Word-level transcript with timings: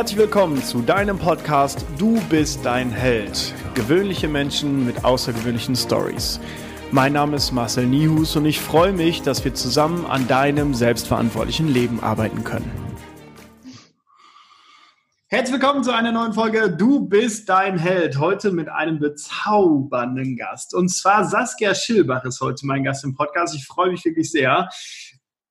Herzlich 0.00 0.18
willkommen 0.18 0.62
zu 0.62 0.80
deinem 0.80 1.18
Podcast 1.18 1.84
Du 1.98 2.18
bist 2.30 2.64
dein 2.64 2.90
Held. 2.90 3.52
Gewöhnliche 3.74 4.28
Menschen 4.28 4.86
mit 4.86 5.04
außergewöhnlichen 5.04 5.76
Stories. 5.76 6.40
Mein 6.90 7.12
Name 7.12 7.36
ist 7.36 7.52
Marcel 7.52 7.86
Nihus 7.86 8.34
und 8.34 8.46
ich 8.46 8.60
freue 8.60 8.94
mich, 8.94 9.20
dass 9.20 9.44
wir 9.44 9.52
zusammen 9.52 10.06
an 10.06 10.26
deinem 10.26 10.72
selbstverantwortlichen 10.72 11.68
Leben 11.68 12.02
arbeiten 12.02 12.44
können. 12.44 12.72
Herzlich 15.26 15.60
willkommen 15.60 15.84
zu 15.84 15.94
einer 15.94 16.12
neuen 16.12 16.32
Folge 16.32 16.70
Du 16.70 17.06
bist 17.06 17.50
dein 17.50 17.78
Held. 17.78 18.18
Heute 18.18 18.52
mit 18.52 18.70
einem 18.70 19.00
bezaubernden 19.00 20.34
Gast. 20.34 20.74
Und 20.74 20.88
zwar 20.88 21.24
Saskia 21.26 21.74
Schilbach 21.74 22.24
ist 22.24 22.40
heute 22.40 22.66
mein 22.66 22.84
Gast 22.84 23.04
im 23.04 23.14
Podcast. 23.14 23.54
Ich 23.54 23.66
freue 23.66 23.90
mich 23.90 24.02
wirklich 24.04 24.30
sehr. 24.30 24.70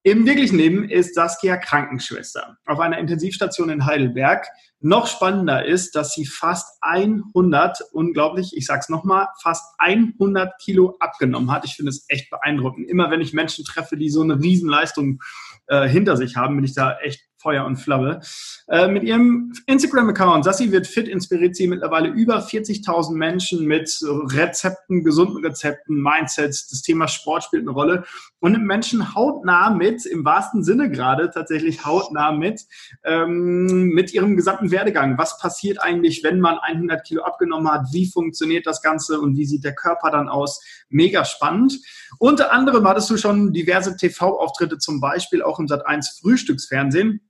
Im 0.03 0.25
wirklichen 0.25 0.57
Leben 0.57 0.89
ist 0.89 1.13
Saskia 1.13 1.57
Krankenschwester 1.57 2.57
auf 2.65 2.79
einer 2.79 2.99
Intensivstation 2.99 3.69
in 3.69 3.85
Heidelberg. 3.85 4.47
Noch 4.79 5.07
spannender 5.07 5.65
ist, 5.65 5.93
dass 5.93 6.13
sie 6.13 6.25
fast 6.25 6.77
100, 6.79 7.81
unglaublich, 7.91 8.55
ich 8.55 8.65
sag's 8.65 8.87
nochmal, 8.87 9.27
fast 9.41 9.65
100 9.77 10.53
Kilo 10.61 10.95
abgenommen 11.01 11.51
hat. 11.51 11.65
Ich 11.65 11.75
finde 11.75 11.89
es 11.89 12.05
echt 12.07 12.29
beeindruckend. 12.29 12.89
Immer 12.89 13.11
wenn 13.11 13.19
ich 13.19 13.33
Menschen 13.33 13.65
treffe, 13.65 13.97
die 13.97 14.09
so 14.09 14.21
eine 14.21 14.39
Riesenleistung 14.39 15.19
äh, 15.67 15.89
hinter 15.89 16.15
sich 16.15 16.37
haben, 16.37 16.55
bin 16.55 16.63
ich 16.63 16.73
da 16.73 16.97
echt 16.99 17.28
Feuer 17.39 17.65
und 17.65 17.77
Flamme. 17.77 18.19
Äh, 18.67 18.89
mit 18.89 19.03
ihrem 19.03 19.53
Instagram-Account, 19.65 20.43
Sassi 20.43 20.71
wird 20.71 20.87
fit, 20.87 21.07
inspiriert 21.07 21.55
sie 21.55 21.67
mittlerweile 21.67 22.09
über 22.09 22.39
40.000 22.39 23.13
Menschen 23.15 23.65
mit 23.65 23.99
Rezepten, 24.03 25.03
gesunden 25.03 25.43
Rezepten, 25.45 26.01
Mindsets. 26.01 26.67
Das 26.67 26.81
Thema 26.81 27.07
Sport 27.07 27.45
spielt 27.45 27.63
eine 27.63 27.71
Rolle 27.71 28.03
und 28.39 28.51
nimmt 28.51 28.65
Menschen 28.65 29.15
hautnah 29.15 29.69
mit, 29.69 30.05
im 30.05 30.25
wahrsten 30.25 30.63
Sinne 30.63 30.91
gerade 30.91 31.31
tatsächlich 31.31 31.85
hautnah 31.85 32.33
mit, 32.33 32.65
ähm, 33.05 33.89
mit 33.93 34.13
ihrem 34.13 34.35
gesamten 34.35 34.69
Werdegang. 34.71 35.17
Was 35.17 35.39
passiert 35.39 35.81
eigentlich, 35.81 36.23
wenn 36.23 36.41
man 36.41 36.57
100 36.57 37.05
Kilo 37.05 37.23
abgenommen 37.23 37.71
hat? 37.71 37.87
Wie 37.93 38.05
funktioniert 38.05 38.67
das 38.67 38.81
Ganze 38.81 39.21
und 39.21 39.37
wie 39.37 39.45
sieht 39.45 39.63
der 39.63 39.75
Körper 39.75 40.11
dann 40.11 40.27
aus? 40.27 40.61
Mega 40.89 41.23
spannend. 41.23 41.79
Unter 42.17 42.51
anderem 42.51 42.85
hattest 42.85 43.09
du 43.09 43.17
schon 43.17 43.53
diverse 43.53 43.95
TV-Auftritte, 43.95 44.77
zum 44.77 44.99
Beispiel 44.99 45.41
auch 45.41 45.59
im 45.59 45.67
Sat1 45.67 46.19
Frühstücksfernsehen 46.19 47.21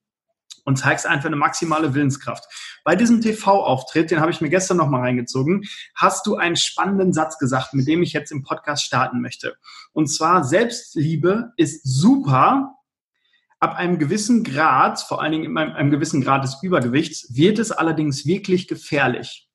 und 0.70 0.76
zeigst 0.76 1.08
einfach 1.08 1.26
eine 1.26 1.36
maximale 1.36 1.96
Willenskraft. 1.96 2.46
Bei 2.84 2.96
diesem 2.96 3.22
TV-Auftritt, 3.22 4.12
den 4.12 4.20
habe 4.20 4.30
ich 4.32 4.40
mir 4.40 4.50
gestern 4.50 4.78
nochmal 4.78 5.02
reingezogen, 5.02 5.64
hast 5.96 6.28
du 6.28 6.36
einen 6.36 6.56
spannenden 6.56 7.12
Satz 7.12 7.40
gesagt, 7.40 7.74
mit 7.74 7.88
dem 7.88 8.04
ich 8.04 8.14
jetzt 8.14 8.32
im 8.32 8.44
Podcast 8.44 8.84
starten 8.84 9.20
möchte. 9.20 9.58
Und 9.94 10.08
zwar, 10.08 10.44
Selbstliebe 10.44 11.54
ist 11.58 11.82
super. 11.84 12.76
Ab 13.60 13.76
einem 13.76 13.98
gewissen 13.98 14.44
Grad, 14.44 15.02
vor 15.02 15.22
allen 15.22 15.32
Dingen 15.32 15.46
in 15.46 15.58
einem 15.58 15.90
gewissen 15.90 16.22
Grad 16.22 16.44
des 16.44 16.62
Übergewichts, 16.62 17.36
wird 17.36 17.58
es 17.58 17.72
allerdings 17.72 18.28
wirklich 18.28 18.68
gefährlich. 18.68 19.50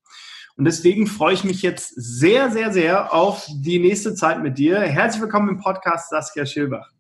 Und 0.57 0.65
deswegen 0.65 1.07
freue 1.07 1.35
ich 1.35 1.45
mich 1.45 1.62
jetzt 1.62 1.92
sehr, 1.97 2.51
sehr, 2.51 2.73
sehr 2.73 3.15
auf 3.15 3.47
die 3.48 3.79
nächste 3.79 4.15
Zeit 4.15 4.42
mit 4.42 4.59
dir. 4.59 4.81
Herzlich 4.81 5.23
willkommen 5.23 5.48
im 5.48 5.61
Podcast 5.61 6.11
Saskia 6.11 6.45
Schilbach. 6.45 6.94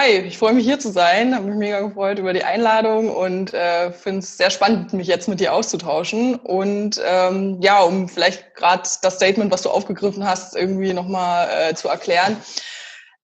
Hi, 0.00 0.10
ich 0.10 0.38
freue 0.38 0.52
mich 0.52 0.64
hier 0.64 0.78
zu 0.78 0.92
sein, 0.92 1.34
habe 1.34 1.48
mich 1.48 1.56
mega 1.56 1.80
gefreut 1.80 2.20
über 2.20 2.32
die 2.32 2.44
Einladung 2.44 3.10
und 3.10 3.52
äh, 3.52 3.90
finde 3.90 4.20
es 4.20 4.36
sehr 4.36 4.50
spannend, 4.50 4.92
mich 4.92 5.08
jetzt 5.08 5.26
mit 5.28 5.40
dir 5.40 5.52
auszutauschen. 5.52 6.36
Und 6.36 7.02
ähm, 7.04 7.58
ja, 7.60 7.80
um 7.82 8.08
vielleicht 8.08 8.54
gerade 8.54 8.88
das 9.02 9.14
Statement, 9.16 9.50
was 9.50 9.62
du 9.62 9.70
aufgegriffen 9.70 10.24
hast, 10.24 10.54
irgendwie 10.54 10.92
nochmal 10.92 11.48
äh, 11.50 11.74
zu 11.74 11.88
erklären. 11.88 12.36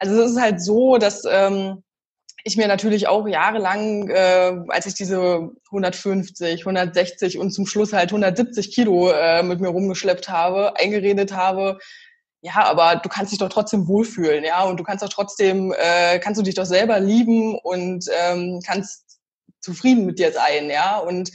Also 0.00 0.20
es 0.20 0.32
ist 0.32 0.40
halt 0.40 0.60
so, 0.60 0.98
dass 0.98 1.22
ähm, 1.30 1.84
ich 2.42 2.56
mir 2.56 2.66
natürlich 2.66 3.06
auch 3.06 3.28
jahrelang, 3.28 4.08
äh, 4.08 4.56
als 4.66 4.86
ich 4.86 4.94
diese 4.94 5.50
150, 5.66 6.62
160 6.62 7.38
und 7.38 7.52
zum 7.52 7.66
Schluss 7.66 7.92
halt 7.92 8.10
170 8.10 8.74
Kilo 8.74 9.12
äh, 9.12 9.44
mit 9.44 9.60
mir 9.60 9.68
rumgeschleppt 9.68 10.28
habe, 10.28 10.76
eingeredet 10.76 11.36
habe, 11.36 11.78
ja, 12.44 12.62
aber 12.64 12.96
du 12.96 13.08
kannst 13.08 13.32
dich 13.32 13.38
doch 13.38 13.48
trotzdem 13.48 13.88
wohlfühlen, 13.88 14.44
ja, 14.44 14.64
und 14.64 14.78
du 14.78 14.84
kannst 14.84 15.02
doch 15.02 15.08
trotzdem, 15.08 15.72
äh, 15.72 16.18
kannst 16.18 16.38
du 16.38 16.44
dich 16.44 16.54
doch 16.54 16.66
selber 16.66 17.00
lieben 17.00 17.58
und 17.58 18.04
ähm, 18.20 18.60
kannst 18.64 19.18
zufrieden 19.60 20.04
mit 20.04 20.18
dir 20.18 20.30
sein, 20.30 20.68
ja. 20.68 20.98
Und 20.98 21.30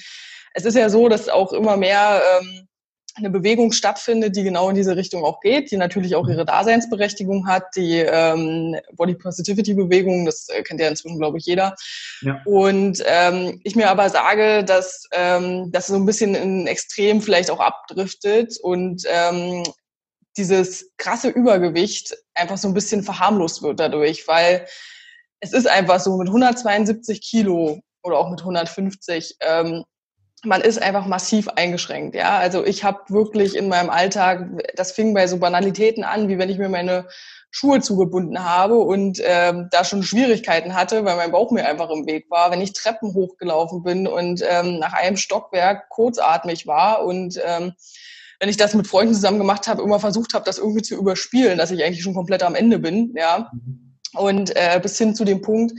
es 0.53 0.65
ist 0.65 0.75
ja 0.75 0.87
so, 0.87 1.09
dass 1.09 1.27
auch 1.27 1.51
immer 1.51 1.77
mehr 1.77 2.21
ähm, 2.39 2.67
eine 3.15 3.31
Bewegung 3.31 3.71
stattfindet, 3.71 4.35
die 4.35 4.43
genau 4.43 4.69
in 4.69 4.75
diese 4.75 4.95
Richtung 4.95 5.23
auch 5.23 5.39
geht, 5.41 5.71
die 5.71 5.77
natürlich 5.77 6.15
auch 6.15 6.27
ihre 6.27 6.45
Daseinsberechtigung 6.45 7.47
hat, 7.47 7.63
die 7.75 7.97
ähm, 7.97 8.75
Body 8.93 9.15
Positivity 9.15 9.73
Bewegung, 9.73 10.27
das 10.27 10.47
äh, 10.49 10.61
kennt 10.61 10.79
ja 10.79 10.89
inzwischen, 10.89 11.17
glaube 11.17 11.39
ich, 11.39 11.45
jeder. 11.47 11.75
Ja. 12.21 12.39
Und 12.45 13.03
ähm, 13.07 13.59
ich 13.63 13.75
mir 13.75 13.89
aber 13.89 14.11
sage, 14.11 14.63
dass 14.63 15.07
ähm, 15.11 15.71
das 15.71 15.87
so 15.87 15.95
ein 15.95 16.05
bisschen 16.05 16.35
in 16.35 16.67
Extrem 16.67 17.19
vielleicht 17.19 17.49
auch 17.49 17.59
abdriftet 17.59 18.59
und 18.61 19.01
ähm, 19.07 19.63
dieses 20.39 20.91
krasse 20.97 21.29
Übergewicht 21.29 22.15
einfach 22.33 22.57
so 22.57 22.67
ein 22.67 22.73
bisschen 22.73 23.03
verharmlost 23.03 23.61
wird 23.61 23.79
dadurch, 23.79 24.27
weil 24.27 24.65
es 25.41 25.53
ist 25.53 25.67
einfach 25.67 25.99
so 25.99 26.17
mit 26.17 26.27
172 26.27 27.21
Kilo 27.21 27.79
oder 28.01 28.17
auch 28.17 28.29
mit 28.29 28.39
150, 28.39 29.35
ähm, 29.41 29.83
man 30.43 30.61
ist 30.61 30.81
einfach 30.81 31.05
massiv 31.05 31.49
eingeschränkt. 31.49 32.15
Ja, 32.15 32.37
also 32.37 32.65
ich 32.65 32.85
habe 32.85 32.99
wirklich 33.09 33.55
in 33.55 33.67
meinem 33.67 33.89
Alltag, 33.89 34.47
das 34.75 34.93
fing 34.93 35.13
bei 35.13 35.27
so 35.27 35.37
Banalitäten 35.37 36.05
an, 36.05 36.29
wie 36.29 36.37
wenn 36.37 36.49
ich 36.49 36.57
mir 36.57 36.69
meine 36.69 37.07
Schuhe 37.51 37.81
zugebunden 37.81 38.43
habe 38.43 38.77
und 38.77 39.19
ähm, 39.23 39.67
da 39.71 39.83
schon 39.83 40.03
Schwierigkeiten 40.03 40.75
hatte, 40.75 41.03
weil 41.03 41.17
mein 41.17 41.31
Bauch 41.31 41.51
mir 41.51 41.65
einfach 41.65 41.89
im 41.89 42.05
Weg 42.05 42.29
war, 42.29 42.51
wenn 42.51 42.61
ich 42.61 42.73
Treppen 42.73 43.13
hochgelaufen 43.13 43.83
bin 43.83 44.07
und 44.07 44.43
ähm, 44.47 44.79
nach 44.79 44.93
einem 44.93 45.17
Stockwerk 45.17 45.89
kurzatmig 45.89 46.67
war 46.67 47.03
und 47.03 47.39
ähm, 47.43 47.73
wenn 48.39 48.49
ich 48.49 48.57
das 48.57 48.73
mit 48.73 48.87
Freunden 48.87 49.13
zusammen 49.13 49.37
gemacht 49.37 49.67
habe, 49.67 49.81
immer 49.83 49.99
versucht 49.99 50.33
habe, 50.33 50.45
das 50.45 50.57
irgendwie 50.57 50.81
zu 50.81 50.95
überspielen, 50.95 51.57
dass 51.57 51.71
ich 51.71 51.83
eigentlich 51.83 52.03
schon 52.03 52.13
komplett 52.13 52.43
am 52.43 52.55
Ende 52.55 52.79
bin, 52.79 53.13
ja. 53.15 53.51
Und 54.13 54.55
äh, 54.55 54.79
bis 54.81 54.97
hin 54.97 55.13
zu 55.13 55.23
dem 55.23 55.41
Punkt, 55.41 55.73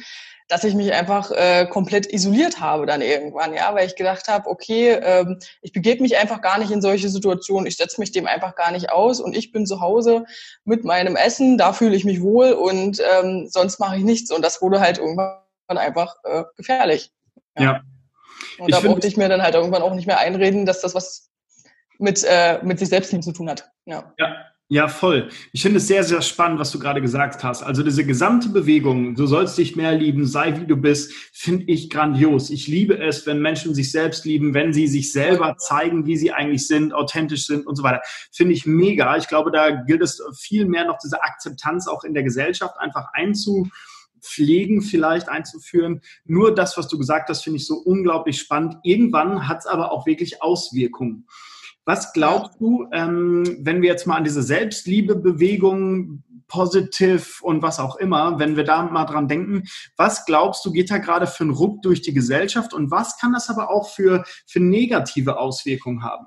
dass 0.50 0.64
ich 0.64 0.74
mich 0.74 0.92
einfach 0.92 1.30
äh, 1.30 1.66
komplett 1.66 2.12
isoliert 2.12 2.60
habe 2.60 2.84
dann 2.84 3.02
irgendwann, 3.02 3.54
ja, 3.54 3.72
weil 3.72 3.86
ich 3.86 3.94
gedacht 3.94 4.26
habe, 4.26 4.50
okay, 4.50 4.90
ähm, 5.02 5.38
ich 5.62 5.72
begebe 5.72 6.02
mich 6.02 6.18
einfach 6.18 6.42
gar 6.42 6.58
nicht 6.58 6.72
in 6.72 6.82
solche 6.82 7.08
Situationen, 7.08 7.66
ich 7.66 7.76
setze 7.76 8.00
mich 8.00 8.10
dem 8.10 8.26
einfach 8.26 8.56
gar 8.56 8.72
nicht 8.72 8.90
aus 8.90 9.20
und 9.20 9.36
ich 9.36 9.52
bin 9.52 9.64
zu 9.64 9.80
Hause 9.80 10.24
mit 10.64 10.84
meinem 10.84 11.14
Essen, 11.14 11.56
da 11.56 11.72
fühle 11.72 11.94
ich 11.94 12.04
mich 12.04 12.20
wohl 12.20 12.52
und 12.52 13.00
ähm, 13.00 13.48
sonst 13.48 13.78
mache 13.78 13.96
ich 13.96 14.02
nichts 14.02 14.32
und 14.32 14.44
das 14.44 14.60
wurde 14.60 14.80
halt 14.80 14.98
irgendwann 14.98 15.38
einfach 15.68 16.16
äh, 16.24 16.42
gefährlich. 16.56 17.12
Ja. 17.56 17.64
ja. 17.64 17.80
Und 18.58 18.68
ich 18.68 18.74
da 18.74 18.80
brauchte 18.80 19.06
ich 19.06 19.16
mir 19.16 19.28
dann 19.28 19.42
halt 19.42 19.54
irgendwann 19.54 19.82
auch 19.82 19.94
nicht 19.94 20.06
mehr 20.06 20.18
einreden, 20.18 20.66
dass 20.66 20.80
das 20.80 20.96
was 20.96 21.29
mit, 22.00 22.24
äh, 22.26 22.58
mit 22.62 22.78
sich 22.78 22.88
selbst 22.88 23.10
zu 23.10 23.32
tun 23.32 23.48
hat. 23.48 23.70
Ja. 23.86 24.12
ja. 24.18 24.36
Ja, 24.72 24.86
voll. 24.86 25.30
Ich 25.52 25.62
finde 25.62 25.78
es 25.78 25.88
sehr, 25.88 26.04
sehr 26.04 26.22
spannend, 26.22 26.60
was 26.60 26.70
du 26.70 26.78
gerade 26.78 27.00
gesagt 27.00 27.42
hast. 27.42 27.64
Also 27.64 27.82
diese 27.82 28.06
gesamte 28.06 28.50
Bewegung, 28.50 29.16
du 29.16 29.26
sollst 29.26 29.58
dich 29.58 29.74
mehr 29.74 29.96
lieben, 29.96 30.26
sei 30.26 30.60
wie 30.60 30.64
du 30.64 30.76
bist, 30.76 31.12
finde 31.32 31.64
ich 31.64 31.90
grandios. 31.90 32.50
Ich 32.50 32.68
liebe 32.68 32.96
es, 32.96 33.26
wenn 33.26 33.42
Menschen 33.42 33.74
sich 33.74 33.90
selbst 33.90 34.24
lieben, 34.24 34.54
wenn 34.54 34.72
sie 34.72 34.86
sich 34.86 35.10
selber 35.10 35.56
zeigen, 35.56 36.06
wie 36.06 36.16
sie 36.16 36.30
eigentlich 36.30 36.68
sind, 36.68 36.94
authentisch 36.94 37.46
sind 37.46 37.66
und 37.66 37.74
so 37.74 37.82
weiter. 37.82 38.00
Finde 38.30 38.54
ich 38.54 38.64
mega. 38.64 39.16
Ich 39.16 39.26
glaube, 39.26 39.50
da 39.50 39.70
gilt 39.70 40.02
es 40.02 40.22
viel 40.38 40.66
mehr 40.66 40.84
noch 40.84 40.98
diese 40.98 41.20
Akzeptanz 41.20 41.88
auch 41.88 42.04
in 42.04 42.14
der 42.14 42.22
Gesellschaft 42.22 42.78
einfach 42.78 43.08
einzupflegen, 43.12 44.82
vielleicht 44.82 45.28
einzuführen. 45.28 46.00
Nur 46.26 46.54
das, 46.54 46.76
was 46.76 46.86
du 46.86 46.96
gesagt 46.96 47.28
hast, 47.28 47.42
finde 47.42 47.56
ich 47.56 47.66
so 47.66 47.74
unglaublich 47.74 48.38
spannend. 48.38 48.76
Irgendwann 48.84 49.48
hat 49.48 49.58
es 49.58 49.66
aber 49.66 49.90
auch 49.90 50.06
wirklich 50.06 50.42
Auswirkungen. 50.42 51.26
Was 51.90 52.12
glaubst 52.12 52.60
du, 52.60 52.86
ähm, 52.92 53.58
wenn 53.62 53.82
wir 53.82 53.88
jetzt 53.88 54.06
mal 54.06 54.14
an 54.14 54.22
diese 54.22 54.44
Selbstliebebewegung 54.44 56.22
positiv 56.46 57.42
und 57.42 57.62
was 57.62 57.80
auch 57.80 57.96
immer, 57.96 58.38
wenn 58.38 58.56
wir 58.56 58.62
da 58.62 58.84
mal 58.84 59.06
dran 59.06 59.26
denken, 59.26 59.64
was 59.96 60.24
glaubst 60.24 60.64
du, 60.64 60.70
geht 60.70 60.88
da 60.88 60.98
gerade 60.98 61.26
für 61.26 61.42
einen 61.42 61.52
Ruck 61.52 61.82
durch 61.82 62.00
die 62.00 62.14
Gesellschaft 62.14 62.74
und 62.74 62.92
was 62.92 63.18
kann 63.18 63.32
das 63.32 63.50
aber 63.50 63.70
auch 63.70 63.88
für, 63.88 64.22
für 64.46 64.60
negative 64.60 65.36
Auswirkungen 65.40 66.04
haben? 66.04 66.26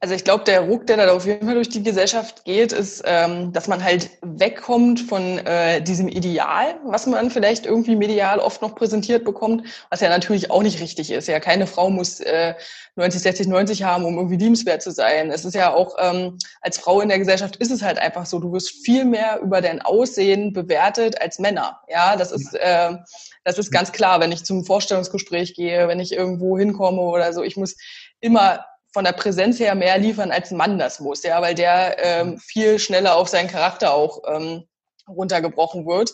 Also 0.00 0.14
ich 0.14 0.22
glaube, 0.22 0.44
der 0.44 0.60
Ruck, 0.60 0.86
der 0.86 0.96
da 0.96 1.12
auf 1.12 1.26
jeden 1.26 1.44
Fall 1.44 1.56
durch 1.56 1.70
die 1.70 1.82
Gesellschaft 1.82 2.44
geht, 2.44 2.72
ist, 2.72 3.02
ähm, 3.04 3.52
dass 3.52 3.66
man 3.66 3.82
halt 3.82 4.10
wegkommt 4.22 5.00
von 5.00 5.38
äh, 5.38 5.82
diesem 5.82 6.06
Ideal, 6.06 6.78
was 6.84 7.06
man 7.06 7.32
vielleicht 7.32 7.66
irgendwie 7.66 7.96
medial 7.96 8.38
oft 8.38 8.62
noch 8.62 8.76
präsentiert 8.76 9.24
bekommt, 9.24 9.66
was 9.90 10.00
ja 10.00 10.08
natürlich 10.08 10.52
auch 10.52 10.62
nicht 10.62 10.80
richtig 10.80 11.10
ist. 11.10 11.26
Ja, 11.26 11.40
keine 11.40 11.66
Frau 11.66 11.90
muss 11.90 12.20
äh, 12.20 12.54
90, 12.94 13.22
60, 13.22 13.48
90 13.48 13.82
haben, 13.82 14.04
um 14.04 14.18
irgendwie 14.18 14.36
liebenswert 14.36 14.82
zu 14.82 14.92
sein. 14.92 15.32
Es 15.32 15.44
ist 15.44 15.54
ja 15.54 15.74
auch 15.74 15.96
ähm, 15.98 16.38
als 16.60 16.78
Frau 16.78 17.00
in 17.00 17.08
der 17.08 17.18
Gesellschaft 17.18 17.56
ist 17.56 17.72
es 17.72 17.82
halt 17.82 17.98
einfach 17.98 18.24
so, 18.24 18.38
du 18.38 18.52
wirst 18.52 18.70
viel 18.84 19.04
mehr 19.04 19.40
über 19.42 19.60
dein 19.60 19.82
Aussehen 19.82 20.52
bewertet 20.52 21.20
als 21.20 21.40
Männer. 21.40 21.80
Ja, 21.88 22.14
das 22.14 22.30
ist 22.30 22.54
äh, 22.54 22.92
das 23.42 23.58
ist 23.58 23.72
ganz 23.72 23.90
klar, 23.90 24.20
wenn 24.20 24.30
ich 24.30 24.44
zum 24.44 24.64
Vorstellungsgespräch 24.64 25.54
gehe, 25.54 25.88
wenn 25.88 25.98
ich 25.98 26.12
irgendwo 26.12 26.56
hinkomme 26.56 27.00
oder 27.00 27.32
so. 27.32 27.42
Ich 27.42 27.56
muss 27.56 27.76
immer 28.20 28.64
von 28.98 29.04
der 29.04 29.12
Präsenz 29.12 29.60
her 29.60 29.76
mehr 29.76 29.96
liefern, 29.96 30.32
als 30.32 30.50
ein 30.50 30.56
Mann 30.56 30.76
das 30.76 30.98
muss, 30.98 31.22
ja, 31.22 31.40
weil 31.40 31.54
der 31.54 32.04
ähm, 32.04 32.36
viel 32.36 32.80
schneller 32.80 33.14
auf 33.14 33.28
seinen 33.28 33.46
Charakter 33.46 33.94
auch 33.94 34.22
ähm, 34.26 34.64
runtergebrochen 35.08 35.86
wird. 35.86 36.10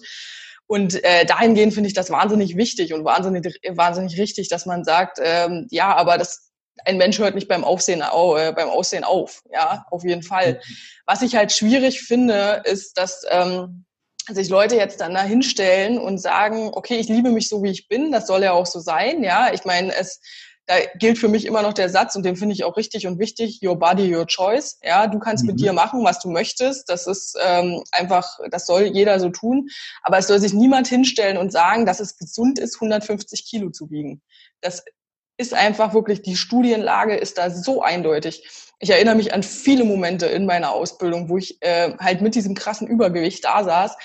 Und 0.67 1.03
äh, 1.03 1.25
dahingehend 1.25 1.73
finde 1.73 1.87
ich 1.87 1.95
das 1.95 2.11
wahnsinnig 2.11 2.59
wichtig 2.59 2.93
und 2.93 3.07
wahnsinnig, 3.07 3.59
wahnsinnig 3.71 4.19
richtig, 4.19 4.49
dass 4.49 4.67
man 4.67 4.85
sagt, 4.85 5.19
ähm, 5.23 5.67
ja, 5.71 5.97
aber 5.97 6.19
das, 6.19 6.51
ein 6.85 6.99
Mensch 6.99 7.19
hört 7.19 7.35
nicht 7.35 7.49
beim 7.49 7.65
Aufsehen, 7.65 8.03
äh, 8.03 8.53
beim 8.53 8.69
Aussehen 8.69 9.05
auf. 9.05 9.41
Ja, 9.51 9.87
auf 9.91 10.05
jeden 10.05 10.23
Fall. 10.23 10.61
Was 11.07 11.23
ich 11.23 11.37
halt 11.37 11.53
schwierig 11.53 12.03
finde, 12.03 12.61
ist, 12.67 12.99
dass 12.99 13.23
ähm, 13.31 13.87
sich 14.29 14.51
Leute 14.51 14.77
jetzt 14.77 15.01
dann 15.01 15.15
da 15.15 15.23
hinstellen 15.23 15.97
und 15.97 16.19
sagen, 16.19 16.69
okay, 16.75 16.97
ich 16.97 17.09
liebe 17.09 17.31
mich 17.31 17.49
so, 17.49 17.63
wie 17.63 17.71
ich 17.71 17.89
bin, 17.89 18.13
das 18.13 18.27
soll 18.27 18.43
ja 18.43 18.53
auch 18.53 18.67
so 18.67 18.79
sein. 18.79 19.25
Ja, 19.25 19.55
ich 19.55 19.65
meine, 19.65 19.95
es 19.95 20.21
da 20.67 20.77
gilt 20.99 21.19
für 21.19 21.29
mich 21.29 21.45
immer 21.45 21.63
noch 21.63 21.75
der 21.75 21.91
Satz 21.91 22.17
und 22.17 22.25
den 22.25 22.37
finde 22.37 22.55
ich 22.55 22.65
auch 22.65 22.77
richtig 22.77 23.07
und 23.07 23.19
wichtig, 23.19 23.61
your 23.63 23.79
body, 23.79 24.15
your 24.15 24.27
choice. 24.27 24.79
Ja, 24.83 25.07
du 25.07 25.19
kannst 25.19 25.45
mhm. 25.45 25.51
mit 25.51 25.61
dir 25.61 25.73
machen, 25.73 26.05
was 26.05 26.21
du 26.21 26.31
möchtest. 26.31 26.89
Das 26.89 27.07
ist 27.07 27.37
ähm, 27.45 27.83
einfach, 27.93 28.39
das 28.51 28.67
soll 28.67 28.85
jeder 28.85 29.21
so 29.21 29.29
tun. 29.29 29.69
Aber 30.03 30.19
es 30.19 30.27
soll 30.27 30.39
sich 30.39 30.55
niemand 30.55 30.87
hinstellen 30.87 31.37
und 31.37 31.53
sagen, 31.53 31.85
dass 31.85 32.01
es 32.01 32.17
gesund 32.17 32.59
ist, 32.59 32.77
150 32.77 33.45
Kilo 33.47 33.71
zu 33.71 33.91
wiegen. 33.91 34.23
Das 34.63 34.85
ist 35.37 35.53
einfach 35.53 35.93
wirklich, 35.93 36.23
die 36.23 36.37
Studienlage 36.37 37.17
ist 37.17 37.37
da 37.39 37.51
so 37.51 37.83
eindeutig. 37.83 38.73
Ich 38.79 38.91
erinnere 38.91 39.17
mich 39.17 39.35
an 39.35 39.43
viele 39.43 39.85
Momente 39.85 40.27
in 40.27 40.47
meiner 40.47 40.73
Ausbildung, 40.73 41.29
wo 41.29 41.37
ich 41.37 41.61
äh, 41.63 41.95
halt 41.99 42.23
mit 42.23 42.35
diesem 42.35 42.55
krassen 42.55 42.87
Übergewicht 42.87 43.45
da 43.45 43.65
saß 43.65 43.97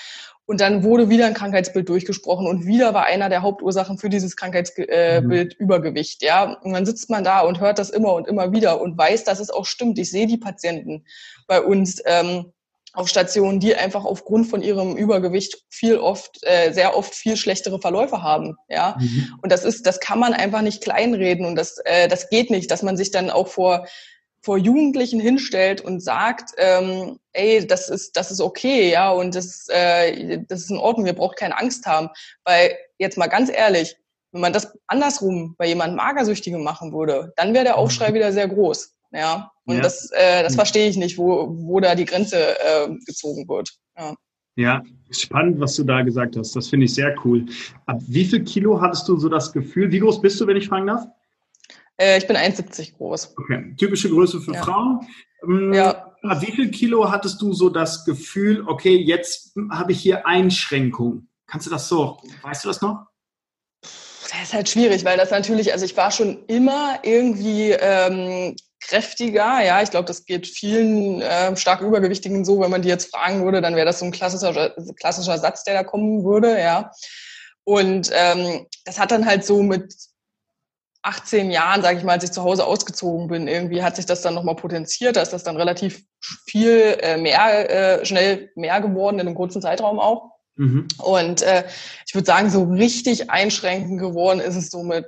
und 0.50 0.60
dann 0.60 0.82
wurde 0.82 1.08
wieder 1.08 1.26
ein 1.26 1.34
Krankheitsbild 1.34 1.88
durchgesprochen 1.88 2.48
und 2.48 2.66
wieder 2.66 2.92
war 2.92 3.04
einer 3.04 3.28
der 3.28 3.42
Hauptursachen 3.42 3.98
für 3.98 4.08
dieses 4.08 4.34
Krankheitsbild 4.34 4.88
äh, 4.90 5.20
mhm. 5.20 5.48
Übergewicht. 5.58 6.24
Ja, 6.24 6.54
und 6.54 6.72
dann 6.72 6.84
sitzt 6.84 7.08
man 7.08 7.22
da 7.22 7.42
und 7.42 7.60
hört 7.60 7.78
das 7.78 7.88
immer 7.88 8.14
und 8.14 8.26
immer 8.26 8.50
wieder 8.50 8.80
und 8.80 8.98
weiß, 8.98 9.22
dass 9.22 9.38
es 9.38 9.50
auch 9.50 9.64
stimmt. 9.64 9.96
Ich 10.00 10.10
sehe 10.10 10.26
die 10.26 10.38
Patienten 10.38 11.04
bei 11.46 11.62
uns 11.62 12.02
ähm, 12.04 12.46
auf 12.94 13.06
Stationen, 13.06 13.60
die 13.60 13.76
einfach 13.76 14.04
aufgrund 14.04 14.48
von 14.48 14.60
ihrem 14.60 14.96
Übergewicht 14.96 15.66
viel 15.68 15.98
oft, 15.98 16.40
äh, 16.42 16.72
sehr 16.72 16.96
oft 16.96 17.14
viel 17.14 17.36
schlechtere 17.36 17.80
Verläufe 17.80 18.20
haben. 18.20 18.56
Ja, 18.68 18.96
mhm. 18.98 19.38
und 19.42 19.52
das 19.52 19.64
ist, 19.64 19.86
das 19.86 20.00
kann 20.00 20.18
man 20.18 20.34
einfach 20.34 20.62
nicht 20.62 20.82
kleinreden 20.82 21.46
und 21.46 21.54
das, 21.54 21.78
äh, 21.84 22.08
das 22.08 22.28
geht 22.28 22.50
nicht, 22.50 22.72
dass 22.72 22.82
man 22.82 22.96
sich 22.96 23.12
dann 23.12 23.30
auch 23.30 23.46
vor 23.46 23.86
vor 24.42 24.56
Jugendlichen 24.56 25.20
hinstellt 25.20 25.80
und 25.82 26.00
sagt, 26.02 26.52
ähm, 26.56 27.18
ey, 27.32 27.66
das 27.66 27.88
ist, 27.88 28.16
das 28.16 28.30
ist 28.30 28.40
okay, 28.40 28.90
ja, 28.90 29.10
und 29.10 29.34
das, 29.34 29.66
äh, 29.68 30.38
das 30.48 30.60
ist 30.60 30.70
in 30.70 30.78
Ordnung, 30.78 31.06
wir 31.06 31.12
brauchen 31.12 31.36
keine 31.36 31.58
Angst 31.58 31.86
haben. 31.86 32.08
Weil, 32.44 32.74
jetzt 32.98 33.18
mal 33.18 33.26
ganz 33.26 33.50
ehrlich, 33.50 33.96
wenn 34.32 34.40
man 34.40 34.52
das 34.52 34.72
andersrum 34.86 35.54
bei 35.58 35.66
jemandem 35.66 35.96
Magersüchtigen 35.96 36.62
machen 36.62 36.92
würde, 36.92 37.32
dann 37.36 37.52
wäre 37.52 37.64
der 37.64 37.78
Aufschrei 37.78 38.10
mhm. 38.10 38.14
wieder 38.14 38.32
sehr 38.32 38.48
groß. 38.48 38.94
Ja. 39.12 39.50
Und 39.64 39.76
ja. 39.76 39.82
das, 39.82 40.10
äh, 40.12 40.42
das 40.42 40.52
mhm. 40.52 40.56
verstehe 40.56 40.88
ich 40.88 40.96
nicht, 40.96 41.18
wo, 41.18 41.48
wo 41.50 41.80
da 41.80 41.94
die 41.94 42.04
Grenze 42.04 42.56
äh, 42.60 42.88
gezogen 43.04 43.48
wird. 43.48 43.70
Ja. 43.98 44.14
Ja, 44.56 44.82
spannend, 45.10 45.60
was 45.60 45.76
du 45.76 45.84
da 45.84 46.02
gesagt 46.02 46.36
hast. 46.36 46.54
Das 46.54 46.68
finde 46.68 46.84
ich 46.84 46.94
sehr 46.94 47.14
cool. 47.24 47.46
Ab 47.86 47.98
wie 48.06 48.24
viel 48.24 48.44
Kilo 48.44 48.80
hattest 48.80 49.08
du 49.08 49.16
so 49.16 49.28
das 49.28 49.52
Gefühl? 49.52 49.90
Wie 49.90 50.00
groß 50.00 50.20
bist 50.20 50.40
du, 50.40 50.46
wenn 50.46 50.56
ich 50.56 50.68
fragen 50.68 50.88
darf? 50.88 51.06
Äh, 52.00 52.18
ich 52.18 52.26
bin 52.26 52.36
1,70 52.36 52.96
groß. 52.96 53.34
Okay, 53.36 53.74
typische 53.76 54.08
Größe 54.08 54.40
für 54.40 54.54
ja. 54.54 54.62
Frauen. 54.62 55.06
Ähm, 55.44 55.72
ja. 55.74 56.06
Wie 56.22 56.52
viel 56.52 56.70
Kilo 56.70 57.10
hattest 57.10 57.40
du 57.40 57.52
so 57.52 57.70
das 57.70 58.04
Gefühl, 58.04 58.64
okay, 58.66 58.96
jetzt 58.96 59.54
habe 59.70 59.92
ich 59.92 60.00
hier 60.00 60.26
Einschränkungen? 60.26 61.28
Kannst 61.46 61.66
du 61.66 61.70
das 61.70 61.88
so, 61.88 62.18
weißt 62.42 62.64
du 62.64 62.68
das 62.68 62.80
noch? 62.80 63.06
Das 63.82 64.42
ist 64.42 64.54
halt 64.54 64.68
schwierig, 64.68 65.04
weil 65.04 65.16
das 65.16 65.30
natürlich, 65.30 65.72
also 65.72 65.84
ich 65.84 65.96
war 65.96 66.10
schon 66.10 66.44
immer 66.46 67.00
irgendwie 67.02 67.72
ähm, 67.72 68.54
kräftiger. 68.80 69.62
Ja, 69.64 69.82
ich 69.82 69.90
glaube, 69.90 70.06
das 70.06 70.24
geht 70.24 70.46
vielen 70.46 71.20
äh, 71.20 71.56
stark 71.56 71.80
Übergewichtigen 71.80 72.44
so. 72.44 72.60
Wenn 72.60 72.70
man 72.70 72.82
die 72.82 72.88
jetzt 72.88 73.10
fragen 73.10 73.44
würde, 73.44 73.60
dann 73.60 73.74
wäre 73.74 73.86
das 73.86 73.98
so 73.98 74.04
ein 74.04 74.12
klassischer, 74.12 74.74
klassischer 75.00 75.38
Satz, 75.38 75.64
der 75.64 75.74
da 75.74 75.84
kommen 75.84 76.24
würde. 76.24 76.58
Ja. 76.58 76.92
Und 77.64 78.10
ähm, 78.12 78.66
das 78.84 78.98
hat 78.98 79.10
dann 79.10 79.26
halt 79.26 79.44
so 79.44 79.62
mit 79.62 79.94
18 81.02 81.50
Jahren, 81.50 81.82
sage 81.82 81.98
ich 81.98 82.04
mal, 82.04 82.12
als 82.12 82.24
ich 82.24 82.32
zu 82.32 82.42
Hause 82.42 82.66
ausgezogen 82.66 83.28
bin, 83.28 83.48
irgendwie 83.48 83.82
hat 83.82 83.96
sich 83.96 84.06
das 84.06 84.22
dann 84.22 84.34
nochmal 84.34 84.56
potenziert. 84.56 85.16
Da 85.16 85.22
ist 85.22 85.32
das 85.32 85.44
dann 85.44 85.56
relativ 85.56 86.04
viel 86.46 86.98
äh, 87.00 87.16
mehr, 87.16 88.00
äh, 88.00 88.04
schnell 88.04 88.50
mehr 88.54 88.80
geworden 88.80 89.18
in 89.18 89.26
einem 89.26 89.34
kurzen 89.34 89.62
Zeitraum 89.62 89.98
auch. 89.98 90.32
Mhm. 90.56 90.88
Und 90.98 91.42
äh, 91.42 91.64
ich 92.06 92.14
würde 92.14 92.26
sagen, 92.26 92.50
so 92.50 92.64
richtig 92.64 93.30
einschränkend 93.30 93.98
geworden 93.98 94.40
ist 94.40 94.56
es 94.56 94.70
so 94.70 94.82
mit 94.82 95.06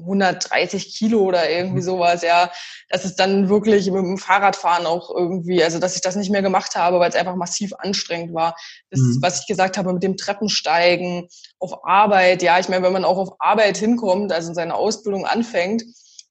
130 0.00 0.94
Kilo 0.94 1.20
oder 1.22 1.48
irgendwie 1.50 1.80
mhm. 1.80 1.84
sowas, 1.84 2.22
ja. 2.22 2.50
Das 2.88 3.04
ist 3.04 3.16
dann 3.16 3.48
wirklich 3.48 3.86
mit 3.90 4.02
dem 4.02 4.18
Fahrradfahren 4.18 4.86
auch 4.86 5.10
irgendwie, 5.14 5.62
also 5.62 5.78
dass 5.78 5.94
ich 5.94 6.02
das 6.02 6.16
nicht 6.16 6.30
mehr 6.30 6.42
gemacht 6.42 6.74
habe, 6.76 6.98
weil 6.98 7.08
es 7.08 7.16
einfach 7.16 7.36
massiv 7.36 7.72
anstrengend 7.78 8.34
war. 8.34 8.56
Das, 8.90 9.00
mhm. 9.00 9.18
was 9.20 9.40
ich 9.40 9.46
gesagt 9.46 9.78
habe 9.78 9.92
mit 9.92 10.02
dem 10.02 10.16
Treppensteigen, 10.16 11.28
auf 11.58 11.84
Arbeit, 11.84 12.42
ja, 12.42 12.58
ich 12.58 12.68
meine, 12.68 12.84
wenn 12.84 12.92
man 12.92 13.04
auch 13.04 13.18
auf 13.18 13.36
Arbeit 13.38 13.76
hinkommt, 13.76 14.32
also 14.32 14.48
in 14.48 14.54
seine 14.54 14.74
Ausbildung 14.74 15.26
anfängt 15.26 15.84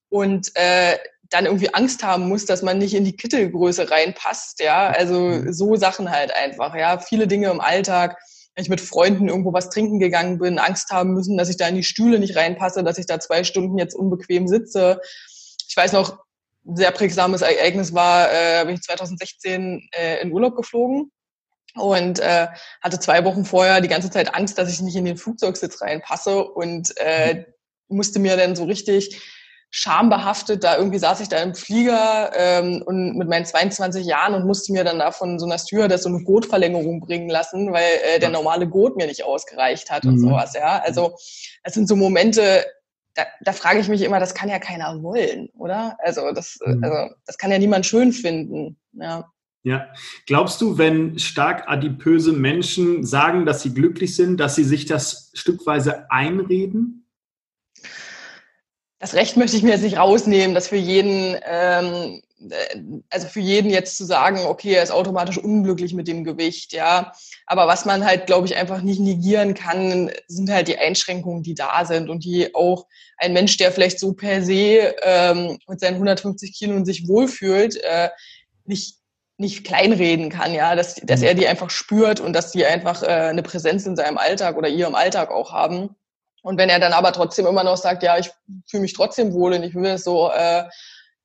und 0.09 0.51
äh, 0.55 0.97
dann 1.29 1.45
irgendwie 1.45 1.73
Angst 1.73 2.03
haben 2.03 2.27
muss, 2.27 2.45
dass 2.45 2.61
man 2.61 2.77
nicht 2.77 2.93
in 2.93 3.05
die 3.05 3.15
Kittelgröße 3.15 3.89
reinpasst, 3.89 4.59
ja. 4.59 4.89
Also 4.89 5.19
mhm. 5.19 5.53
so 5.53 5.75
Sachen 5.75 6.11
halt 6.11 6.35
einfach, 6.35 6.75
ja. 6.75 6.99
Viele 6.99 7.27
Dinge 7.27 7.49
im 7.49 7.61
Alltag 7.61 8.17
ich 8.55 8.69
mit 8.69 8.81
Freunden 8.81 9.29
irgendwo 9.29 9.53
was 9.53 9.69
trinken 9.69 9.99
gegangen 9.99 10.37
bin, 10.39 10.59
Angst 10.59 10.91
haben 10.91 11.13
müssen, 11.13 11.37
dass 11.37 11.49
ich 11.49 11.57
da 11.57 11.67
in 11.67 11.75
die 11.75 11.83
Stühle 11.83 12.19
nicht 12.19 12.35
reinpasse, 12.35 12.83
dass 12.83 12.97
ich 12.97 13.05
da 13.05 13.19
zwei 13.19 13.43
Stunden 13.43 13.77
jetzt 13.77 13.95
unbequem 13.95 14.47
sitze. 14.47 14.99
Ich 15.67 15.75
weiß 15.75 15.93
noch, 15.93 16.19
ein 16.65 16.75
sehr 16.75 16.91
prägsames 16.91 17.41
Ereignis 17.41 17.93
war, 17.93 18.29
äh, 18.31 18.65
bin 18.65 18.75
ich 18.75 18.81
2016 18.81 19.89
äh, 19.91 20.21
in 20.21 20.31
Urlaub 20.31 20.55
geflogen 20.55 21.11
und 21.75 22.19
äh, 22.19 22.47
hatte 22.81 22.99
zwei 22.99 23.23
Wochen 23.23 23.45
vorher 23.45 23.81
die 23.81 23.87
ganze 23.87 24.11
Zeit 24.11 24.35
Angst, 24.35 24.57
dass 24.57 24.71
ich 24.71 24.81
nicht 24.81 24.95
in 24.95 25.05
den 25.05 25.17
Flugzeugsitz 25.17 25.81
reinpasse 25.81 26.43
und 26.43 26.93
äh, 26.97 27.33
mhm. 27.33 27.45
musste 27.95 28.19
mir 28.19 28.37
dann 28.37 28.55
so 28.55 28.65
richtig 28.65 29.21
schambehaftet. 29.71 30.63
Da 30.63 30.77
irgendwie 30.77 30.99
saß 30.99 31.21
ich 31.21 31.29
da 31.29 31.37
im 31.37 31.55
Flieger 31.55 32.31
ähm, 32.35 32.83
und 32.85 33.17
mit 33.17 33.27
meinen 33.27 33.45
22 33.45 34.05
Jahren 34.05 34.35
und 34.35 34.45
musste 34.45 34.73
mir 34.73 34.83
dann 34.83 34.99
da 34.99 35.11
von 35.11 35.39
so 35.39 35.45
einer 35.45 35.57
Stewardess 35.57 36.03
so 36.03 36.09
eine 36.09 36.23
Gurtverlängerung 36.23 36.99
bringen 36.99 37.29
lassen, 37.29 37.71
weil 37.71 37.89
äh, 38.03 38.19
der 38.19 38.29
normale 38.29 38.67
Gurt 38.67 38.97
mir 38.97 39.07
nicht 39.07 39.23
ausgereicht 39.23 39.89
hat 39.89 40.03
mhm. 40.03 40.11
und 40.11 40.19
sowas. 40.19 40.53
Ja, 40.53 40.81
also 40.85 41.15
das 41.63 41.73
sind 41.73 41.87
so 41.87 41.95
Momente. 41.95 42.65
Da, 43.15 43.23
da 43.41 43.51
frage 43.53 43.79
ich 43.79 43.89
mich 43.89 44.01
immer, 44.03 44.19
das 44.19 44.35
kann 44.35 44.47
ja 44.47 44.59
keiner 44.59 45.01
wollen, 45.01 45.49
oder? 45.57 45.97
Also 45.99 46.31
das, 46.33 46.59
mhm. 46.65 46.83
also 46.83 47.13
das 47.25 47.37
kann 47.37 47.51
ja 47.51 47.57
niemand 47.57 47.85
schön 47.85 48.11
finden. 48.11 48.77
Ja. 48.93 49.31
Ja. 49.63 49.87
Glaubst 50.25 50.59
du, 50.61 50.77
wenn 50.77 51.19
stark 51.19 51.67
adipöse 51.67 52.33
Menschen 52.33 53.05
sagen, 53.05 53.45
dass 53.45 53.61
sie 53.61 53.73
glücklich 53.73 54.15
sind, 54.15 54.39
dass 54.39 54.55
sie 54.55 54.63
sich 54.63 54.85
das 54.85 55.31
stückweise 55.33 56.09
einreden? 56.11 57.00
Das 59.01 59.15
Recht 59.15 59.35
möchte 59.35 59.57
ich 59.57 59.63
mir 59.63 59.71
jetzt 59.71 59.81
nicht 59.81 59.97
rausnehmen, 59.97 60.53
dass 60.53 60.67
für 60.67 60.75
jeden, 60.75 61.35
ähm, 61.43 62.21
äh, 62.51 63.01
also 63.09 63.27
für 63.27 63.39
jeden 63.39 63.71
jetzt 63.71 63.97
zu 63.97 64.05
sagen, 64.05 64.45
okay, 64.45 64.73
er 64.75 64.83
ist 64.83 64.91
automatisch 64.91 65.39
unglücklich 65.39 65.95
mit 65.95 66.07
dem 66.07 66.23
Gewicht, 66.23 66.71
ja. 66.71 67.11
Aber 67.47 67.67
was 67.67 67.85
man 67.85 68.05
halt, 68.05 68.27
glaube 68.27 68.45
ich, 68.45 68.55
einfach 68.55 68.83
nicht 68.83 68.99
negieren 68.99 69.55
kann, 69.55 70.11
sind 70.27 70.51
halt 70.51 70.67
die 70.67 70.77
Einschränkungen, 70.77 71.41
die 71.41 71.55
da 71.55 71.83
sind 71.83 72.11
und 72.11 72.23
die 72.23 72.53
auch 72.53 72.85
ein 73.17 73.33
Mensch, 73.33 73.57
der 73.57 73.71
vielleicht 73.71 73.99
so 73.99 74.13
per 74.13 74.43
se 74.43 74.93
ähm, 75.01 75.57
mit 75.67 75.79
seinen 75.79 75.95
150 75.95 76.53
Kilo 76.53 76.75
und 76.75 76.85
sich 76.85 77.07
wohlfühlt, 77.07 77.77
äh, 77.77 78.09
nicht 78.65 79.01
nicht 79.37 79.65
kleinreden 79.65 80.29
kann, 80.29 80.53
ja, 80.53 80.75
dass, 80.75 80.95
dass 80.95 81.21
mhm. 81.21 81.25
er 81.25 81.33
die 81.33 81.47
einfach 81.47 81.71
spürt 81.71 82.19
und 82.19 82.33
dass 82.33 82.51
die 82.51 82.63
einfach 82.63 83.01
äh, 83.01 83.07
eine 83.07 83.41
Präsenz 83.41 83.87
in 83.87 83.95
seinem 83.95 84.19
Alltag 84.19 84.55
oder 84.55 84.69
ihr 84.69 84.85
im 84.85 84.93
Alltag 84.93 85.31
auch 85.31 85.51
haben. 85.51 85.95
Und 86.41 86.57
wenn 86.57 86.69
er 86.69 86.79
dann 86.79 86.93
aber 86.93 87.11
trotzdem 87.13 87.45
immer 87.45 87.63
noch 87.63 87.77
sagt, 87.77 88.03
ja, 88.03 88.17
ich 88.17 88.31
fühle 88.67 88.81
mich 88.81 88.93
trotzdem 88.93 89.33
wohl 89.33 89.53
und 89.53 89.63
ich 89.63 89.75
will 89.75 89.97
so, 89.97 90.31
äh, 90.31 90.63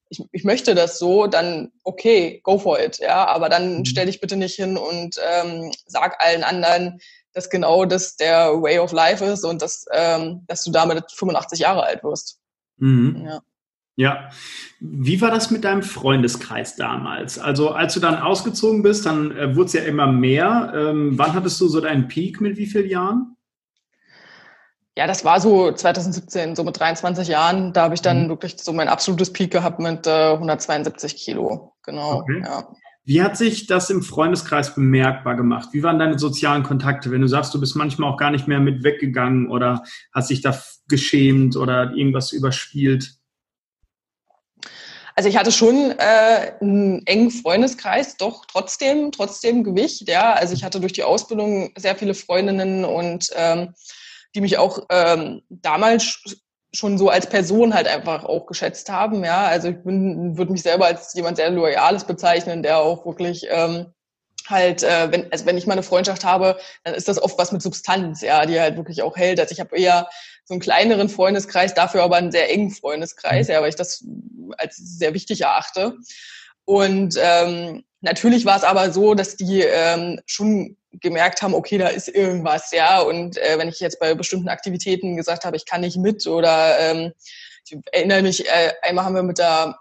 ich, 0.08 0.22
ich 0.30 0.44
möchte 0.44 0.74
das 0.74 0.98
so, 0.98 1.26
dann 1.26 1.72
okay, 1.82 2.40
go 2.44 2.58
for 2.58 2.78
it, 2.78 2.98
ja. 2.98 3.26
Aber 3.26 3.48
dann 3.48 3.78
mhm. 3.78 3.84
stell 3.84 4.06
dich 4.06 4.20
bitte 4.20 4.36
nicht 4.36 4.54
hin 4.54 4.76
und 4.76 5.16
ähm, 5.22 5.72
sag 5.86 6.22
allen 6.24 6.44
anderen, 6.44 7.00
dass 7.32 7.50
genau 7.50 7.84
das 7.84 8.16
der 8.16 8.62
Way 8.62 8.78
of 8.78 8.92
Life 8.92 9.24
ist 9.24 9.44
und 9.44 9.62
dass, 9.62 9.86
ähm, 9.92 10.44
dass 10.46 10.64
du 10.64 10.70
damit 10.70 11.10
85 11.12 11.58
Jahre 11.60 11.82
alt 11.84 12.04
wirst. 12.04 12.38
Mhm. 12.78 13.24
Ja. 13.26 13.40
Ja. 13.98 14.28
Wie 14.78 15.20
war 15.22 15.30
das 15.30 15.50
mit 15.50 15.64
deinem 15.64 15.82
Freundeskreis 15.82 16.76
damals? 16.76 17.38
Also 17.38 17.70
als 17.70 17.94
du 17.94 18.00
dann 18.00 18.16
ausgezogen 18.16 18.82
bist, 18.82 19.06
dann 19.06 19.34
äh, 19.36 19.56
wurde 19.56 19.66
es 19.66 19.72
ja 19.72 19.82
immer 19.82 20.06
mehr. 20.06 20.72
Ähm, 20.74 21.18
wann 21.18 21.32
hattest 21.32 21.60
du 21.60 21.68
so 21.68 21.80
deinen 21.80 22.06
Peak 22.06 22.42
mit 22.42 22.58
wie 22.58 22.66
vielen 22.66 22.90
Jahren? 22.90 23.35
Ja, 24.96 25.06
das 25.06 25.26
war 25.26 25.40
so 25.40 25.70
2017, 25.72 26.56
so 26.56 26.64
mit 26.64 26.80
23 26.80 27.28
Jahren. 27.28 27.74
Da 27.74 27.82
habe 27.82 27.94
ich 27.94 28.00
dann 28.00 28.24
mhm. 28.24 28.28
wirklich 28.30 28.56
so 28.58 28.72
mein 28.72 28.88
absolutes 28.88 29.30
Peak 29.30 29.50
gehabt 29.50 29.78
mit 29.78 30.06
äh, 30.06 30.32
172 30.32 31.16
Kilo. 31.16 31.74
Genau. 31.82 32.20
Okay. 32.20 32.42
Ja. 32.42 32.66
Wie 33.04 33.22
hat 33.22 33.36
sich 33.36 33.66
das 33.66 33.90
im 33.90 34.02
Freundeskreis 34.02 34.74
bemerkbar 34.74 35.36
gemacht? 35.36 35.68
Wie 35.72 35.82
waren 35.82 35.98
deine 35.98 36.18
sozialen 36.18 36.62
Kontakte? 36.62 37.10
Wenn 37.12 37.20
du 37.20 37.28
sagst, 37.28 37.54
du 37.54 37.60
bist 37.60 37.76
manchmal 37.76 38.10
auch 38.10 38.16
gar 38.16 38.30
nicht 38.30 38.48
mehr 38.48 38.58
mit 38.58 38.82
weggegangen 38.82 39.50
oder 39.50 39.84
hast 40.12 40.30
dich 40.30 40.40
da 40.40 40.58
geschämt 40.88 41.56
oder 41.56 41.92
irgendwas 41.92 42.32
überspielt? 42.32 43.16
Also 45.14 45.28
ich 45.28 45.36
hatte 45.36 45.52
schon 45.52 45.92
äh, 45.98 46.52
einen 46.60 47.06
engen 47.06 47.30
Freundeskreis, 47.30 48.16
doch 48.16 48.44
trotzdem, 48.46 49.12
trotzdem 49.12 49.62
Gewicht, 49.62 50.08
ja. 50.08 50.32
Also 50.32 50.54
ich 50.54 50.64
hatte 50.64 50.80
durch 50.80 50.92
die 50.92 51.04
Ausbildung 51.04 51.70
sehr 51.76 51.96
viele 51.96 52.14
Freundinnen 52.14 52.84
und 52.84 53.30
ähm, 53.36 53.74
die 54.36 54.42
mich 54.42 54.58
auch 54.58 54.86
ähm, 54.90 55.42
damals 55.48 56.20
schon 56.72 56.98
so 56.98 57.08
als 57.08 57.26
Person 57.26 57.72
halt 57.72 57.88
einfach 57.88 58.24
auch 58.24 58.46
geschätzt 58.46 58.90
haben, 58.90 59.24
ja. 59.24 59.46
Also 59.46 59.68
ich 59.68 59.82
bin, 59.82 60.36
würde 60.36 60.52
mich 60.52 60.62
selber 60.62 60.84
als 60.84 61.14
jemand 61.14 61.38
sehr 61.38 61.50
Loyales 61.50 62.04
bezeichnen, 62.04 62.62
der 62.62 62.78
auch 62.78 63.06
wirklich 63.06 63.46
ähm, 63.48 63.86
halt, 64.46 64.82
äh, 64.82 65.10
wenn, 65.10 65.32
also 65.32 65.46
wenn 65.46 65.56
ich 65.56 65.66
mal 65.66 65.72
eine 65.72 65.82
Freundschaft 65.82 66.22
habe, 66.22 66.58
dann 66.84 66.94
ist 66.94 67.08
das 67.08 67.20
oft 67.20 67.38
was 67.38 67.50
mit 67.50 67.62
Substanz, 67.62 68.20
ja, 68.20 68.44
die 68.44 68.60
halt 68.60 68.76
wirklich 68.76 69.02
auch 69.02 69.16
hält. 69.16 69.40
Also 69.40 69.52
ich 69.52 69.60
habe 69.60 69.76
eher 69.76 70.06
so 70.44 70.52
einen 70.52 70.60
kleineren 70.60 71.08
Freundeskreis, 71.08 71.72
dafür 71.72 72.02
aber 72.02 72.16
einen 72.16 72.30
sehr 72.30 72.52
engen 72.52 72.70
Freundeskreis, 72.70 73.48
mhm. 73.48 73.54
ja, 73.54 73.62
weil 73.62 73.70
ich 73.70 73.76
das 73.76 74.04
als 74.58 74.76
sehr 74.76 75.14
wichtig 75.14 75.40
erachte. 75.40 75.96
Und 76.66 77.16
ähm, 77.18 77.84
natürlich 78.00 78.44
war 78.44 78.56
es 78.56 78.64
aber 78.64 78.92
so, 78.92 79.14
dass 79.14 79.36
die 79.36 79.62
ähm, 79.62 80.20
schon 80.26 80.76
gemerkt 80.92 81.42
haben, 81.42 81.54
okay, 81.54 81.78
da 81.78 81.88
ist 81.88 82.08
irgendwas, 82.08 82.70
ja. 82.72 83.00
Und 83.00 83.36
äh, 83.38 83.58
wenn 83.58 83.68
ich 83.68 83.80
jetzt 83.80 84.00
bei 84.00 84.14
bestimmten 84.14 84.48
Aktivitäten 84.48 85.16
gesagt 85.16 85.44
habe, 85.44 85.56
ich 85.56 85.66
kann 85.66 85.82
nicht 85.82 85.96
mit 85.96 86.26
oder 86.26 86.78
ähm, 86.78 87.12
ich 87.64 87.78
erinnere 87.92 88.22
mich, 88.22 88.46
äh, 88.46 88.72
einmal 88.82 89.04
haben 89.04 89.14
wir 89.14 89.22
mit 89.22 89.38
der 89.38 89.76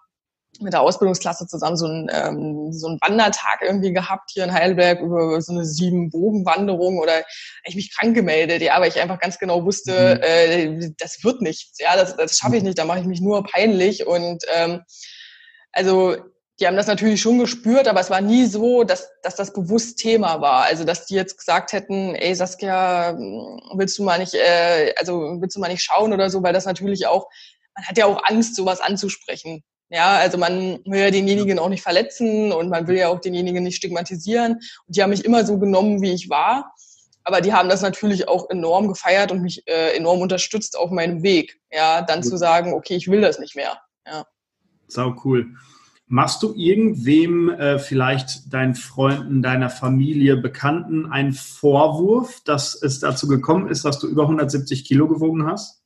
mit 0.61 0.73
der 0.73 0.81
Ausbildungsklasse 0.81 1.47
zusammen 1.47 1.75
so 1.75 1.85
einen, 1.85 2.09
ähm, 2.11 2.71
so 2.71 2.87
einen 2.87 2.99
Wandertag 3.01 3.61
irgendwie 3.61 3.91
gehabt 3.91 4.31
hier 4.31 4.45
in 4.45 4.53
Heidelberg 4.53 5.01
über 5.01 5.41
so 5.41 5.51
eine 5.51 5.65
sieben 5.65 6.09
Bogenwanderung 6.09 6.99
oder 6.99 7.23
ich 7.65 7.75
mich 7.75 7.93
krank 7.93 8.15
gemeldet, 8.15 8.61
ja, 8.61 8.79
weil 8.79 8.89
ich 8.89 8.99
einfach 8.99 9.19
ganz 9.19 9.37
genau 9.37 9.65
wusste, 9.65 10.15
mhm. 10.15 10.23
äh, 10.23 10.91
das 10.97 11.23
wird 11.23 11.41
nichts, 11.41 11.77
ja, 11.79 11.95
das, 11.95 12.15
das 12.15 12.37
schaffe 12.37 12.57
ich 12.57 12.63
nicht, 12.63 12.77
da 12.77 12.85
mache 12.85 12.99
ich 12.99 13.05
mich 13.05 13.21
nur 13.21 13.43
peinlich 13.43 14.07
und 14.07 14.43
ähm, 14.53 14.81
also 15.71 16.15
die 16.59 16.67
haben 16.67 16.77
das 16.77 16.87
natürlich 16.87 17.21
schon 17.21 17.39
gespürt, 17.39 17.87
aber 17.87 17.99
es 17.99 18.09
war 18.09 18.21
nie 18.21 18.45
so, 18.45 18.83
dass, 18.83 19.09
dass 19.21 19.35
das 19.35 19.51
bewusst 19.51 19.97
Thema 19.97 20.39
war. 20.39 20.63
Also 20.63 20.85
dass 20.85 21.05
die 21.05 21.15
jetzt 21.15 21.37
gesagt 21.37 21.73
hätten, 21.73 22.15
ey 22.15 22.33
Saskia, 22.33 23.17
willst 23.75 23.97
du 23.97 24.03
mal 24.03 24.19
nicht, 24.19 24.33
äh, 24.33 24.93
also 24.97 25.37
willst 25.41 25.57
du 25.57 25.59
mal 25.59 25.67
nicht 25.67 25.83
schauen 25.83 26.13
oder 26.13 26.29
so, 26.29 26.43
weil 26.43 26.53
das 26.53 26.65
natürlich 26.65 27.07
auch, 27.07 27.27
man 27.75 27.85
hat 27.85 27.97
ja 27.97 28.05
auch 28.05 28.23
Angst, 28.23 28.55
sowas 28.55 28.79
anzusprechen. 28.79 29.63
Ja, 29.89 30.15
also 30.15 30.37
man 30.37 30.79
will 30.85 31.01
ja 31.01 31.11
denjenigen 31.11 31.59
auch 31.59 31.69
nicht 31.69 31.83
verletzen 31.83 32.51
und 32.51 32.69
man 32.69 32.87
will 32.87 32.97
ja 32.97 33.09
auch 33.09 33.19
denjenigen 33.19 33.63
nicht 33.63 33.75
stigmatisieren. 33.75 34.53
Und 34.53 34.95
die 34.95 35.03
haben 35.03 35.11
mich 35.11 35.25
immer 35.25 35.45
so 35.45 35.59
genommen, 35.59 36.01
wie 36.01 36.13
ich 36.13 36.29
war. 36.29 36.73
Aber 37.23 37.41
die 37.41 37.53
haben 37.53 37.69
das 37.69 37.81
natürlich 37.81 38.27
auch 38.27 38.49
enorm 38.49 38.87
gefeiert 38.87 39.31
und 39.31 39.41
mich 39.41 39.67
äh, 39.67 39.95
enorm 39.95 40.21
unterstützt 40.21 40.77
auf 40.77 40.89
meinem 40.89 41.21
Weg. 41.21 41.59
Ja, 41.71 42.01
dann 42.01 42.23
zu 42.23 42.37
sagen, 42.37 42.73
okay, 42.73 42.95
ich 42.95 43.09
will 43.09 43.21
das 43.21 43.39
nicht 43.39 43.55
mehr. 43.55 43.79
Ja. 44.07 44.25
Sau 44.87 45.15
cool. 45.23 45.47
Machst 46.07 46.43
du 46.43 46.53
irgendwem, 46.55 47.49
äh, 47.49 47.79
vielleicht 47.79 48.53
deinen 48.53 48.75
Freunden, 48.75 49.41
deiner 49.41 49.69
Familie, 49.71 50.37
Bekannten, 50.37 51.07
einen 51.07 51.33
Vorwurf, 51.33 52.41
dass 52.45 52.79
es 52.79 52.99
dazu 52.99 53.27
gekommen 53.27 53.69
ist, 53.69 53.85
dass 53.85 53.99
du 53.99 54.07
über 54.07 54.23
170 54.23 54.85
Kilo 54.85 55.07
gewogen 55.07 55.47
hast? 55.47 55.84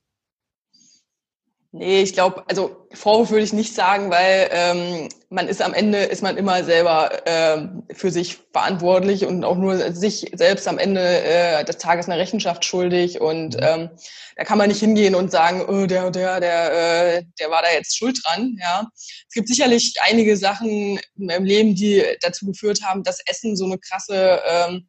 Nee, 1.71 2.01
ich 2.01 2.13
glaube, 2.13 2.43
also 2.47 2.88
Vorwurf 2.93 3.29
würde 3.29 3.43
ich 3.43 3.53
nicht 3.53 3.75
sagen, 3.75 4.09
weil 4.09 4.49
ähm, 4.51 5.09
man 5.29 5.47
ist 5.47 5.61
am 5.61 5.75
Ende, 5.75 5.99
ist 5.99 6.23
man 6.23 6.35
immer 6.35 6.63
selber 6.63 7.11
ähm, 7.27 7.83
für 7.93 8.09
sich 8.09 8.39
verantwortlich 8.51 9.23
und 9.25 9.43
auch 9.43 9.55
nur 9.55 9.93
sich 9.93 10.31
selbst 10.33 10.67
am 10.67 10.79
Ende 10.79 11.01
äh, 11.01 11.63
des 11.63 11.77
Tages 11.77 12.09
eine 12.09 12.19
Rechenschaft 12.19 12.65
schuldig. 12.65 13.21
Und 13.21 13.55
mhm. 13.55 13.61
ähm, 13.61 13.89
da 14.35 14.45
kann 14.45 14.57
man 14.57 14.69
nicht 14.69 14.79
hingehen 14.79 15.13
und 15.13 15.29
sagen, 15.31 15.63
oh, 15.67 15.85
der 15.85 16.09
der, 16.09 16.39
der, 16.39 17.17
äh, 17.17 17.23
der 17.39 17.51
war 17.51 17.61
da 17.61 17.71
jetzt 17.71 17.95
schuld 17.95 18.19
dran. 18.25 18.57
Ja, 18.59 18.88
Es 19.27 19.35
gibt 19.35 19.47
sicherlich 19.47 19.93
einige 20.01 20.38
Sachen 20.38 20.99
im 21.19 21.45
Leben, 21.45 21.75
die 21.75 22.03
dazu 22.21 22.47
geführt 22.47 22.81
haben, 22.81 23.03
dass 23.03 23.19
Essen 23.27 23.55
so 23.55 23.65
eine 23.65 23.77
krasse 23.77 24.41
ähm, 24.43 24.88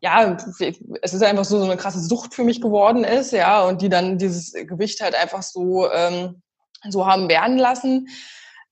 ja, 0.00 0.36
es 1.02 1.14
ist 1.14 1.22
einfach 1.22 1.44
so, 1.44 1.58
so 1.58 1.64
eine 1.64 1.76
krasse 1.76 2.00
Sucht 2.00 2.34
für 2.34 2.44
mich 2.44 2.60
geworden 2.60 3.04
ist, 3.04 3.32
ja, 3.32 3.64
und 3.64 3.82
die 3.82 3.88
dann 3.88 4.18
dieses 4.18 4.52
Gewicht 4.52 5.00
halt 5.00 5.14
einfach 5.14 5.42
so, 5.42 5.90
ähm, 5.90 6.42
so 6.88 7.06
haben 7.06 7.28
werden 7.28 7.58
lassen. 7.58 8.08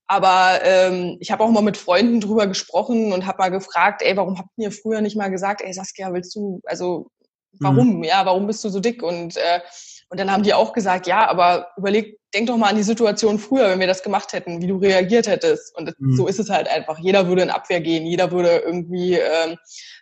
Aber 0.07 0.61
ähm, 0.63 1.17
ich 1.19 1.33
habe 1.33 1.43
auch 1.43 1.51
mal 1.51 1.63
mit 1.63 1.77
Freunden 1.77 2.21
drüber 2.21 2.47
gesprochen 2.47 3.13
und 3.13 3.27
habe 3.27 3.39
mal 3.39 3.51
gefragt, 3.51 4.03
ey, 4.03 4.17
warum 4.17 4.39
habt 4.39 4.51
ihr 4.57 4.71
früher 4.71 5.01
nicht 5.01 5.17
mal 5.17 5.31
gesagt, 5.31 5.63
ey 5.63 5.73
Saskia, 5.73 6.13
willst 6.13 6.35
du, 6.37 6.61
also 6.65 7.11
warum, 7.59 7.99
mhm. 7.99 8.05
ja, 8.05 8.25
warum 8.25 8.47
bist 8.47 8.63
du 8.63 8.69
so 8.69 8.79
dick? 8.79 9.03
Und 9.03 9.37
äh, 9.37 9.61
und 10.09 10.21
dann 10.21 10.31
haben 10.31 10.45
die 10.45 10.55
auch 10.55 10.73
gesagt, 10.73 11.07
ja, 11.07 11.29
aber 11.29 11.69
überleg, 11.77 12.19
denk 12.33 12.47
doch 12.47 12.57
mal 12.57 12.69
an 12.69 12.77
die 12.77 12.83
Situation 12.83 13.39
früher, 13.39 13.71
wenn 13.71 13.81
wir 13.81 13.87
das 13.87 14.03
gemacht 14.03 14.33
hätten, 14.33 14.63
wie 14.63 14.67
du 14.67 14.77
reagiert 14.77 15.27
hättest. 15.27 15.75
Und 15.77 15.95
mhm. 15.99 16.15
so 16.15 16.29
ist 16.29 16.39
es 16.39 16.49
halt 16.49 16.69
einfach. 16.69 16.99
Jeder 16.99 17.27
würde 17.27 17.43
in 17.43 17.51
Abwehr 17.51 17.81
gehen, 17.81 18.07
jeder 18.07 18.31
würde 18.31 18.63
irgendwie 18.65 19.15
ähm, 19.15 19.57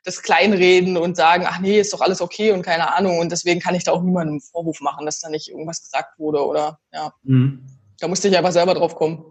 das 0.05 0.23
kleinreden 0.23 0.97
und 0.97 1.17
sagen, 1.17 1.45
ach 1.47 1.61
nee, 1.61 1.81
ist 1.81 1.93
doch 1.95 2.03
alles 2.03 2.21
okay 2.21 2.53
und 2.53 2.63
keine 2.63 2.95
Ahnung. 2.95 3.19
Und 3.19 3.33
deswegen 3.33 3.61
kann 3.61 3.75
ich 3.75 3.85
da 3.85 3.93
auch 3.93 4.03
niemandem 4.03 4.35
einen 4.35 4.41
Vorwurf 4.41 4.81
machen, 4.81 5.07
dass 5.07 5.21
da 5.21 5.31
nicht 5.31 5.49
irgendwas 5.49 5.83
gesagt 5.83 6.19
wurde 6.19 6.45
oder 6.45 6.79
ja. 6.93 7.13
Mhm. 7.23 7.63
Da 8.01 8.09
musste 8.09 8.29
ich 8.29 8.37
einfach 8.37 8.53
selber 8.53 8.75
drauf 8.75 8.97
kommen. 8.97 9.25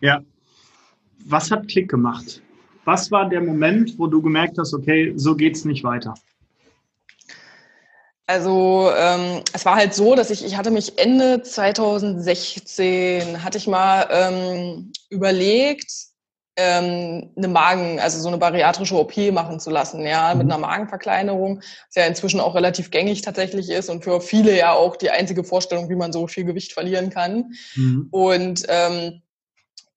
Ja. 0.00 0.20
Was 1.24 1.50
hat 1.50 1.68
Klick 1.68 1.88
gemacht? 1.88 2.42
Was 2.84 3.10
war 3.10 3.28
der 3.28 3.40
Moment, 3.40 3.98
wo 3.98 4.06
du 4.06 4.22
gemerkt 4.22 4.58
hast, 4.58 4.74
okay, 4.74 5.12
so 5.16 5.36
geht's 5.36 5.64
nicht 5.64 5.84
weiter? 5.84 6.14
Also 8.26 8.90
ähm, 8.96 9.42
es 9.52 9.64
war 9.64 9.76
halt 9.76 9.94
so, 9.94 10.16
dass 10.16 10.30
ich, 10.30 10.44
ich 10.44 10.56
hatte 10.56 10.72
mich 10.72 10.98
Ende 10.98 11.42
2016, 11.42 13.44
hatte 13.44 13.58
ich 13.58 13.68
mal 13.68 14.08
ähm, 14.10 14.90
überlegt, 15.10 15.92
ähm, 16.56 17.30
eine 17.36 17.48
Magen, 17.48 18.00
also 18.00 18.18
so 18.18 18.28
eine 18.28 18.38
bariatrische 18.38 18.96
OP 18.96 19.16
machen 19.30 19.60
zu 19.60 19.70
lassen, 19.70 20.06
ja, 20.06 20.34
mit 20.34 20.46
mhm. 20.46 20.52
einer 20.52 20.60
Magenverkleinerung, 20.60 21.58
was 21.58 21.94
ja 21.94 22.06
inzwischen 22.06 22.40
auch 22.40 22.54
relativ 22.54 22.90
gängig 22.90 23.22
tatsächlich 23.22 23.70
ist 23.70 23.90
und 23.90 24.02
für 24.02 24.20
viele 24.20 24.56
ja 24.56 24.72
auch 24.72 24.96
die 24.96 25.10
einzige 25.10 25.44
Vorstellung, 25.44 25.90
wie 25.90 25.96
man 25.96 26.12
so 26.12 26.26
viel 26.26 26.44
Gewicht 26.44 26.72
verlieren 26.72 27.10
kann. 27.10 27.52
Mhm. 27.74 28.08
Und 28.10 28.64
ähm, 28.68 29.22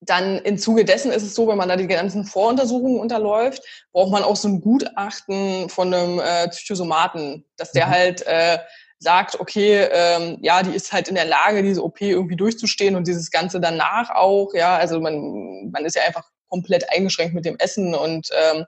dann 0.01 0.39
im 0.39 0.57
Zuge 0.57 0.85
dessen 0.85 1.11
ist 1.11 1.23
es 1.23 1.35
so, 1.35 1.47
wenn 1.47 1.57
man 1.57 1.69
da 1.69 1.75
die 1.75 1.87
ganzen 1.87 2.25
Voruntersuchungen 2.25 2.99
unterläuft, 2.99 3.63
braucht 3.91 4.11
man 4.11 4.23
auch 4.23 4.35
so 4.35 4.47
ein 4.47 4.61
Gutachten 4.61 5.69
von 5.69 5.93
einem 5.93 6.19
äh, 6.19 6.47
Psychosomaten, 6.49 7.45
dass 7.57 7.71
der 7.71 7.87
mhm. 7.87 7.91
halt 7.91 8.27
äh, 8.27 8.59
sagt, 8.99 9.39
okay, 9.39 9.87
ähm, 9.91 10.37
ja, 10.41 10.63
die 10.63 10.75
ist 10.75 10.91
halt 10.93 11.07
in 11.07 11.15
der 11.15 11.25
Lage, 11.25 11.63
diese 11.63 11.83
OP 11.83 12.01
irgendwie 12.01 12.35
durchzustehen 12.35 12.95
und 12.95 13.07
dieses 13.07 13.31
Ganze 13.31 13.59
danach 13.59 14.09
auch, 14.09 14.53
ja, 14.53 14.75
also 14.77 14.99
man, 14.99 15.69
man 15.71 15.85
ist 15.85 15.95
ja 15.95 16.03
einfach 16.03 16.25
komplett 16.49 16.91
eingeschränkt 16.91 17.33
mit 17.33 17.45
dem 17.45 17.57
Essen 17.57 17.93
und 17.93 18.29
ähm, 18.31 18.65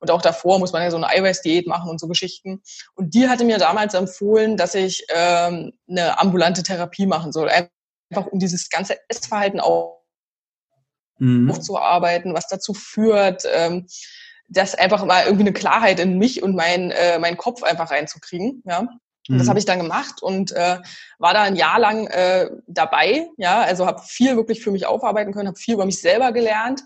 und 0.00 0.10
auch 0.10 0.20
davor 0.20 0.58
muss 0.58 0.72
man 0.72 0.82
ja 0.82 0.90
so 0.90 0.98
eine 0.98 1.08
Eiweißdiät 1.08 1.66
machen 1.66 1.88
und 1.88 1.98
so 1.98 2.06
Geschichten. 2.06 2.62
Und 2.96 3.14
die 3.14 3.28
hatte 3.28 3.44
mir 3.44 3.56
damals 3.56 3.94
empfohlen, 3.94 4.58
dass 4.58 4.74
ich 4.74 5.06
ähm, 5.08 5.72
eine 5.88 6.20
ambulante 6.20 6.62
Therapie 6.62 7.06
machen 7.06 7.32
soll, 7.32 7.48
einfach 7.48 8.26
um 8.30 8.38
dieses 8.38 8.68
ganze 8.68 8.98
Essverhalten 9.08 9.58
auch 9.58 9.95
mhm. 11.18 11.50
aufzuarbeiten, 11.50 12.34
was 12.34 12.48
dazu 12.48 12.74
führt, 12.74 13.44
ähm, 13.52 13.86
das 14.48 14.74
einfach 14.74 15.04
mal 15.04 15.24
irgendwie 15.24 15.44
eine 15.44 15.52
Klarheit 15.52 15.98
in 16.00 16.18
mich 16.18 16.42
und 16.42 16.54
mein, 16.54 16.90
äh, 16.90 17.18
meinen 17.18 17.36
Kopf 17.36 17.62
einfach 17.62 17.90
reinzukriegen. 17.90 18.62
Ja. 18.64 18.86
Und 19.28 19.38
das 19.38 19.46
mhm. 19.46 19.50
habe 19.50 19.58
ich 19.58 19.64
dann 19.64 19.78
gemacht 19.80 20.22
und 20.22 20.52
äh, 20.52 20.78
war 21.18 21.34
da 21.34 21.42
ein 21.42 21.56
Jahr 21.56 21.80
lang 21.80 22.06
äh, 22.06 22.48
dabei. 22.68 23.26
Ja, 23.36 23.62
also 23.62 23.86
habe 23.86 24.02
viel 24.06 24.36
wirklich 24.36 24.62
für 24.62 24.70
mich 24.70 24.86
aufarbeiten 24.86 25.32
können, 25.32 25.48
habe 25.48 25.58
viel 25.58 25.74
über 25.74 25.84
mich 25.84 26.00
selber 26.00 26.32
gelernt 26.32 26.82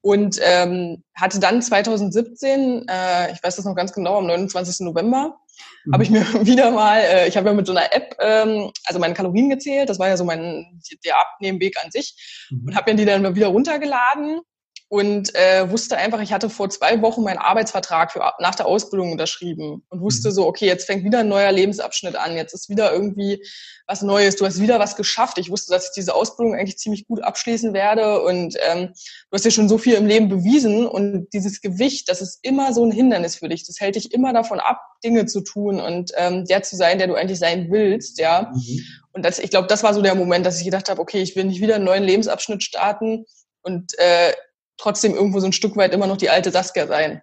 und 0.00 0.38
ähm, 0.42 1.02
hatte 1.14 1.38
dann 1.38 1.62
2017, 1.62 2.86
äh, 2.88 3.32
ich 3.32 3.42
weiß 3.42 3.56
das 3.56 3.64
noch 3.64 3.74
ganz 3.74 3.92
genau, 3.92 4.18
am 4.18 4.26
29. 4.26 4.80
November, 4.80 5.38
mhm. 5.84 5.92
habe 5.92 6.02
ich 6.02 6.10
mir 6.10 6.20
wieder 6.46 6.70
mal, 6.70 7.00
äh, 7.00 7.28
ich 7.28 7.36
habe 7.36 7.48
ja 7.48 7.54
mit 7.54 7.66
so 7.66 7.72
einer 7.72 7.92
App, 7.94 8.16
ähm, 8.20 8.70
also 8.84 8.98
meine 8.98 9.14
Kalorien 9.14 9.50
gezählt, 9.50 9.88
das 9.88 9.98
war 9.98 10.08
ja 10.08 10.16
so 10.16 10.24
mein 10.24 10.80
der 11.04 11.18
Abnehmweg 11.18 11.76
an 11.82 11.90
sich, 11.90 12.14
mhm. 12.50 12.66
und 12.66 12.76
habe 12.76 12.90
mir 12.90 12.96
die 12.96 13.04
dann 13.04 13.34
wieder 13.34 13.48
runtergeladen 13.48 14.40
und 14.88 15.34
äh, 15.34 15.68
wusste 15.68 15.96
einfach, 15.96 16.20
ich 16.20 16.32
hatte 16.32 16.48
vor 16.48 16.70
zwei 16.70 17.02
Wochen 17.02 17.24
meinen 17.24 17.38
Arbeitsvertrag 17.38 18.12
für, 18.12 18.20
nach 18.38 18.54
der 18.54 18.66
Ausbildung 18.66 19.10
unterschrieben 19.10 19.82
und 19.88 20.00
wusste 20.00 20.28
mhm. 20.28 20.32
so, 20.32 20.46
okay, 20.46 20.66
jetzt 20.66 20.86
fängt 20.86 21.02
wieder 21.02 21.20
ein 21.20 21.28
neuer 21.28 21.50
Lebensabschnitt 21.50 22.14
an, 22.14 22.36
jetzt 22.36 22.54
ist 22.54 22.68
wieder 22.68 22.92
irgendwie 22.92 23.44
was 23.88 24.02
Neues, 24.02 24.36
du 24.36 24.46
hast 24.46 24.60
wieder 24.60 24.78
was 24.78 24.94
geschafft. 24.94 25.38
Ich 25.38 25.50
wusste, 25.50 25.72
dass 25.72 25.86
ich 25.86 25.90
diese 25.96 26.14
Ausbildung 26.14 26.54
eigentlich 26.54 26.78
ziemlich 26.78 27.06
gut 27.06 27.20
abschließen 27.20 27.72
werde 27.72 28.22
und 28.22 28.56
ähm, 28.68 28.92
du 29.30 29.34
hast 29.34 29.44
ja 29.44 29.50
schon 29.50 29.68
so 29.68 29.76
viel 29.76 29.94
im 29.94 30.06
Leben 30.06 30.28
bewiesen 30.28 30.86
und 30.86 31.28
dieses 31.32 31.60
Gewicht, 31.60 32.08
das 32.08 32.22
ist 32.22 32.38
immer 32.42 32.72
so 32.72 32.84
ein 32.84 32.92
Hindernis 32.92 33.36
für 33.36 33.48
dich. 33.48 33.66
Das 33.66 33.80
hält 33.80 33.96
dich 33.96 34.12
immer 34.12 34.32
davon 34.32 34.60
ab, 34.60 34.80
Dinge 35.02 35.26
zu 35.26 35.40
tun 35.40 35.80
und 35.80 36.12
ähm, 36.16 36.44
der 36.44 36.62
zu 36.62 36.76
sein, 36.76 36.98
der 36.98 37.08
du 37.08 37.14
eigentlich 37.14 37.40
sein 37.40 37.72
willst, 37.72 38.20
ja. 38.20 38.52
Mhm. 38.54 38.84
Und 39.12 39.24
das, 39.24 39.40
ich 39.40 39.50
glaube, 39.50 39.66
das 39.66 39.82
war 39.82 39.94
so 39.94 40.02
der 40.02 40.14
Moment, 40.14 40.46
dass 40.46 40.58
ich 40.58 40.64
gedacht 40.64 40.88
habe, 40.90 41.00
okay, 41.00 41.22
ich 41.22 41.34
will 41.34 41.44
nicht 41.44 41.60
wieder 41.60 41.76
einen 41.76 41.84
neuen 41.84 42.04
Lebensabschnitt 42.04 42.62
starten 42.62 43.24
und 43.62 43.98
äh, 43.98 44.32
trotzdem 44.76 45.14
irgendwo 45.14 45.40
so 45.40 45.46
ein 45.46 45.52
Stück 45.52 45.76
weit 45.76 45.94
immer 45.94 46.06
noch 46.06 46.16
die 46.16 46.30
alte 46.30 46.50
Saskia 46.50 46.86
sein. 46.86 47.22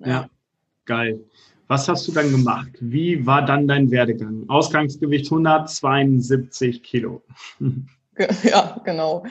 Ja, 0.00 0.08
ja 0.08 0.30
geil. 0.84 1.20
Was 1.68 1.88
hast 1.88 2.06
du 2.06 2.12
dann 2.12 2.30
gemacht? 2.30 2.70
Wie 2.80 3.26
war 3.26 3.44
dann 3.44 3.66
dein 3.66 3.90
Werdegang? 3.90 4.44
Ausgangsgewicht 4.48 5.26
172 5.26 6.82
Kilo. 6.82 7.22
Ja, 8.44 8.80
genau. 8.82 9.24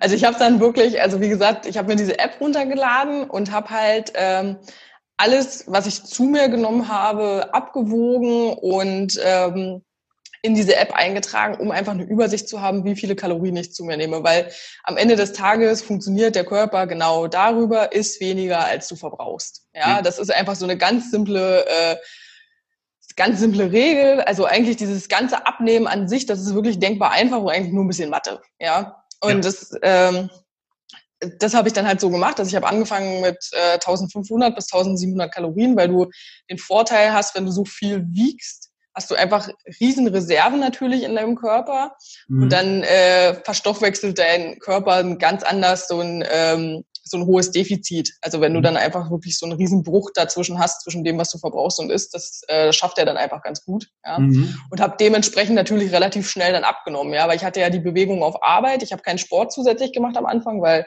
Also 0.00 0.16
ich 0.16 0.24
habe 0.24 0.36
dann 0.36 0.58
wirklich, 0.58 1.00
also 1.00 1.20
wie 1.20 1.28
gesagt, 1.28 1.64
ich 1.64 1.78
habe 1.78 1.86
mir 1.86 1.94
diese 1.94 2.18
App 2.18 2.40
runtergeladen 2.40 3.30
und 3.30 3.52
habe 3.52 3.70
halt 3.70 4.12
ähm, 4.16 4.56
alles, 5.16 5.64
was 5.68 5.86
ich 5.86 6.02
zu 6.02 6.24
mir 6.24 6.48
genommen 6.48 6.88
habe, 6.88 7.54
abgewogen 7.54 8.54
und 8.54 9.16
ähm, 9.24 9.82
in 10.42 10.56
diese 10.56 10.74
App 10.74 10.92
eingetragen, 10.92 11.54
um 11.54 11.70
einfach 11.70 11.92
eine 11.92 12.02
Übersicht 12.02 12.48
zu 12.48 12.60
haben, 12.60 12.84
wie 12.84 12.96
viele 12.96 13.14
Kalorien 13.14 13.56
ich 13.56 13.72
zu 13.72 13.84
mir 13.84 13.96
nehme. 13.96 14.24
Weil 14.24 14.50
am 14.82 14.96
Ende 14.96 15.14
des 15.14 15.32
Tages 15.32 15.82
funktioniert 15.82 16.34
der 16.34 16.44
Körper 16.44 16.88
genau 16.88 17.28
darüber, 17.28 17.92
ist 17.92 18.20
weniger, 18.20 18.64
als 18.64 18.88
du 18.88 18.96
verbrauchst. 18.96 19.68
Ja, 19.72 19.98
mhm. 19.98 20.04
das 20.04 20.18
ist 20.18 20.32
einfach 20.32 20.56
so 20.56 20.64
eine 20.64 20.76
ganz 20.76 21.12
simple, 21.12 21.64
äh, 21.66 21.96
ganz 23.14 23.38
simple 23.38 23.70
Regel. 23.70 24.20
Also 24.22 24.44
eigentlich 24.44 24.76
dieses 24.76 25.08
ganze 25.08 25.46
Abnehmen 25.46 25.86
an 25.86 26.08
sich, 26.08 26.26
das 26.26 26.40
ist 26.40 26.54
wirklich 26.54 26.80
denkbar 26.80 27.12
einfach 27.12 27.40
und 27.40 27.50
eigentlich 27.50 27.72
nur 27.72 27.84
ein 27.84 27.88
bisschen 27.88 28.10
Mathe. 28.10 28.42
Ja, 28.58 29.04
und 29.20 29.30
ja. 29.30 29.40
das, 29.40 29.72
ähm, 29.82 30.28
das 31.38 31.54
habe 31.54 31.68
ich 31.68 31.74
dann 31.74 31.86
halt 31.86 32.00
so 32.00 32.10
gemacht, 32.10 32.40
dass 32.40 32.48
ich 32.48 32.56
habe 32.56 32.66
angefangen 32.66 33.20
mit 33.20 33.38
äh, 33.52 33.74
1500 33.74 34.56
bis 34.56 34.72
1700 34.72 35.32
Kalorien, 35.32 35.76
weil 35.76 35.86
du 35.86 36.10
den 36.50 36.58
Vorteil 36.58 37.12
hast, 37.12 37.36
wenn 37.36 37.46
du 37.46 37.52
so 37.52 37.64
viel 37.64 38.04
wiegst, 38.08 38.71
hast 38.94 39.10
du 39.10 39.14
einfach 39.14 39.48
riesen 39.80 40.06
Reserven 40.08 40.60
natürlich 40.60 41.02
in 41.02 41.14
deinem 41.14 41.36
Körper 41.36 41.96
mhm. 42.28 42.42
und 42.42 42.52
dann 42.52 42.82
äh, 42.82 43.34
verstoffwechselt 43.42 44.18
dein 44.18 44.58
Körper 44.58 45.02
ganz 45.16 45.42
anders 45.42 45.88
so 45.88 46.00
ein 46.00 46.24
ähm, 46.30 46.84
so 47.04 47.16
ein 47.16 47.26
hohes 47.26 47.50
Defizit. 47.50 48.12
Also 48.20 48.40
wenn 48.40 48.52
du 48.52 48.60
mhm. 48.60 48.64
dann 48.64 48.76
einfach 48.76 49.10
wirklich 49.10 49.38
so 49.38 49.46
einen 49.46 49.56
riesen 49.56 49.82
Bruch 49.82 50.10
dazwischen 50.14 50.58
hast, 50.58 50.82
zwischen 50.82 51.04
dem, 51.04 51.18
was 51.18 51.30
du 51.30 51.38
verbrauchst 51.38 51.80
und 51.80 51.90
isst, 51.90 52.14
das, 52.14 52.42
äh, 52.48 52.72
schafft 52.72 52.98
er 52.98 53.04
dann 53.04 53.16
einfach 53.16 53.42
ganz 53.42 53.64
gut. 53.64 53.88
Ja? 54.04 54.18
Mhm. 54.18 54.56
Und 54.70 54.80
habe 54.80 54.96
dementsprechend 54.98 55.54
natürlich 55.54 55.92
relativ 55.92 56.28
schnell 56.30 56.52
dann 56.52 56.64
abgenommen, 56.64 57.12
ja, 57.12 57.26
weil 57.28 57.36
ich 57.36 57.44
hatte 57.44 57.60
ja 57.60 57.70
die 57.70 57.80
Bewegung 57.80 58.22
auf 58.22 58.42
Arbeit. 58.42 58.82
Ich 58.82 58.92
habe 58.92 59.02
keinen 59.02 59.18
Sport 59.18 59.52
zusätzlich 59.52 59.92
gemacht 59.92 60.16
am 60.16 60.26
Anfang, 60.26 60.62
weil 60.62 60.86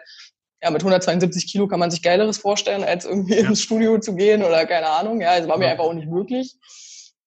ja, 0.63 0.71
mit 0.71 0.81
172 0.81 1.51
Kilo 1.51 1.67
kann 1.67 1.79
man 1.79 1.91
sich 1.91 2.01
Geileres 2.01 2.38
vorstellen, 2.38 2.83
als 2.83 3.05
irgendwie 3.05 3.35
ja. 3.35 3.47
ins 3.47 3.62
Studio 3.62 4.00
zu 4.00 4.15
gehen 4.15 4.41
oder 4.43 4.65
keine 4.65 4.88
Ahnung. 4.88 5.21
Ja, 5.21 5.35
es 5.35 5.47
war 5.47 5.57
mir 5.57 5.67
einfach 5.67 5.83
auch 5.83 5.93
nicht 5.93 6.09
möglich 6.09 6.55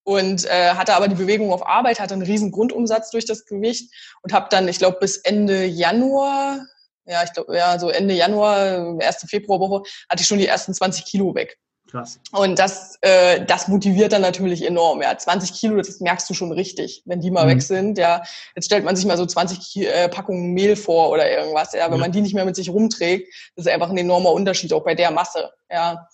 und 0.09 0.47
äh, 0.47 0.71
hatte 0.71 0.95
aber 0.95 1.07
die 1.07 1.17
Bewegung 1.17 1.53
auf 1.53 1.67
Arbeit, 1.67 2.01
hatte 2.01 2.15
einen 2.15 2.23
riesen 2.23 2.51
Grundumsatz 2.51 3.11
durch 3.11 3.27
das 3.27 3.45
Gewicht 3.45 3.93
und 4.23 4.33
habe 4.33 4.47
dann, 4.51 4.67
ich 4.67 4.79
glaube, 4.79 4.97
bis 4.99 5.19
Ende 5.19 5.67
Januar, 5.67 6.65
ja, 7.05 7.23
ich 7.25 7.33
glaube, 7.35 7.55
ja, 7.55 7.79
so 7.79 7.91
Ende 7.91 8.15
Januar, 8.15 8.99
erste 9.03 9.27
Februarwoche, 9.27 9.83
hatte 10.09 10.23
ich 10.23 10.27
schon 10.27 10.39
die 10.39 10.47
ersten 10.47 10.73
20 10.73 11.05
Kilo 11.05 11.35
weg. 11.35 11.59
Krass. 11.91 12.21
Und 12.33 12.59
das, 12.59 12.97
äh, 13.03 13.45
das 13.45 13.69
motiviert 13.69 14.13
dann 14.13 14.23
natürlich 14.23 14.65
enorm. 14.65 15.03
Ja, 15.03 15.17
20 15.17 15.53
Kilo, 15.53 15.77
das 15.77 16.01
merkst 16.01 16.29
du 16.31 16.33
schon 16.33 16.53
richtig, 16.53 17.03
wenn 17.05 17.21
die 17.21 17.31
mal 17.31 17.45
mhm. 17.45 17.51
weg 17.51 17.63
sind. 17.63 17.99
Ja, 17.99 18.23
jetzt 18.57 18.65
stellt 18.65 18.85
man 18.85 18.97
sich 18.97 19.05
mal 19.05 19.19
so 19.19 19.27
20 19.27 19.77
äh, 19.77 20.09
Packungen 20.09 20.55
Mehl 20.55 20.75
vor 20.75 21.11
oder 21.11 21.31
irgendwas. 21.31 21.75
Ja, 21.75 21.87
wenn 21.87 21.99
ja. 21.99 21.99
man 21.99 22.13
die 22.13 22.23
nicht 22.23 22.35
mehr 22.35 22.47
mit 22.47 22.57
sich 22.57 22.71
rumträgt, 22.71 23.29
das 23.57 23.67
ist 23.67 23.73
einfach 23.73 23.91
ein 23.91 23.99
enormer 23.99 24.33
Unterschied 24.33 24.73
auch 24.73 24.85
bei 24.85 24.95
der 24.95 25.11
Masse. 25.11 25.51
Ja, 25.71 26.09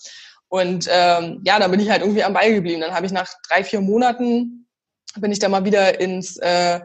und 0.55 0.89
ähm, 0.89 1.41
ja, 1.45 1.59
da 1.59 1.67
bin 1.67 1.81
ich 1.81 1.91
halt 1.91 2.03
irgendwie 2.03 2.23
am 2.23 2.33
Ball 2.33 2.55
geblieben. 2.55 2.81
Dann 2.81 2.95
habe 2.95 3.07
ich 3.07 3.11
nach 3.11 3.29
drei, 3.49 3.65
vier 3.65 3.81
Monaten 3.81 4.69
bin 5.17 5.33
ich 5.33 5.41
da 5.41 5.49
mal 5.49 5.65
wieder 5.65 5.99
ins, 5.99 6.37
äh, 6.37 6.79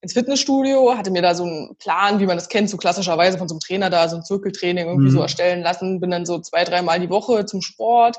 ins 0.00 0.14
Fitnessstudio, 0.14 0.96
hatte 0.96 1.10
mir 1.10 1.20
da 1.20 1.34
so 1.34 1.44
einen 1.44 1.76
Plan, 1.76 2.18
wie 2.18 2.24
man 2.24 2.38
das 2.38 2.48
kennt, 2.48 2.70
so 2.70 2.78
klassischerweise 2.78 3.36
von 3.36 3.46
so 3.46 3.56
einem 3.56 3.60
Trainer 3.60 3.90
da, 3.90 4.08
so 4.08 4.16
ein 4.16 4.24
Zirkeltraining 4.24 4.86
irgendwie 4.86 5.10
mhm. 5.10 5.16
so 5.16 5.20
erstellen 5.20 5.60
lassen. 5.60 6.00
Bin 6.00 6.10
dann 6.10 6.24
so 6.24 6.38
zwei, 6.38 6.64
dreimal 6.64 6.98
die 6.98 7.10
Woche 7.10 7.44
zum 7.44 7.60
Sport. 7.60 8.16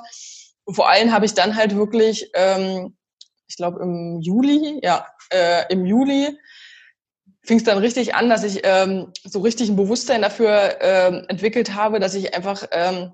Und 0.66 0.76
vor 0.76 0.88
allem 0.88 1.12
habe 1.12 1.26
ich 1.26 1.34
dann 1.34 1.56
halt 1.56 1.76
wirklich, 1.76 2.30
ähm, 2.36 2.96
ich 3.48 3.56
glaube 3.56 3.82
im 3.82 4.20
Juli, 4.22 4.82
ja, 4.84 5.08
äh, 5.32 5.64
im 5.74 5.84
Juli 5.88 6.38
fing 7.42 7.58
es 7.58 7.64
dann 7.64 7.80
richtig 7.80 8.14
an, 8.14 8.30
dass 8.30 8.44
ich 8.44 8.60
ähm, 8.66 9.12
so 9.24 9.40
richtig 9.40 9.68
ein 9.70 9.78
Bewusstsein 9.78 10.22
dafür 10.22 10.78
ähm, 10.80 11.26
entwickelt 11.28 11.74
habe, 11.74 12.00
dass 12.00 12.14
ich 12.14 12.36
einfach 12.36 12.68
ähm, 12.72 13.14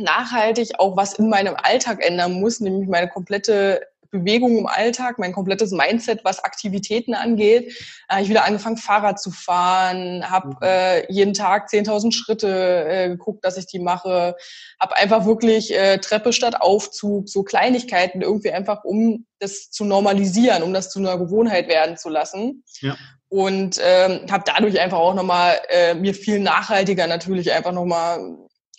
nachhaltig 0.00 0.78
auch 0.78 0.96
was 0.96 1.14
in 1.14 1.28
meinem 1.28 1.54
Alltag 1.56 2.04
ändern 2.04 2.32
muss, 2.32 2.60
nämlich 2.60 2.88
meine 2.88 3.08
komplette 3.08 3.80
Bewegung 4.10 4.58
im 4.58 4.66
Alltag, 4.66 5.18
mein 5.18 5.32
komplettes 5.32 5.70
Mindset, 5.70 6.24
was 6.24 6.42
Aktivitäten 6.42 7.14
angeht. 7.14 7.72
Da 8.08 8.16
habe 8.16 8.24
ich 8.24 8.30
wieder 8.30 8.44
angefangen, 8.44 8.76
Fahrrad 8.76 9.20
zu 9.20 9.30
fahren, 9.30 10.28
habe 10.28 10.48
mhm. 10.48 10.56
äh, 10.62 11.12
jeden 11.12 11.34
Tag 11.34 11.68
10.000 11.68 12.12
Schritte 12.12 12.84
äh, 12.88 13.08
geguckt, 13.08 13.44
dass 13.44 13.56
ich 13.56 13.66
die 13.66 13.78
mache, 13.78 14.36
habe 14.80 14.96
einfach 14.96 15.26
wirklich 15.26 15.74
äh, 15.76 15.98
Treppe 15.98 16.32
statt 16.32 16.60
Aufzug, 16.60 17.28
so 17.28 17.42
Kleinigkeiten 17.42 18.20
irgendwie 18.20 18.50
einfach, 18.50 18.84
um 18.84 19.26
das 19.38 19.70
zu 19.70 19.84
normalisieren, 19.84 20.62
um 20.62 20.74
das 20.74 20.90
zu 20.90 20.98
einer 20.98 21.16
Gewohnheit 21.16 21.68
werden 21.68 21.96
zu 21.96 22.08
lassen. 22.08 22.64
Ja. 22.80 22.96
Und 23.28 23.80
ähm, 23.80 24.26
habe 24.28 24.42
dadurch 24.44 24.80
einfach 24.80 24.98
auch 24.98 25.14
nochmal 25.14 25.60
äh, 25.68 25.94
mir 25.94 26.14
viel 26.14 26.40
nachhaltiger 26.40 27.06
natürlich 27.06 27.52
einfach 27.52 27.70
nochmal 27.70 28.18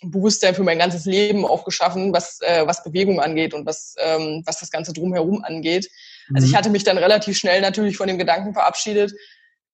Bewusstsein 0.02 0.54
für 0.54 0.62
mein 0.62 0.78
ganzes 0.78 1.04
Leben 1.04 1.44
auch 1.44 1.64
geschaffen, 1.64 2.12
was, 2.12 2.40
äh, 2.40 2.66
was 2.66 2.82
Bewegung 2.82 3.20
angeht 3.20 3.54
und 3.54 3.66
was, 3.66 3.94
ähm, 3.98 4.42
was 4.46 4.60
das 4.60 4.70
Ganze 4.70 4.92
drumherum 4.92 5.44
angeht. 5.44 5.88
Mhm. 6.28 6.36
Also 6.36 6.46
ich 6.46 6.52
mhm. 6.52 6.56
hatte 6.56 6.70
mich 6.70 6.84
dann 6.84 6.98
relativ 6.98 7.36
schnell 7.36 7.60
natürlich 7.60 7.96
von 7.96 8.08
dem 8.08 8.18
Gedanken 8.18 8.52
verabschiedet, 8.52 9.12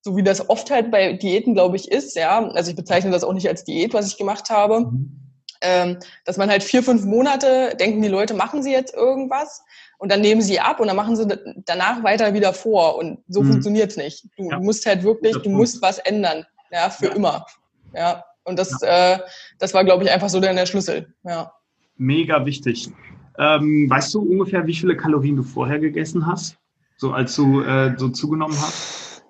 so 0.02 0.16
wie 0.16 0.22
das 0.22 0.48
oft 0.48 0.70
halt 0.70 0.90
bei 0.90 1.14
Diäten, 1.14 1.54
glaube 1.54 1.76
ich, 1.76 1.90
ist, 1.90 2.14
ja. 2.16 2.46
Also 2.50 2.70
ich 2.70 2.76
bezeichne 2.76 3.10
das 3.10 3.24
auch 3.24 3.32
nicht 3.32 3.48
als 3.48 3.64
Diät, 3.64 3.94
was 3.94 4.06
ich 4.06 4.16
gemacht 4.16 4.50
habe. 4.50 4.80
Mhm. 4.80 5.24
Ähm, 5.60 5.98
dass 6.24 6.36
man 6.36 6.50
halt 6.50 6.62
vier, 6.62 6.84
fünf 6.84 7.04
Monate 7.04 7.74
denken 7.80 8.00
die 8.00 8.06
Leute, 8.08 8.32
machen 8.32 8.62
sie 8.62 8.70
jetzt 8.70 8.94
irgendwas 8.94 9.60
und 9.98 10.12
dann 10.12 10.20
nehmen 10.20 10.40
sie 10.40 10.60
ab 10.60 10.78
und 10.78 10.86
dann 10.86 10.94
machen 10.94 11.16
sie 11.16 11.26
danach 11.64 12.04
weiter 12.04 12.32
wieder 12.32 12.54
vor. 12.54 12.96
Und 12.96 13.24
so 13.26 13.42
mhm. 13.42 13.52
funktioniert's 13.52 13.96
nicht. 13.96 14.24
Du 14.36 14.48
ja. 14.48 14.60
musst 14.60 14.86
halt 14.86 15.02
wirklich, 15.02 15.36
du 15.38 15.50
musst 15.50 15.82
was 15.82 15.98
ändern, 15.98 16.46
ja, 16.70 16.90
für 16.90 17.06
ja. 17.06 17.14
immer. 17.14 17.46
Ja. 17.92 18.24
Und 18.48 18.58
das, 18.58 18.80
ja. 18.82 19.14
äh, 19.14 19.18
das 19.58 19.74
war, 19.74 19.84
glaube 19.84 20.04
ich, 20.04 20.10
einfach 20.10 20.28
so 20.28 20.40
der, 20.40 20.54
der 20.54 20.66
Schlüssel. 20.66 21.14
Ja. 21.22 21.52
Mega 21.96 22.44
wichtig. 22.46 22.90
Ähm, 23.38 23.88
weißt 23.88 24.14
du 24.14 24.22
ungefähr, 24.22 24.66
wie 24.66 24.74
viele 24.74 24.96
Kalorien 24.96 25.36
du 25.36 25.42
vorher 25.42 25.78
gegessen 25.78 26.26
hast? 26.26 26.56
So 26.96 27.12
als 27.12 27.36
du 27.36 27.60
äh, 27.62 27.94
so 27.96 28.08
zugenommen 28.08 28.58
hast? 28.60 29.22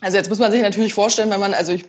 Also 0.00 0.16
jetzt 0.16 0.28
muss 0.28 0.38
man 0.38 0.52
sich 0.52 0.62
natürlich 0.62 0.92
vorstellen, 0.94 1.30
wenn 1.30 1.40
man, 1.40 1.54
also 1.54 1.72
ich 1.72 1.86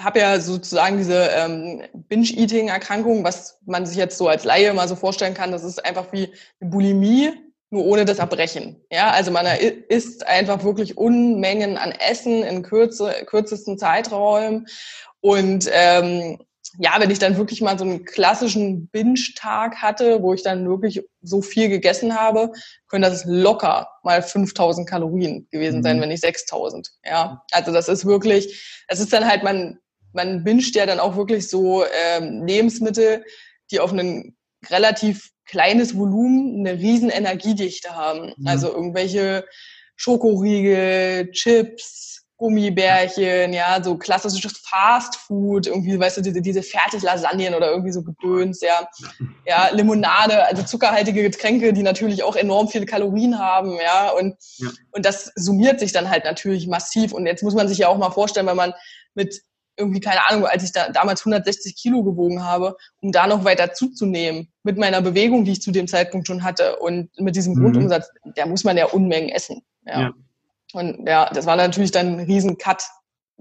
habe 0.00 0.18
ja 0.18 0.40
sozusagen 0.40 0.96
diese 0.96 1.28
ähm, 1.36 1.82
Binge-Eating-Erkrankung, 2.08 3.22
was 3.22 3.60
man 3.66 3.86
sich 3.86 3.96
jetzt 3.96 4.18
so 4.18 4.28
als 4.28 4.44
Laie 4.44 4.72
mal 4.72 4.88
so 4.88 4.96
vorstellen 4.96 5.34
kann, 5.34 5.52
das 5.52 5.62
ist 5.62 5.84
einfach 5.84 6.12
wie 6.12 6.32
eine 6.60 6.70
Bulimie, 6.70 7.32
nur 7.70 7.84
ohne 7.84 8.04
das 8.04 8.18
Erbrechen. 8.18 8.80
Ja, 8.90 9.10
also 9.10 9.30
man 9.30 9.46
isst 9.88 10.26
einfach 10.26 10.64
wirklich 10.64 10.96
Unmengen 10.96 11.76
an 11.76 11.92
Essen 11.92 12.42
in 12.42 12.62
kürze, 12.62 13.12
kürzesten 13.26 13.78
Zeiträumen 13.78 14.66
und 15.24 15.70
ähm, 15.72 16.36
ja, 16.78 16.96
wenn 16.98 17.10
ich 17.10 17.18
dann 17.18 17.38
wirklich 17.38 17.62
mal 17.62 17.78
so 17.78 17.84
einen 17.86 18.04
klassischen 18.04 18.88
Binge-Tag 18.88 19.76
hatte, 19.76 20.20
wo 20.20 20.34
ich 20.34 20.42
dann 20.42 20.68
wirklich 20.68 21.00
so 21.22 21.40
viel 21.40 21.70
gegessen 21.70 22.14
habe, 22.14 22.52
können 22.88 23.04
das 23.04 23.24
locker 23.24 23.88
mal 24.02 24.20
5000 24.20 24.86
Kalorien 24.86 25.48
gewesen 25.50 25.82
sein, 25.82 25.96
mhm. 25.96 26.02
wenn 26.02 26.08
nicht 26.10 26.20
6000. 26.20 26.90
Ja, 27.06 27.42
also 27.52 27.72
das 27.72 27.88
ist 27.88 28.04
wirklich, 28.04 28.84
es 28.86 29.00
ist 29.00 29.14
dann 29.14 29.26
halt, 29.26 29.42
man, 29.42 29.78
man 30.12 30.44
binscht 30.44 30.76
ja 30.76 30.84
dann 30.84 31.00
auch 31.00 31.16
wirklich 31.16 31.48
so 31.48 31.86
ähm, 31.86 32.44
Lebensmittel, 32.44 33.24
die 33.70 33.80
auf 33.80 33.92
ein 33.92 34.36
relativ 34.68 35.30
kleines 35.46 35.96
Volumen 35.96 36.66
eine 36.66 36.78
riesen 36.78 37.08
Energiedichte 37.08 37.96
haben. 37.96 38.34
Mhm. 38.36 38.46
Also 38.46 38.70
irgendwelche 38.70 39.46
Schokoriegel, 39.96 41.30
Chips, 41.30 42.23
Gummibärchen, 42.36 43.52
ja, 43.52 43.80
so 43.82 43.96
klassisches 43.96 44.58
Fast 44.58 45.16
Food, 45.16 45.68
irgendwie, 45.68 45.98
weißt 45.98 46.16
du, 46.16 46.20
diese, 46.20 46.42
diese 46.42 46.62
Fertiglasagnen 46.62 47.54
oder 47.54 47.70
irgendwie 47.70 47.92
so 47.92 48.02
Gedöns, 48.02 48.60
ja, 48.60 48.88
ja, 49.46 49.68
Limonade, 49.72 50.44
also 50.44 50.64
zuckerhaltige 50.64 51.22
Getränke, 51.22 51.72
die 51.72 51.82
natürlich 51.82 52.24
auch 52.24 52.34
enorm 52.34 52.68
viele 52.68 52.86
Kalorien 52.86 53.38
haben, 53.38 53.78
ja, 53.80 54.10
und, 54.10 54.34
ja. 54.56 54.68
und 54.90 55.04
das 55.04 55.30
summiert 55.36 55.78
sich 55.78 55.92
dann 55.92 56.10
halt 56.10 56.24
natürlich 56.24 56.66
massiv. 56.66 57.12
Und 57.12 57.26
jetzt 57.26 57.42
muss 57.42 57.54
man 57.54 57.68
sich 57.68 57.78
ja 57.78 57.88
auch 57.88 57.98
mal 57.98 58.10
vorstellen, 58.10 58.46
wenn 58.46 58.56
man 58.56 58.74
mit 59.14 59.42
irgendwie, 59.76 60.00
keine 60.00 60.28
Ahnung, 60.28 60.46
als 60.46 60.64
ich 60.64 60.72
da 60.72 60.88
damals 60.90 61.22
160 61.22 61.76
Kilo 61.76 62.02
gewogen 62.02 62.42
habe, 62.44 62.76
um 63.00 63.12
da 63.12 63.26
noch 63.26 63.44
weiter 63.44 63.72
zuzunehmen, 63.72 64.52
mit 64.62 64.78
meiner 64.78 65.00
Bewegung, 65.00 65.44
die 65.44 65.52
ich 65.52 65.62
zu 65.62 65.72
dem 65.72 65.88
Zeitpunkt 65.88 66.26
schon 66.26 66.44
hatte 66.44 66.76
und 66.76 67.10
mit 67.20 67.36
diesem 67.36 67.54
mhm. 67.54 67.62
Grundumsatz, 67.62 68.10
da 68.36 68.46
muss 68.46 68.64
man 68.64 68.76
ja 68.76 68.86
Unmengen 68.86 69.30
essen, 69.30 69.62
ja. 69.86 70.00
ja. 70.00 70.14
Und 70.74 71.06
ja, 71.06 71.30
das 71.32 71.46
war 71.46 71.56
natürlich 71.56 71.92
dann 71.92 72.18
ein 72.18 72.26
riesen 72.26 72.58
Cut 72.58 72.82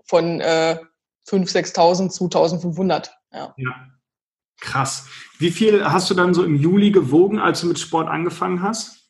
von 0.06 0.40
äh, 0.40 0.78
5.000, 1.28 1.74
6.000 1.74 2.10
zu 2.10 2.26
1.500. 2.26 3.10
Ja. 3.34 3.54
ja. 3.58 3.72
Krass. 4.60 5.08
Wie 5.40 5.52
viel 5.52 5.84
hast 5.84 6.10
du 6.10 6.14
dann 6.14 6.34
so 6.34 6.44
im 6.44 6.56
Juli 6.56 6.92
gewogen, 6.92 7.40
als 7.40 7.62
du 7.62 7.68
mit 7.68 7.80
Sport 7.80 8.08
angefangen 8.08 8.62
hast? 8.62 9.10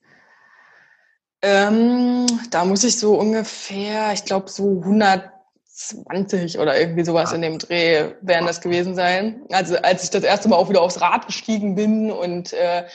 Ähm, 1.41 2.25
da 2.49 2.63
muss 2.63 2.85
ich 2.85 2.97
so 2.97 3.19
ungefähr, 3.19 4.13
ich 4.13 4.23
glaube 4.23 4.49
so 4.49 4.81
120 4.81 6.57
oder 6.57 6.79
irgendwie 6.79 7.03
sowas 7.03 7.31
ja. 7.31 7.35
in 7.35 7.41
dem 7.41 7.59
Dreh 7.59 8.13
werden 8.21 8.47
das 8.47 8.61
gewesen 8.61 8.95
sein. 8.95 9.41
Also 9.51 9.75
als 9.77 10.05
ich 10.05 10.09
das 10.09 10.23
erste 10.23 10.47
Mal 10.47 10.55
auch 10.55 10.69
wieder 10.69 10.81
aufs 10.81 11.01
Rad 11.01 11.25
gestiegen 11.27 11.75
bin 11.75 12.09
und 12.09 12.53
äh, 12.53 12.85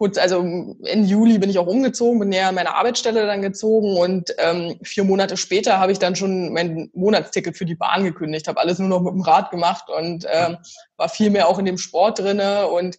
kurz, 0.00 0.16
also 0.16 0.40
in 0.40 1.04
Juli 1.04 1.38
bin 1.38 1.50
ich 1.50 1.58
auch 1.58 1.66
umgezogen, 1.66 2.20
bin 2.20 2.30
näher 2.30 2.48
an 2.48 2.54
meine 2.54 2.74
Arbeitsstelle 2.74 3.26
dann 3.26 3.42
gezogen 3.42 3.98
und 3.98 4.34
ähm, 4.38 4.78
vier 4.82 5.04
Monate 5.04 5.36
später 5.36 5.78
habe 5.78 5.92
ich 5.92 5.98
dann 5.98 6.16
schon 6.16 6.54
mein 6.54 6.88
Monatsticket 6.94 7.54
für 7.54 7.66
die 7.66 7.74
Bahn 7.74 8.04
gekündigt, 8.04 8.48
habe 8.48 8.58
alles 8.58 8.78
nur 8.78 8.88
noch 8.88 9.02
mit 9.02 9.12
dem 9.12 9.20
Rad 9.20 9.50
gemacht 9.50 9.90
und 9.94 10.26
ähm, 10.32 10.56
war 10.96 11.10
viel 11.10 11.28
mehr 11.28 11.48
auch 11.48 11.58
in 11.58 11.66
dem 11.66 11.76
Sport 11.76 12.18
drinne 12.18 12.68
und 12.68 12.98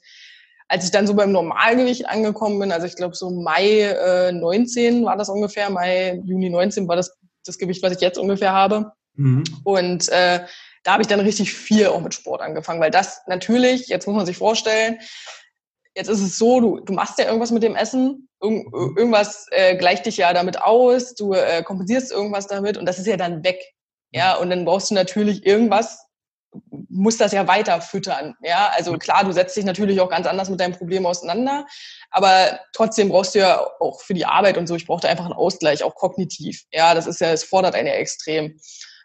als 0.67 0.85
ich 0.85 0.91
dann 0.91 1.07
so 1.07 1.15
beim 1.15 1.31
Normalgewicht 1.31 2.07
angekommen 2.07 2.59
bin, 2.59 2.71
also 2.71 2.85
ich 2.85 2.95
glaube 2.95 3.15
so 3.15 3.31
Mai 3.31 3.81
äh, 3.81 4.31
19 4.31 5.03
war 5.03 5.17
das 5.17 5.29
ungefähr, 5.29 5.71
Mai, 5.71 6.21
Juni 6.23 6.51
19 6.51 6.87
war 6.87 6.97
das 6.97 7.17
das 7.47 7.57
Gewicht, 7.57 7.81
was 7.81 7.93
ich 7.93 8.01
jetzt 8.01 8.19
ungefähr 8.19 8.53
habe. 8.53 8.91
Mhm. 9.15 9.43
Und 9.63 10.07
äh, 10.09 10.41
da 10.83 10.93
habe 10.93 11.01
ich 11.01 11.07
dann 11.07 11.19
richtig 11.19 11.51
viel 11.51 11.87
auch 11.87 12.01
mit 12.01 12.13
Sport 12.13 12.41
angefangen, 12.41 12.79
weil 12.79 12.91
das 12.91 13.21
natürlich, 13.25 13.87
jetzt 13.87 14.05
muss 14.05 14.15
man 14.15 14.27
sich 14.27 14.37
vorstellen, 14.37 14.99
jetzt 15.95 16.09
ist 16.09 16.21
es 16.21 16.37
so, 16.37 16.59
du, 16.59 16.79
du 16.79 16.93
machst 16.93 17.19
ja 17.19 17.25
irgendwas 17.25 17.51
mit 17.51 17.63
dem 17.63 17.75
Essen, 17.75 18.29
Irg 18.41 18.65
mhm. 18.65 18.95
irgendwas 18.97 19.47
äh, 19.51 19.75
gleicht 19.75 20.05
dich 20.05 20.17
ja 20.17 20.33
damit 20.33 20.61
aus, 20.61 21.15
du 21.15 21.33
äh, 21.33 21.63
kompensierst 21.63 22.11
irgendwas 22.11 22.47
damit 22.47 22.77
und 22.77 22.85
das 22.85 22.99
ist 22.99 23.07
ja 23.07 23.17
dann 23.17 23.43
weg. 23.43 23.61
Ja, 24.13 24.35
und 24.35 24.49
dann 24.49 24.65
brauchst 24.65 24.91
du 24.91 24.95
natürlich 24.95 25.45
irgendwas, 25.45 26.05
musst 26.89 27.21
das 27.21 27.31
ja 27.31 27.47
weiter 27.47 27.79
füttern. 27.79 28.35
Ja, 28.43 28.71
also 28.75 28.97
klar, 28.97 29.23
du 29.23 29.31
setzt 29.31 29.55
dich 29.55 29.63
natürlich 29.63 30.01
auch 30.01 30.09
ganz 30.09 30.27
anders 30.27 30.49
mit 30.49 30.59
deinem 30.59 30.73
Problem 30.73 31.05
auseinander, 31.05 31.65
aber 32.09 32.59
trotzdem 32.73 33.09
brauchst 33.09 33.35
du 33.35 33.39
ja 33.39 33.65
auch 33.79 34.01
für 34.01 34.13
die 34.13 34.25
Arbeit 34.25 34.57
und 34.57 34.67
so, 34.67 34.75
ich 34.75 34.85
brauchte 34.85 35.07
einfach 35.07 35.25
einen 35.25 35.33
Ausgleich, 35.33 35.83
auch 35.83 35.95
kognitiv. 35.95 36.63
Ja, 36.73 36.93
das 36.93 37.07
ist 37.07 37.21
ja, 37.21 37.31
es 37.31 37.45
fordert 37.45 37.75
einen 37.75 37.87
ja 37.87 37.93
extrem. 37.93 38.59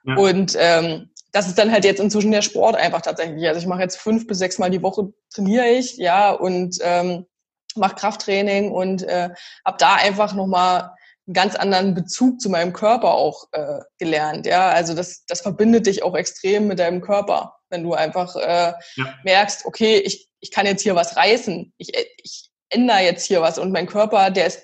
Ja. 0.05 0.17
Und 0.17 0.57
ähm, 0.59 1.11
das 1.37 1.49
ist 1.49 1.59
dann 1.59 1.71
halt 1.71 1.85
jetzt 1.85 2.01
inzwischen 2.01 2.33
der 2.33 2.41
Sport 2.41 2.77
einfach 2.77 3.03
tatsächlich. 3.03 3.47
Also 3.47 3.61
ich 3.61 3.67
mache 3.67 3.83
jetzt 3.83 3.99
fünf 3.99 4.27
bis 4.27 4.39
sechs 4.39 4.59
Mal 4.59 4.71
die 4.71 4.81
Woche 4.81 5.13
trainiere 5.29 5.69
ich, 5.69 5.99
ja, 5.99 6.31
und 6.31 6.79
ähm, 6.81 7.27
mache 7.75 7.95
Krafttraining 7.97 8.71
und 8.71 9.03
äh, 9.03 9.29
habe 9.63 9.77
da 9.79 9.97
einfach 9.97 10.33
nochmal 10.33 10.95
einen 11.27 11.35
ganz 11.35 11.55
anderen 11.55 11.93
Bezug 11.93 12.41
zu 12.41 12.49
meinem 12.49 12.73
Körper 12.73 13.13
auch 13.13 13.49
äh, 13.53 13.81
gelernt. 13.99 14.47
Ja, 14.47 14.71
also 14.71 14.95
das, 14.95 15.27
das 15.27 15.43
verbindet 15.43 15.85
dich 15.85 16.03
auch 16.03 16.17
extrem 16.17 16.69
mit 16.69 16.79
deinem 16.79 17.03
Körper, 17.03 17.55
wenn 17.69 17.83
du 17.83 17.93
einfach 17.93 18.35
äh, 18.37 18.73
ja. 18.97 19.15
merkst, 19.23 19.67
okay, 19.67 19.99
ich, 19.99 20.31
ich 20.41 20.51
kann 20.51 20.65
jetzt 20.65 20.81
hier 20.81 20.95
was 20.95 21.19
reißen, 21.19 21.71
ich, 21.77 21.93
ich 22.23 22.51
ändere 22.71 23.01
jetzt 23.01 23.27
hier 23.27 23.43
was 23.43 23.59
und 23.59 23.73
mein 23.73 23.87
Körper, 23.87 24.31
der 24.31 24.47
ist 24.47 24.63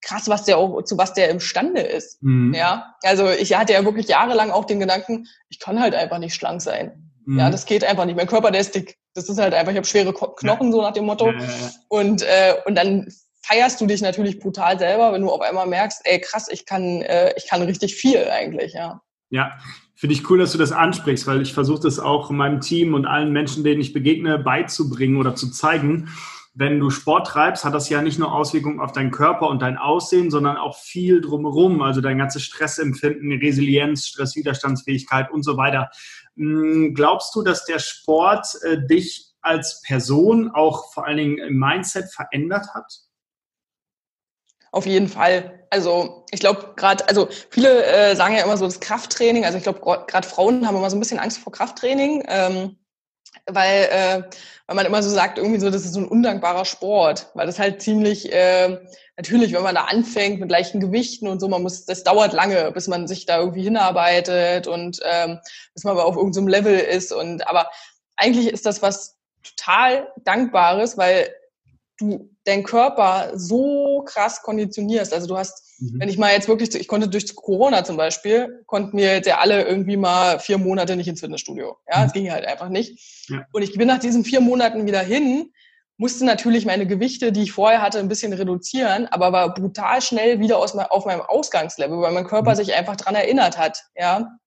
krass, 0.00 0.28
was 0.28 0.44
der 0.44 0.58
auch, 0.58 0.82
zu 0.82 0.98
was 0.98 1.14
der 1.14 1.30
imstande 1.30 1.80
ist. 1.80 2.22
Mhm. 2.22 2.54
Ja, 2.54 2.94
also 3.02 3.28
ich 3.28 3.56
hatte 3.56 3.72
ja 3.72 3.84
wirklich 3.84 4.08
jahrelang 4.08 4.50
auch 4.50 4.64
den 4.64 4.80
Gedanken, 4.80 5.26
ich 5.48 5.58
kann 5.58 5.80
halt 5.80 5.94
einfach 5.94 6.18
nicht 6.18 6.34
schlank 6.34 6.62
sein. 6.62 7.10
Mhm. 7.26 7.38
Ja, 7.38 7.50
das 7.50 7.66
geht 7.66 7.84
einfach 7.84 8.04
nicht. 8.04 8.16
Mein 8.16 8.26
Körper, 8.26 8.50
der 8.50 8.60
ist 8.60 8.74
dick. 8.74 8.98
Das 9.14 9.28
ist 9.28 9.38
halt 9.38 9.54
einfach, 9.54 9.72
ich 9.72 9.76
habe 9.76 9.86
schwere 9.86 10.12
Knochen, 10.12 10.66
ja. 10.68 10.72
so 10.72 10.82
nach 10.82 10.92
dem 10.92 11.04
Motto. 11.04 11.30
Ja, 11.30 11.38
ja, 11.38 11.46
und, 11.88 12.22
äh, 12.22 12.54
und 12.64 12.76
dann 12.76 13.08
feierst 13.42 13.80
du 13.80 13.86
dich 13.86 14.00
natürlich 14.00 14.38
brutal 14.38 14.78
selber, 14.78 15.12
wenn 15.12 15.22
du 15.22 15.30
auf 15.30 15.40
einmal 15.40 15.66
merkst, 15.66 16.02
ey 16.04 16.20
krass, 16.20 16.48
ich 16.50 16.66
kann, 16.66 17.02
äh, 17.02 17.34
ich 17.36 17.48
kann 17.48 17.62
richtig 17.62 17.94
viel 17.94 18.28
eigentlich, 18.30 18.74
ja. 18.74 19.00
Ja, 19.30 19.52
finde 19.96 20.14
ich 20.14 20.28
cool, 20.30 20.38
dass 20.38 20.52
du 20.52 20.58
das 20.58 20.72
ansprichst, 20.72 21.26
weil 21.26 21.40
ich 21.40 21.52
versuche 21.52 21.80
das 21.82 21.98
auch 21.98 22.30
meinem 22.30 22.60
Team 22.60 22.94
und 22.94 23.06
allen 23.06 23.32
Menschen, 23.32 23.64
denen 23.64 23.80
ich 23.80 23.92
begegne, 23.92 24.38
beizubringen 24.38 25.16
oder 25.16 25.34
zu 25.34 25.50
zeigen 25.50 26.08
wenn 26.52 26.80
du 26.80 26.90
Sport 26.90 27.28
treibst, 27.28 27.64
hat 27.64 27.74
das 27.74 27.88
ja 27.88 28.02
nicht 28.02 28.18
nur 28.18 28.34
Auswirkungen 28.34 28.80
auf 28.80 28.92
deinen 28.92 29.12
Körper 29.12 29.48
und 29.48 29.62
dein 29.62 29.78
Aussehen, 29.78 30.30
sondern 30.30 30.56
auch 30.56 30.76
viel 30.76 31.20
drumherum, 31.20 31.80
also 31.80 32.00
dein 32.00 32.18
ganzes 32.18 32.42
Stressempfinden, 32.42 33.32
Resilienz, 33.32 34.06
Stresswiderstandsfähigkeit 34.08 35.30
und 35.30 35.44
so 35.44 35.56
weiter. 35.56 35.90
Hm, 36.36 36.92
glaubst 36.94 37.34
du, 37.34 37.42
dass 37.42 37.64
der 37.64 37.78
Sport 37.78 38.46
äh, 38.62 38.84
dich 38.86 39.28
als 39.42 39.80
Person 39.82 40.50
auch 40.50 40.92
vor 40.92 41.06
allen 41.06 41.18
Dingen 41.18 41.38
im 41.38 41.58
Mindset 41.58 42.12
verändert 42.12 42.66
hat? 42.74 42.92
Auf 44.72 44.86
jeden 44.86 45.08
Fall. 45.08 45.66
Also 45.70 46.26
ich 46.30 46.40
glaube 46.40 46.74
gerade, 46.76 47.08
also 47.08 47.28
viele 47.50 47.84
äh, 47.84 48.14
sagen 48.14 48.34
ja 48.34 48.44
immer 48.44 48.56
so 48.56 48.64
das 48.64 48.80
Krafttraining. 48.80 49.44
Also 49.44 49.58
ich 49.58 49.64
glaube 49.64 49.80
gerade 49.80 50.28
Frauen 50.28 50.66
haben 50.66 50.76
immer 50.76 50.90
so 50.90 50.96
ein 50.96 51.00
bisschen 51.00 51.18
Angst 51.18 51.38
vor 51.38 51.52
Krafttraining. 51.52 52.24
Ähm, 52.28 52.76
weil, 53.46 53.88
äh, 53.90 54.22
weil 54.66 54.76
man 54.76 54.86
immer 54.86 55.02
so 55.02 55.10
sagt, 55.10 55.38
irgendwie 55.38 55.60
so, 55.60 55.70
das 55.70 55.84
ist 55.84 55.94
so 55.94 56.00
ein 56.00 56.08
undankbarer 56.08 56.64
Sport, 56.64 57.28
weil 57.34 57.46
das 57.46 57.58
halt 57.58 57.82
ziemlich, 57.82 58.32
äh, 58.32 58.78
natürlich, 59.16 59.52
wenn 59.52 59.62
man 59.62 59.74
da 59.74 59.84
anfängt 59.84 60.40
mit 60.40 60.50
leichten 60.50 60.80
Gewichten 60.80 61.28
und 61.28 61.40
so, 61.40 61.48
man 61.48 61.62
muss, 61.62 61.84
das 61.84 62.04
dauert 62.04 62.32
lange, 62.32 62.70
bis 62.72 62.88
man 62.88 63.06
sich 63.06 63.26
da 63.26 63.38
irgendwie 63.38 63.62
hinarbeitet 63.62 64.66
und 64.66 65.00
ähm, 65.04 65.38
bis 65.74 65.84
man 65.84 65.92
aber 65.92 66.06
auf 66.06 66.16
irgendeinem 66.16 66.44
so 66.44 66.50
Level 66.50 66.78
ist. 66.78 67.12
Und 67.12 67.46
aber 67.48 67.70
eigentlich 68.16 68.48
ist 68.48 68.66
das 68.66 68.82
was 68.82 69.18
total 69.42 70.08
Dankbares, 70.24 70.96
weil 70.96 71.34
du 72.00 72.30
deinen 72.44 72.64
Körper 72.64 73.32
so 73.34 74.02
krass 74.06 74.42
konditionierst. 74.42 75.12
Also 75.12 75.26
du 75.26 75.36
hast, 75.36 75.80
mhm. 75.80 76.00
wenn 76.00 76.08
ich 76.08 76.18
mal 76.18 76.32
jetzt 76.32 76.48
wirklich, 76.48 76.74
ich 76.74 76.88
konnte 76.88 77.08
durch 77.08 77.34
Corona 77.34 77.84
zum 77.84 77.96
Beispiel, 77.96 78.62
konnten 78.66 78.96
wir 78.96 79.14
jetzt 79.14 79.26
ja 79.26 79.38
alle 79.38 79.64
irgendwie 79.64 79.96
mal 79.96 80.38
vier 80.38 80.58
Monate 80.58 80.96
nicht 80.96 81.08
ins 81.08 81.20
Fitnessstudio. 81.20 81.76
Ja, 81.90 82.04
es 82.04 82.08
mhm. 82.08 82.18
ging 82.18 82.32
halt 82.32 82.46
einfach 82.46 82.68
nicht. 82.68 83.28
Ja. 83.28 83.44
Und 83.52 83.62
ich 83.62 83.74
bin 83.74 83.88
nach 83.88 83.98
diesen 83.98 84.24
vier 84.24 84.40
Monaten 84.40 84.86
wieder 84.86 85.00
hin, 85.00 85.52
musste 85.96 86.24
natürlich 86.24 86.64
meine 86.64 86.86
Gewichte, 86.86 87.30
die 87.30 87.42
ich 87.42 87.52
vorher 87.52 87.82
hatte, 87.82 87.98
ein 87.98 88.08
bisschen 88.08 88.32
reduzieren, 88.32 89.06
aber 89.08 89.32
war 89.32 89.52
brutal 89.52 90.00
schnell 90.00 90.40
wieder 90.40 90.56
aus, 90.56 90.74
auf 90.74 91.04
meinem 91.04 91.20
Ausgangslevel, 91.20 92.00
weil 92.00 92.12
mein 92.12 92.26
Körper 92.26 92.52
mhm. 92.52 92.56
sich 92.56 92.74
einfach 92.74 92.96
dran 92.96 93.14
erinnert 93.14 93.58
hat. 93.58 93.84
Ja, 93.94 94.38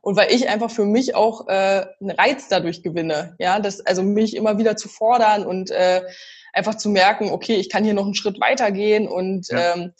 und 0.00 0.16
weil 0.16 0.32
ich 0.32 0.48
einfach 0.48 0.70
für 0.70 0.84
mich 0.84 1.14
auch 1.14 1.48
äh, 1.48 1.86
einen 2.00 2.10
Reiz 2.10 2.48
dadurch 2.48 2.82
gewinne, 2.82 3.36
ja, 3.38 3.60
das 3.60 3.80
also 3.80 4.02
mich 4.02 4.36
immer 4.36 4.58
wieder 4.58 4.76
zu 4.76 4.88
fordern 4.88 5.46
und 5.46 5.70
äh, 5.70 6.02
einfach 6.52 6.76
zu 6.76 6.90
merken, 6.90 7.30
okay, 7.30 7.56
ich 7.56 7.68
kann 7.68 7.84
hier 7.84 7.94
noch 7.94 8.04
einen 8.04 8.14
Schritt 8.14 8.40
weitergehen 8.40 9.08
und 9.08 9.48
ja. 9.48 9.74
ähm, 9.74 9.92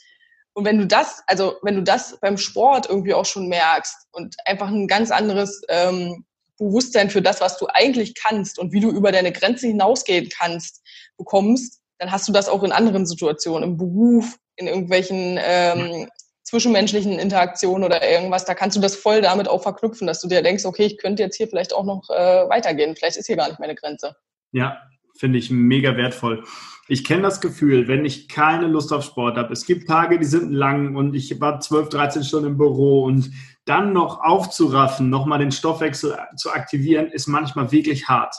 und 0.55 0.65
wenn 0.67 0.79
du 0.79 0.87
das, 0.87 1.23
also 1.27 1.57
wenn 1.63 1.77
du 1.77 1.83
das 1.83 2.19
beim 2.21 2.37
Sport 2.37 2.89
irgendwie 2.89 3.15
auch 3.15 3.25
schon 3.25 3.49
merkst 3.49 4.09
und 4.13 4.37
einfach 4.45 4.69
ein 4.69 4.87
ganz 4.87 5.11
anderes 5.11 5.63
ähm, 5.69 6.27
Bewusstsein 6.59 7.11
für 7.11 7.23
das, 7.23 7.41
was 7.41 7.57
du 7.59 7.67
eigentlich 7.69 8.15
kannst 8.15 8.59
und 8.59 8.73
wie 8.73 8.81
du 8.81 8.91
über 8.91 9.13
deine 9.13 9.33
Grenze 9.33 9.67
hinausgehen 9.67 10.29
kannst, 10.29 10.83
bekommst, 11.17 11.81
dann 11.99 12.13
hast 12.13 12.29
du 12.29 12.33
das 12.33 12.49
auch 12.49 12.63
in 12.63 12.73
anderen 12.73 13.07
Situationen, 13.07 13.71
im 13.71 13.77
Beruf, 13.79 14.37
in 14.57 14.67
irgendwelchen 14.67 15.39
ähm, 15.43 16.09
zwischenmenschlichen 16.43 17.19
Interaktionen 17.19 17.85
oder 17.85 18.07
irgendwas. 18.07 18.45
Da 18.45 18.55
kannst 18.55 18.77
du 18.77 18.81
das 18.81 18.95
voll 18.95 19.23
damit 19.23 19.49
auch 19.49 19.63
verknüpfen, 19.63 20.07
dass 20.07 20.21
du 20.21 20.29
dir 20.29 20.43
denkst, 20.43 20.67
okay, 20.67 20.85
ich 20.85 20.99
könnte 20.99 21.23
jetzt 21.23 21.37
hier 21.37 21.49
vielleicht 21.49 21.73
auch 21.73 21.85
noch 21.85 22.11
äh, 22.11 22.49
weitergehen. 22.49 22.95
Vielleicht 22.95 23.17
ist 23.17 23.27
hier 23.27 23.37
gar 23.37 23.49
nicht 23.49 23.61
meine 23.61 23.75
Grenze. 23.75 24.17
Ja, 24.53 24.83
finde 25.23 25.39
ich 25.39 25.53
mega 25.53 25.97
wertvoll. 25.97 26.43
Ich 26.89 27.05
kenne 27.05 27.23
das 27.23 27.41
Gefühl, 27.41 27.87
wenn 27.87 28.05
ich 28.05 28.27
keine 28.27 28.67
Lust 28.67 28.93
auf 28.93 29.05
Sport 29.05 29.37
habe. 29.37 29.53
Es 29.53 29.67
gibt 29.67 29.87
Tage, 29.87 30.19
die 30.19 30.25
sind 30.25 30.51
lang 30.51 30.97
und 30.97 31.15
ich 31.15 31.41
war 31.41 31.61
12, 31.61 31.91
13 31.91 32.25
Stunden 32.25 32.49
im 32.49 32.59
Büro 32.59 33.05
und 33.05 33.31
dann 33.65 33.93
noch 33.93 34.21
aufzuraffen, 34.21 35.11
nochmal 35.11 35.39
den 35.39 35.53
Stoffwechsel 35.53 36.19
zu 36.37 36.51
aktivieren, 36.51 37.07
ist 37.07 37.29
manchmal 37.29 37.71
wirklich 37.71 38.09
hart. 38.09 38.35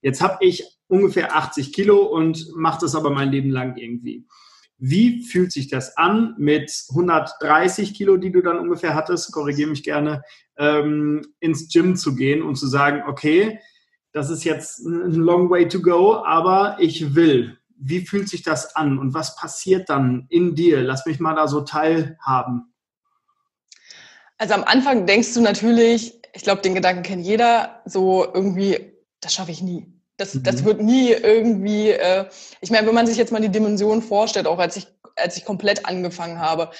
Jetzt 0.00 0.22
habe 0.22 0.36
ich 0.44 0.64
ungefähr 0.86 1.34
80 1.34 1.72
Kilo 1.72 1.98
und 2.02 2.52
mache 2.54 2.82
das 2.82 2.94
aber 2.94 3.10
mein 3.10 3.32
Leben 3.32 3.50
lang 3.50 3.76
irgendwie. 3.76 4.24
Wie 4.78 5.24
fühlt 5.24 5.50
sich 5.50 5.66
das 5.66 5.96
an 5.96 6.36
mit 6.38 6.72
130 6.90 7.94
Kilo, 7.94 8.16
die 8.16 8.30
du 8.30 8.42
dann 8.42 8.60
ungefähr 8.60 8.94
hattest, 8.94 9.32
korrigiere 9.32 9.70
mich 9.70 9.82
gerne, 9.82 10.22
ähm, 10.56 11.22
ins 11.40 11.68
Gym 11.68 11.96
zu 11.96 12.14
gehen 12.14 12.42
und 12.42 12.54
zu 12.54 12.68
sagen, 12.68 13.02
okay, 13.08 13.58
das 14.12 14.30
ist 14.30 14.44
jetzt 14.44 14.80
ein 14.80 15.14
long 15.14 15.50
way 15.50 15.66
to 15.66 15.80
go, 15.80 16.16
aber 16.24 16.76
ich 16.78 17.14
will. 17.14 17.58
Wie 17.76 18.06
fühlt 18.06 18.28
sich 18.28 18.42
das 18.42 18.76
an 18.76 18.98
und 18.98 19.14
was 19.14 19.36
passiert 19.36 19.88
dann 19.88 20.26
in 20.28 20.54
dir? 20.54 20.82
Lass 20.82 21.06
mich 21.06 21.18
mal 21.18 21.34
da 21.34 21.48
so 21.48 21.62
teilhaben. 21.62 22.72
Also 24.38 24.54
am 24.54 24.64
Anfang 24.64 25.06
denkst 25.06 25.34
du 25.34 25.40
natürlich, 25.40 26.20
ich 26.32 26.42
glaube, 26.42 26.62
den 26.62 26.74
Gedanken 26.74 27.02
kennt 27.02 27.24
jeder, 27.24 27.80
so 27.84 28.24
irgendwie, 28.24 28.92
das 29.20 29.34
schaffe 29.34 29.50
ich 29.50 29.62
nie. 29.62 29.86
Das, 30.16 30.34
mhm. 30.34 30.42
das 30.42 30.64
wird 30.64 30.80
nie 30.80 31.10
irgendwie, 31.10 31.90
äh, 31.90 32.26
ich 32.60 32.70
meine, 32.70 32.86
wenn 32.86 32.94
man 32.94 33.06
sich 33.06 33.16
jetzt 33.16 33.32
mal 33.32 33.40
die 33.40 33.48
Dimension 33.48 34.02
vorstellt, 34.02 34.46
auch 34.46 34.58
als 34.58 34.76
ich, 34.76 34.86
als 35.16 35.36
ich 35.36 35.44
komplett 35.44 35.86
angefangen 35.86 36.38
habe, 36.38 36.70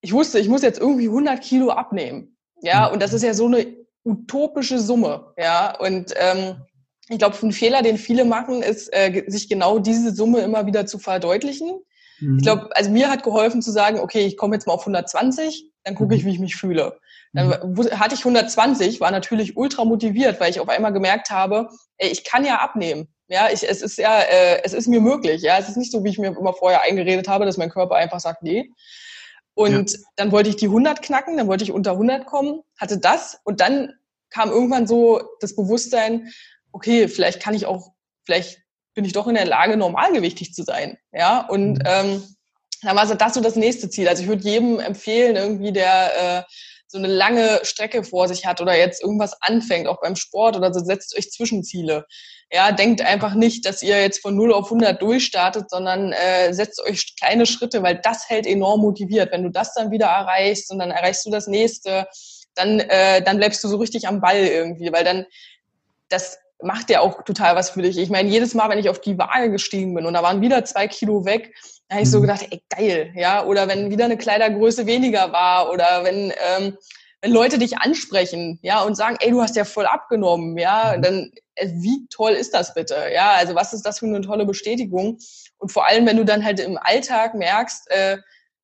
ich 0.00 0.12
wusste, 0.12 0.38
ich 0.38 0.48
muss 0.48 0.62
jetzt 0.62 0.78
irgendwie 0.78 1.06
100 1.06 1.40
Kilo 1.40 1.70
abnehmen. 1.70 2.36
Ja, 2.60 2.86
mhm. 2.86 2.94
und 2.94 3.02
das 3.02 3.12
ist 3.12 3.22
ja 3.22 3.34
so 3.34 3.46
eine 3.46 3.85
utopische 4.06 4.78
Summe. 4.78 5.32
Ja, 5.36 5.76
und 5.78 6.14
ähm, 6.16 6.62
ich 7.08 7.18
glaube, 7.18 7.36
ein 7.42 7.52
Fehler, 7.52 7.82
den 7.82 7.98
viele 7.98 8.24
machen, 8.24 8.62
ist, 8.62 8.88
äh, 8.92 9.24
sich 9.26 9.48
genau 9.48 9.78
diese 9.78 10.14
Summe 10.14 10.40
immer 10.40 10.66
wieder 10.66 10.86
zu 10.86 10.98
verdeutlichen. 10.98 11.80
Mhm. 12.20 12.38
Ich 12.38 12.44
glaube, 12.44 12.70
also 12.74 12.90
mir 12.90 13.10
hat 13.10 13.22
geholfen 13.22 13.62
zu 13.62 13.70
sagen, 13.70 14.00
okay, 14.00 14.24
ich 14.26 14.36
komme 14.36 14.56
jetzt 14.56 14.66
mal 14.66 14.72
auf 14.72 14.82
120, 14.82 15.70
dann 15.84 15.94
gucke 15.94 16.14
ich, 16.14 16.22
mhm. 16.22 16.28
wie 16.28 16.32
ich 16.32 16.38
mich 16.38 16.56
fühle. 16.56 16.98
Dann 17.32 17.48
mhm. 17.48 17.90
hatte 17.98 18.14
ich 18.14 18.20
120, 18.20 19.00
war 19.00 19.10
natürlich 19.10 19.56
ultra 19.56 19.84
motiviert, 19.84 20.40
weil 20.40 20.50
ich 20.50 20.60
auf 20.60 20.68
einmal 20.68 20.92
gemerkt 20.92 21.30
habe, 21.30 21.68
ey, 21.98 22.08
ich 22.08 22.24
kann 22.24 22.44
ja 22.44 22.56
abnehmen. 22.56 23.08
Ja, 23.28 23.48
ich, 23.52 23.68
es 23.68 23.82
ist 23.82 23.98
ja, 23.98 24.20
äh, 24.20 24.62
es 24.62 24.72
ist 24.72 24.86
mir 24.86 25.00
möglich. 25.00 25.42
Ja, 25.42 25.58
es 25.58 25.68
ist 25.68 25.76
nicht 25.76 25.90
so, 25.90 26.04
wie 26.04 26.10
ich 26.10 26.18
mir 26.18 26.28
immer 26.28 26.54
vorher 26.54 26.82
eingeredet 26.82 27.28
habe, 27.28 27.44
dass 27.44 27.56
mein 27.56 27.70
Körper 27.70 27.96
einfach 27.96 28.20
sagt, 28.20 28.42
nee. 28.42 28.70
Und 29.56 29.92
ja. 29.92 29.98
dann 30.16 30.32
wollte 30.32 30.50
ich 30.50 30.56
die 30.56 30.66
100 30.66 31.00
knacken, 31.00 31.38
dann 31.38 31.48
wollte 31.48 31.64
ich 31.64 31.72
unter 31.72 31.92
100 31.92 32.26
kommen, 32.26 32.60
hatte 32.78 32.98
das 32.98 33.40
und 33.44 33.60
dann 33.60 33.94
kam 34.28 34.50
irgendwann 34.50 34.86
so 34.86 35.22
das 35.40 35.56
Bewusstsein, 35.56 36.30
okay, 36.72 37.08
vielleicht 37.08 37.40
kann 37.40 37.54
ich 37.54 37.64
auch, 37.64 37.92
vielleicht 38.26 38.60
bin 38.94 39.06
ich 39.06 39.14
doch 39.14 39.26
in 39.26 39.34
der 39.34 39.46
Lage, 39.46 39.78
normalgewichtig 39.78 40.52
zu 40.52 40.62
sein. 40.62 40.98
Ja, 41.10 41.40
und 41.46 41.78
mhm. 41.78 41.82
ähm, 41.86 42.36
dann 42.82 42.96
war 42.96 43.06
das 43.06 43.34
so 43.34 43.40
das 43.40 43.56
nächste 43.56 43.88
Ziel. 43.88 44.08
Also 44.08 44.22
ich 44.22 44.28
würde 44.28 44.44
jedem 44.44 44.78
empfehlen, 44.78 45.36
irgendwie 45.36 45.72
der 45.72 46.40
äh, 46.40 46.42
so 46.88 46.98
eine 46.98 47.08
lange 47.08 47.60
Strecke 47.62 48.04
vor 48.04 48.28
sich 48.28 48.46
hat 48.46 48.60
oder 48.60 48.76
jetzt 48.76 49.02
irgendwas 49.02 49.36
anfängt, 49.40 49.88
auch 49.88 50.00
beim 50.00 50.16
Sport 50.16 50.56
oder 50.56 50.72
so, 50.72 50.80
setzt 50.80 51.16
euch 51.16 51.30
Zwischenziele. 51.30 52.06
Ja, 52.52 52.70
denkt 52.70 53.02
einfach 53.02 53.34
nicht, 53.34 53.66
dass 53.66 53.82
ihr 53.82 54.00
jetzt 54.00 54.22
von 54.22 54.36
0 54.36 54.52
auf 54.52 54.66
100 54.66 55.02
durchstartet, 55.02 55.68
sondern 55.68 56.12
äh, 56.12 56.52
setzt 56.52 56.80
euch 56.80 57.16
kleine 57.18 57.44
Schritte, 57.44 57.82
weil 57.82 58.00
das 58.00 58.28
hält 58.28 58.46
enorm 58.46 58.82
motiviert. 58.82 59.32
Wenn 59.32 59.42
du 59.42 59.50
das 59.50 59.74
dann 59.74 59.90
wieder 59.90 60.06
erreichst 60.06 60.70
und 60.70 60.78
dann 60.78 60.92
erreichst 60.92 61.26
du 61.26 61.30
das 61.30 61.48
nächste, 61.48 62.06
dann, 62.54 62.78
äh, 62.78 63.20
dann 63.22 63.38
bleibst 63.38 63.64
du 63.64 63.68
so 63.68 63.76
richtig 63.78 64.06
am 64.06 64.20
Ball 64.20 64.38
irgendwie, 64.38 64.92
weil 64.92 65.04
dann 65.04 65.26
das 66.08 66.38
macht 66.62 66.90
ja 66.90 67.00
auch 67.00 67.22
total 67.22 67.54
was 67.56 67.70
für 67.70 67.82
dich. 67.82 67.98
Ich 67.98 68.10
meine, 68.10 68.28
jedes 68.28 68.54
Mal, 68.54 68.68
wenn 68.70 68.78
ich 68.78 68.88
auf 68.88 69.00
die 69.00 69.18
Waage 69.18 69.50
gestiegen 69.50 69.94
bin 69.94 70.06
und 70.06 70.14
da 70.14 70.22
waren 70.22 70.40
wieder 70.40 70.64
zwei 70.64 70.88
Kilo 70.88 71.24
weg, 71.24 71.54
da 71.88 71.96
habe 71.96 72.04
ich 72.04 72.10
so 72.10 72.18
mhm. 72.18 72.22
gedacht, 72.22 72.46
ey, 72.50 72.62
geil, 72.70 73.12
ja. 73.14 73.44
Oder 73.44 73.68
wenn 73.68 73.90
wieder 73.90 74.06
eine 74.06 74.16
Kleidergröße 74.16 74.86
weniger 74.86 75.32
war 75.32 75.70
oder 75.70 76.04
wenn, 76.04 76.32
ähm, 76.56 76.76
wenn 77.20 77.32
Leute 77.32 77.58
dich 77.58 77.78
ansprechen, 77.78 78.58
ja, 78.62 78.82
und 78.82 78.96
sagen, 78.96 79.16
ey, 79.20 79.30
du 79.30 79.42
hast 79.42 79.56
ja 79.56 79.64
voll 79.64 79.86
abgenommen, 79.86 80.56
ja, 80.56 80.94
mhm. 80.96 81.02
dann 81.02 81.30
äh, 81.56 81.68
wie 81.74 82.06
toll 82.08 82.32
ist 82.32 82.54
das 82.54 82.74
bitte? 82.74 82.96
Ja, 83.12 83.32
also 83.32 83.54
was 83.54 83.72
ist 83.72 83.82
das 83.82 83.98
für 83.98 84.06
eine 84.06 84.22
tolle 84.22 84.46
Bestätigung? 84.46 85.18
Und 85.58 85.72
vor 85.72 85.86
allem, 85.86 86.06
wenn 86.06 86.16
du 86.16 86.24
dann 86.24 86.44
halt 86.44 86.58
im 86.60 86.78
Alltag 86.78 87.34
merkst, 87.34 87.90
äh, 87.90 88.16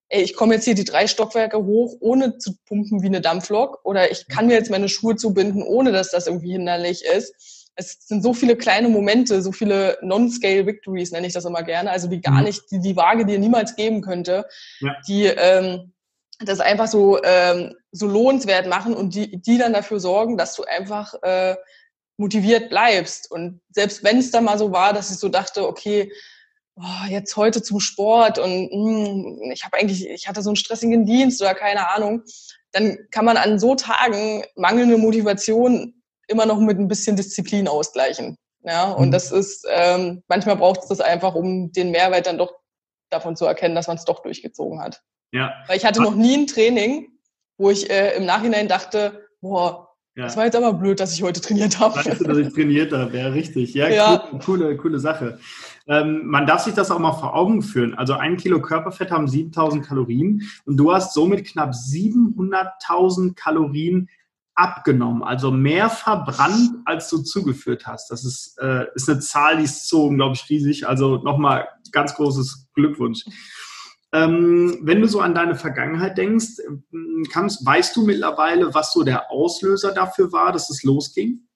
ey, 0.08 0.22
ich 0.22 0.34
komme 0.34 0.54
jetzt 0.54 0.64
hier 0.64 0.74
die 0.74 0.84
drei 0.84 1.06
Stockwerke 1.06 1.64
hoch, 1.64 1.94
ohne 2.00 2.38
zu 2.38 2.54
pumpen 2.66 3.02
wie 3.02 3.06
eine 3.06 3.20
Dampflok, 3.20 3.80
oder 3.84 4.10
ich 4.10 4.28
kann 4.28 4.46
mir 4.46 4.54
jetzt 4.54 4.70
meine 4.70 4.88
Schuhe 4.88 5.16
zubinden, 5.16 5.62
ohne 5.62 5.92
dass 5.92 6.10
das 6.10 6.26
irgendwie 6.26 6.52
hinderlich 6.52 7.04
ist 7.04 7.61
es 7.74 8.06
sind 8.06 8.22
so 8.22 8.34
viele 8.34 8.56
kleine 8.56 8.88
Momente, 8.88 9.40
so 9.42 9.52
viele 9.52 9.98
Non-Scale 10.02 10.66
Victories, 10.66 11.10
nenne 11.10 11.26
ich 11.26 11.32
das 11.32 11.44
immer 11.44 11.62
gerne, 11.62 11.90
also 11.90 12.08
die 12.08 12.20
gar 12.20 12.38
mhm. 12.38 12.44
nicht, 12.44 12.62
die 12.70 12.80
die 12.80 12.96
Waage 12.96 13.24
dir 13.24 13.38
niemals 13.38 13.76
geben 13.76 14.02
könnte, 14.02 14.46
ja. 14.80 14.96
die 15.06 15.24
ähm, 15.24 15.92
das 16.44 16.60
einfach 16.60 16.88
so, 16.88 17.22
ähm, 17.22 17.74
so 17.92 18.06
lohnenswert 18.06 18.66
machen 18.66 18.94
und 18.94 19.14
die, 19.14 19.40
die 19.40 19.58
dann 19.58 19.72
dafür 19.72 20.00
sorgen, 20.00 20.36
dass 20.36 20.54
du 20.56 20.64
einfach 20.64 21.14
äh, 21.22 21.56
motiviert 22.16 22.68
bleibst. 22.68 23.30
Und 23.30 23.60
selbst 23.70 24.02
wenn 24.04 24.18
es 24.18 24.30
dann 24.30 24.44
mal 24.44 24.58
so 24.58 24.72
war, 24.72 24.92
dass 24.92 25.10
ich 25.10 25.18
so 25.18 25.28
dachte, 25.28 25.66
okay, 25.66 26.12
oh, 26.76 27.06
jetzt 27.08 27.36
heute 27.36 27.62
zum 27.62 27.80
Sport 27.80 28.38
und 28.38 28.70
mh, 28.72 29.06
hm, 29.06 29.50
ich 29.52 29.64
habe 29.64 29.78
eigentlich, 29.78 30.08
ich 30.08 30.28
hatte 30.28 30.42
so 30.42 30.50
einen 30.50 30.56
stressigen 30.56 31.06
Dienst 31.06 31.40
oder 31.40 31.54
keine 31.54 31.90
Ahnung, 31.90 32.22
dann 32.72 32.98
kann 33.10 33.24
man 33.24 33.36
an 33.36 33.58
so 33.58 33.74
Tagen 33.74 34.44
mangelnde 34.56 34.98
Motivation 34.98 36.01
immer 36.32 36.46
noch 36.46 36.58
mit 36.58 36.78
ein 36.78 36.88
bisschen 36.88 37.16
Disziplin 37.16 37.68
ausgleichen. 37.68 38.36
Ja, 38.64 38.92
und 38.92 39.08
mhm. 39.08 39.12
das 39.12 39.32
ist, 39.32 39.66
ähm, 39.70 40.22
manchmal 40.28 40.56
braucht 40.56 40.82
es 40.82 40.88
das 40.88 41.00
einfach, 41.00 41.34
um 41.34 41.72
den 41.72 41.90
Mehrwert 41.90 42.26
dann 42.26 42.38
doch 42.38 42.54
davon 43.10 43.36
zu 43.36 43.44
erkennen, 43.44 43.74
dass 43.74 43.88
man 43.88 43.96
es 43.96 44.04
doch 44.04 44.22
durchgezogen 44.22 44.80
hat. 44.80 45.02
Ja. 45.32 45.52
Weil 45.66 45.76
ich 45.76 45.84
hatte 45.84 46.02
noch 46.02 46.14
nie 46.14 46.36
ein 46.36 46.46
Training, 46.46 47.08
wo 47.58 47.70
ich 47.70 47.90
äh, 47.90 48.16
im 48.16 48.24
Nachhinein 48.24 48.68
dachte, 48.68 49.26
boah, 49.40 49.88
ja. 50.14 50.24
das 50.24 50.36
war 50.36 50.44
jetzt 50.44 50.56
aber 50.56 50.74
blöd, 50.74 51.00
dass 51.00 51.14
ich 51.14 51.22
heute 51.22 51.40
trainiert 51.40 51.80
habe. 51.80 51.96
Weißt 51.96 52.20
du, 52.20 52.24
dass 52.24 52.38
ich 52.38 52.52
trainiert 52.52 52.92
habe, 52.92 53.16
ja, 53.16 53.28
richtig. 53.28 53.74
Ja, 53.74 53.88
ja. 53.88 54.28
Cool, 54.30 54.38
coole, 54.40 54.76
coole 54.76 54.98
Sache. 55.00 55.38
Ähm, 55.88 56.26
man 56.26 56.46
darf 56.46 56.62
sich 56.62 56.74
das 56.74 56.90
auch 56.90 56.98
mal 56.98 57.14
vor 57.14 57.34
Augen 57.34 57.62
führen. 57.62 57.94
Also 57.94 58.14
ein 58.14 58.36
Kilo 58.36 58.60
Körperfett 58.60 59.10
haben 59.10 59.26
7000 59.26 59.84
Kalorien 59.84 60.42
und 60.64 60.76
du 60.76 60.92
hast 60.92 61.14
somit 61.14 61.44
knapp 61.46 61.72
700.000 61.72 63.34
Kalorien 63.34 64.08
abgenommen, 64.54 65.22
also 65.22 65.50
mehr 65.50 65.88
verbrannt, 65.88 66.70
als 66.84 67.08
du 67.08 67.22
zugeführt 67.22 67.86
hast. 67.86 68.10
Das 68.10 68.24
ist, 68.24 68.58
äh, 68.60 68.86
ist 68.94 69.08
eine 69.08 69.20
Zahl, 69.20 69.58
die 69.58 69.64
ist 69.64 69.88
so 69.88 70.06
unglaublich 70.06 70.48
riesig. 70.48 70.86
Also 70.86 71.16
nochmal 71.18 71.68
ganz 71.90 72.14
großes 72.14 72.68
Glückwunsch. 72.74 73.24
Ähm, 74.12 74.78
wenn 74.82 75.00
du 75.00 75.08
so 75.08 75.20
an 75.20 75.34
deine 75.34 75.54
Vergangenheit 75.54 76.18
denkst, 76.18 76.60
kannst, 77.32 77.64
weißt 77.64 77.96
du 77.96 78.04
mittlerweile, 78.04 78.74
was 78.74 78.92
so 78.92 79.04
der 79.04 79.30
Auslöser 79.30 79.92
dafür 79.92 80.32
war, 80.32 80.52
dass 80.52 80.68
es 80.68 80.82
losging? 80.82 81.48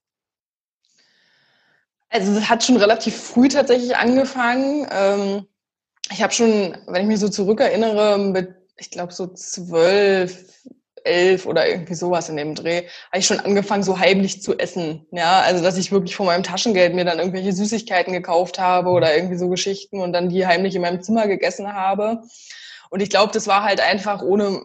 Also 2.09 2.33
es 2.33 2.49
hat 2.49 2.65
schon 2.65 2.79
relativ 2.79 3.15
früh 3.15 3.49
tatsächlich 3.49 3.97
angefangen. 3.97 4.87
Ähm, 4.91 5.47
ich 6.11 6.23
habe 6.23 6.33
schon, 6.33 6.79
wenn 6.87 7.03
ich 7.03 7.09
mich 7.09 7.21
so 7.21 7.29
zurückerinnere, 7.29 8.19
mit, 8.19 8.55
ich 8.79 8.91
glaube 8.91 9.13
so 9.13 9.27
zwölf, 9.27 10.65
elf 11.07 11.47
oder 11.47 11.69
irgendwie 11.69 11.95
sowas 11.95 12.29
in 12.29 12.37
dem 12.37 12.55
Dreh, 12.55 12.87
habe 13.11 13.19
ich 13.19 13.27
schon 13.27 13.41
angefangen, 13.41 13.83
so 13.83 13.99
heimlich 13.99 14.43
zu 14.43 14.59
essen. 14.59 15.07
Ja, 15.13 15.41
also 15.41 15.63
dass 15.63 15.79
ich 15.79 15.93
wirklich 15.93 16.17
von 16.17 16.27
meinem 16.27 16.43
Taschengeld 16.43 16.95
mir 16.95 17.05
dann 17.05 17.19
irgendwelche 17.19 17.53
Süßigkeiten 17.53 18.13
gekauft 18.13 18.59
habe 18.59 18.91
oder 18.91 19.15
irgendwie 19.17 19.39
so 19.39 19.49
Geschichten 19.49 20.01
und 20.01 20.13
dann 20.13 20.29
die 20.29 20.47
heimlich 20.47 20.75
in 20.75 20.83
meinem 20.83 21.03
Zimmer 21.03 21.27
gegessen 21.27 21.73
habe. 21.73 22.23
Und 22.91 23.01
ich 23.01 23.11
glaube, 23.11 23.33
das 23.33 23.47
war 23.47 23.65
halt 23.65 23.81
einfach, 23.81 24.23
ohne 24.23 24.65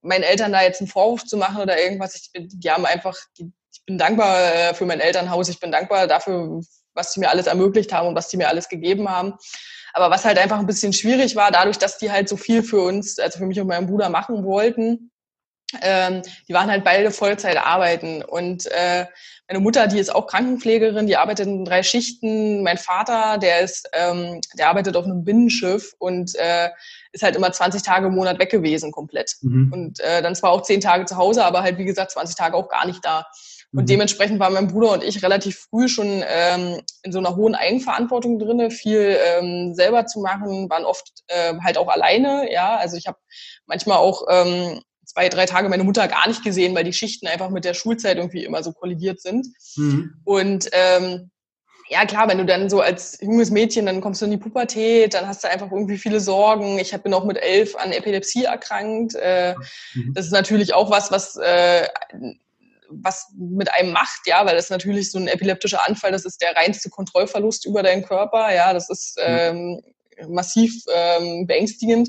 meinen 0.00 0.22
Eltern 0.22 0.52
da 0.52 0.62
jetzt 0.62 0.80
einen 0.80 0.88
Vorwurf 0.88 1.24
zu 1.24 1.36
machen 1.36 1.60
oder 1.60 1.80
irgendwas. 1.80 2.14
Ich 2.14 2.30
die 2.34 2.70
haben 2.70 2.86
einfach, 2.86 3.16
die, 3.38 3.52
ich 3.72 3.84
bin 3.84 3.98
dankbar 3.98 4.54
äh, 4.54 4.74
für 4.74 4.86
mein 4.86 5.00
Elternhaus, 5.00 5.48
ich 5.48 5.60
bin 5.60 5.72
dankbar 5.72 6.06
dafür, 6.06 6.60
was 6.94 7.12
sie 7.12 7.20
mir 7.20 7.30
alles 7.30 7.46
ermöglicht 7.46 7.92
haben 7.92 8.08
und 8.08 8.14
was 8.14 8.30
sie 8.30 8.36
mir 8.36 8.48
alles 8.48 8.68
gegeben 8.68 9.10
haben. 9.10 9.34
Aber 9.92 10.10
was 10.10 10.24
halt 10.24 10.38
einfach 10.38 10.58
ein 10.58 10.66
bisschen 10.66 10.92
schwierig 10.92 11.36
war, 11.36 11.50
dadurch, 11.50 11.78
dass 11.78 11.98
die 11.98 12.10
halt 12.10 12.28
so 12.28 12.36
viel 12.36 12.62
für 12.62 12.80
uns, 12.80 13.18
also 13.18 13.38
für 13.38 13.46
mich 13.46 13.60
und 13.60 13.66
meinen 13.66 13.86
Bruder 13.86 14.08
machen 14.08 14.44
wollten, 14.44 15.10
ähm, 15.82 16.22
die 16.48 16.54
waren 16.54 16.70
halt 16.70 16.84
beide 16.84 17.10
Vollzeit 17.10 17.56
arbeiten. 17.56 18.22
Und 18.22 18.66
äh, 18.66 19.06
meine 19.48 19.60
Mutter, 19.60 19.86
die 19.86 19.98
ist 19.98 20.14
auch 20.14 20.26
Krankenpflegerin, 20.26 21.06
die 21.06 21.16
arbeitet 21.16 21.46
in 21.46 21.64
drei 21.64 21.82
Schichten. 21.82 22.62
Mein 22.62 22.78
Vater, 22.78 23.38
der 23.38 23.60
ist, 23.60 23.88
ähm, 23.92 24.40
der 24.58 24.68
arbeitet 24.68 24.96
auf 24.96 25.04
einem 25.04 25.24
Binnenschiff 25.24 25.94
und 25.98 26.34
äh, 26.36 26.70
ist 27.12 27.22
halt 27.22 27.36
immer 27.36 27.52
20 27.52 27.82
Tage 27.82 28.06
im 28.06 28.14
Monat 28.14 28.38
weg 28.38 28.50
gewesen, 28.50 28.92
komplett. 28.92 29.36
Mhm. 29.42 29.72
Und 29.72 30.00
äh, 30.00 30.22
dann 30.22 30.34
zwar 30.34 30.52
auch 30.52 30.62
10 30.62 30.80
Tage 30.80 31.04
zu 31.04 31.16
Hause, 31.16 31.44
aber 31.44 31.62
halt, 31.62 31.78
wie 31.78 31.84
gesagt, 31.84 32.12
20 32.12 32.36
Tage 32.36 32.56
auch 32.56 32.68
gar 32.68 32.86
nicht 32.86 33.04
da. 33.04 33.26
Und 33.72 33.82
mhm. 33.82 33.86
dementsprechend 33.86 34.38
waren 34.38 34.52
mein 34.52 34.68
Bruder 34.68 34.92
und 34.92 35.02
ich 35.02 35.22
relativ 35.22 35.66
früh 35.70 35.88
schon 35.88 36.24
ähm, 36.26 36.80
in 37.02 37.12
so 37.12 37.18
einer 37.18 37.36
hohen 37.36 37.54
Eigenverantwortung 37.54 38.38
drinne, 38.38 38.70
viel 38.70 39.18
ähm, 39.20 39.74
selber 39.74 40.06
zu 40.06 40.20
machen, 40.20 40.70
waren 40.70 40.84
oft 40.84 41.10
äh, 41.26 41.54
halt 41.62 41.76
auch 41.76 41.88
alleine, 41.88 42.50
ja. 42.52 42.76
Also 42.76 42.96
ich 42.96 43.06
habe 43.06 43.18
manchmal 43.66 43.98
auch 43.98 44.22
ähm, 44.30 44.80
zwei, 45.16 45.30
drei 45.30 45.46
Tage 45.46 45.70
meine 45.70 45.84
Mutter 45.84 46.08
gar 46.08 46.28
nicht 46.28 46.44
gesehen, 46.44 46.74
weil 46.74 46.84
die 46.84 46.92
Schichten 46.92 47.26
einfach 47.26 47.48
mit 47.48 47.64
der 47.64 47.72
Schulzeit 47.72 48.18
irgendwie 48.18 48.44
immer 48.44 48.62
so 48.62 48.72
kollidiert 48.72 49.20
sind. 49.20 49.46
Mhm. 49.76 50.12
Und 50.24 50.68
ähm, 50.72 51.30
ja, 51.88 52.04
klar, 52.04 52.28
wenn 52.28 52.36
du 52.36 52.44
dann 52.44 52.68
so 52.68 52.80
als 52.82 53.18
junges 53.22 53.50
Mädchen, 53.50 53.86
dann 53.86 54.02
kommst 54.02 54.20
du 54.20 54.26
in 54.26 54.32
die 54.32 54.36
Pubertät, 54.36 55.14
dann 55.14 55.26
hast 55.26 55.42
du 55.42 55.48
einfach 55.48 55.70
irgendwie 55.70 55.96
viele 55.96 56.20
Sorgen. 56.20 56.78
Ich 56.78 56.94
bin 56.98 57.14
auch 57.14 57.24
mit 57.24 57.38
elf 57.38 57.76
an 57.76 57.92
Epilepsie 57.92 58.44
erkrankt. 58.44 59.14
Äh, 59.14 59.54
mhm. 59.94 60.12
Das 60.12 60.26
ist 60.26 60.32
natürlich 60.32 60.74
auch 60.74 60.90
was, 60.90 61.10
was, 61.10 61.36
äh, 61.36 61.88
was 62.90 63.32
mit 63.38 63.72
einem 63.72 63.92
macht, 63.92 64.26
ja, 64.26 64.44
weil 64.44 64.56
das 64.56 64.68
natürlich 64.68 65.10
so 65.10 65.18
ein 65.18 65.28
epileptischer 65.28 65.86
Anfall, 65.88 66.12
das 66.12 66.26
ist 66.26 66.42
der 66.42 66.54
reinste 66.54 66.90
Kontrollverlust 66.90 67.64
über 67.64 67.82
deinen 67.82 68.04
Körper, 68.04 68.54
ja, 68.54 68.74
das 68.74 68.90
ist 68.90 69.18
ähm, 69.20 69.80
massiv 70.28 70.74
ähm, 70.94 71.46
beängstigend. 71.46 72.08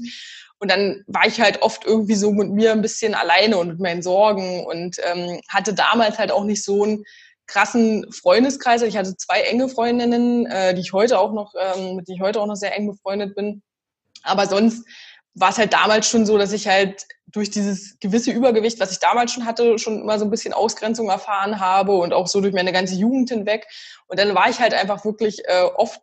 Und 0.60 0.72
dann 0.72 1.04
war 1.08 1.28
ich 1.28 1.40
halt 1.40 1.62
oft 1.62 1.86
irgendwie 1.86 2.16
so 2.16 2.32
mit 2.32 2.50
mir 2.50 2.72
ein 2.72 2.82
bisschen 2.82 3.14
alleine 3.14 3.58
und 3.58 3.68
mit 3.68 3.80
meinen 3.80 4.02
Sorgen 4.02 4.66
und 4.66 4.98
ähm, 5.04 5.40
hatte 5.48 5.74
damals 5.74 6.18
halt 6.18 6.32
auch 6.32 6.44
nicht 6.44 6.64
so 6.64 6.84
einen 6.84 7.04
krassen 7.46 8.12
Freundeskreis. 8.12 8.82
Ich 8.82 8.98
hatte 8.98 9.16
zwei 9.16 9.42
enge 9.42 9.70
Freundinnen, 9.70 10.46
äh, 10.48 10.74
die 10.74 10.82
ich 10.82 10.94
heute 10.94 11.20
auch 11.20 11.32
noch, 11.32 11.54
ähm, 11.60 11.96
mit 11.96 12.08
denen 12.08 12.18
ich 12.18 12.22
heute 12.22 12.42
auch 12.42 12.48
noch 12.48 12.56
sehr 12.56 12.76
eng 12.76 12.88
befreundet 12.88 13.36
bin. 13.36 13.62
Aber 14.24 14.48
sonst 14.48 14.86
war 15.34 15.50
es 15.50 15.58
halt 15.58 15.74
damals 15.74 16.10
schon 16.10 16.26
so, 16.26 16.38
dass 16.38 16.52
ich 16.52 16.68
halt 16.68 17.06
durch 17.28 17.52
dieses 17.52 18.00
gewisse 18.00 18.32
Übergewicht, 18.32 18.80
was 18.80 18.92
ich 18.92 19.00
damals 19.00 19.32
schon 19.32 19.46
hatte, 19.46 19.78
schon 19.78 20.02
immer 20.02 20.18
so 20.18 20.26
ein 20.26 20.32
bisschen 20.32 20.54
Ausgrenzung 20.54 21.10
erfahren 21.10 21.60
habe 21.60 21.96
und 21.96 22.14
auch 22.14 22.28
so 22.28 22.42
durch 22.42 22.54
meine 22.54 22.72
ganze 22.72 22.96
Jugend 22.96 23.30
hinweg. 23.30 23.68
Und 24.08 24.20
dann 24.20 24.34
war 24.34 24.50
ich 24.50 24.60
halt 24.60 24.74
einfach 24.74 25.06
wirklich 25.06 25.46
äh, 25.46 25.64
oft 25.76 26.02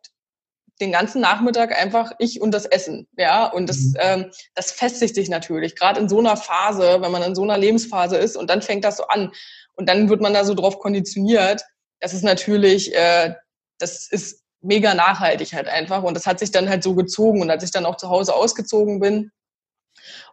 den 0.80 0.92
ganzen 0.92 1.20
Nachmittag 1.20 1.78
einfach 1.78 2.12
ich 2.18 2.40
und 2.40 2.52
das 2.52 2.66
Essen, 2.66 3.06
ja, 3.16 3.46
und 3.46 3.68
das, 3.68 3.78
mhm. 3.78 3.96
ähm, 4.00 4.30
das 4.54 4.72
festigt 4.72 5.14
sich 5.14 5.28
natürlich, 5.28 5.76
gerade 5.76 6.00
in 6.00 6.08
so 6.08 6.18
einer 6.18 6.36
Phase, 6.36 7.00
wenn 7.00 7.12
man 7.12 7.22
in 7.22 7.34
so 7.34 7.42
einer 7.42 7.58
Lebensphase 7.58 8.16
ist 8.16 8.36
und 8.36 8.50
dann 8.50 8.62
fängt 8.62 8.84
das 8.84 8.96
so 8.96 9.06
an 9.06 9.32
und 9.74 9.88
dann 9.88 10.08
wird 10.08 10.20
man 10.20 10.34
da 10.34 10.44
so 10.44 10.54
drauf 10.54 10.78
konditioniert, 10.78 11.62
das 12.00 12.12
ist 12.12 12.24
natürlich, 12.24 12.94
äh, 12.94 13.34
das 13.78 14.08
ist 14.10 14.42
mega 14.60 14.94
nachhaltig 14.94 15.52
halt 15.52 15.68
einfach 15.68 16.02
und 16.02 16.14
das 16.14 16.26
hat 16.26 16.38
sich 16.38 16.50
dann 16.50 16.68
halt 16.68 16.82
so 16.82 16.94
gezogen 16.94 17.40
und 17.40 17.50
als 17.50 17.62
ich 17.62 17.70
dann 17.70 17.86
auch 17.86 17.96
zu 17.96 18.08
Hause 18.08 18.34
ausgezogen 18.34 18.98
bin 18.98 19.30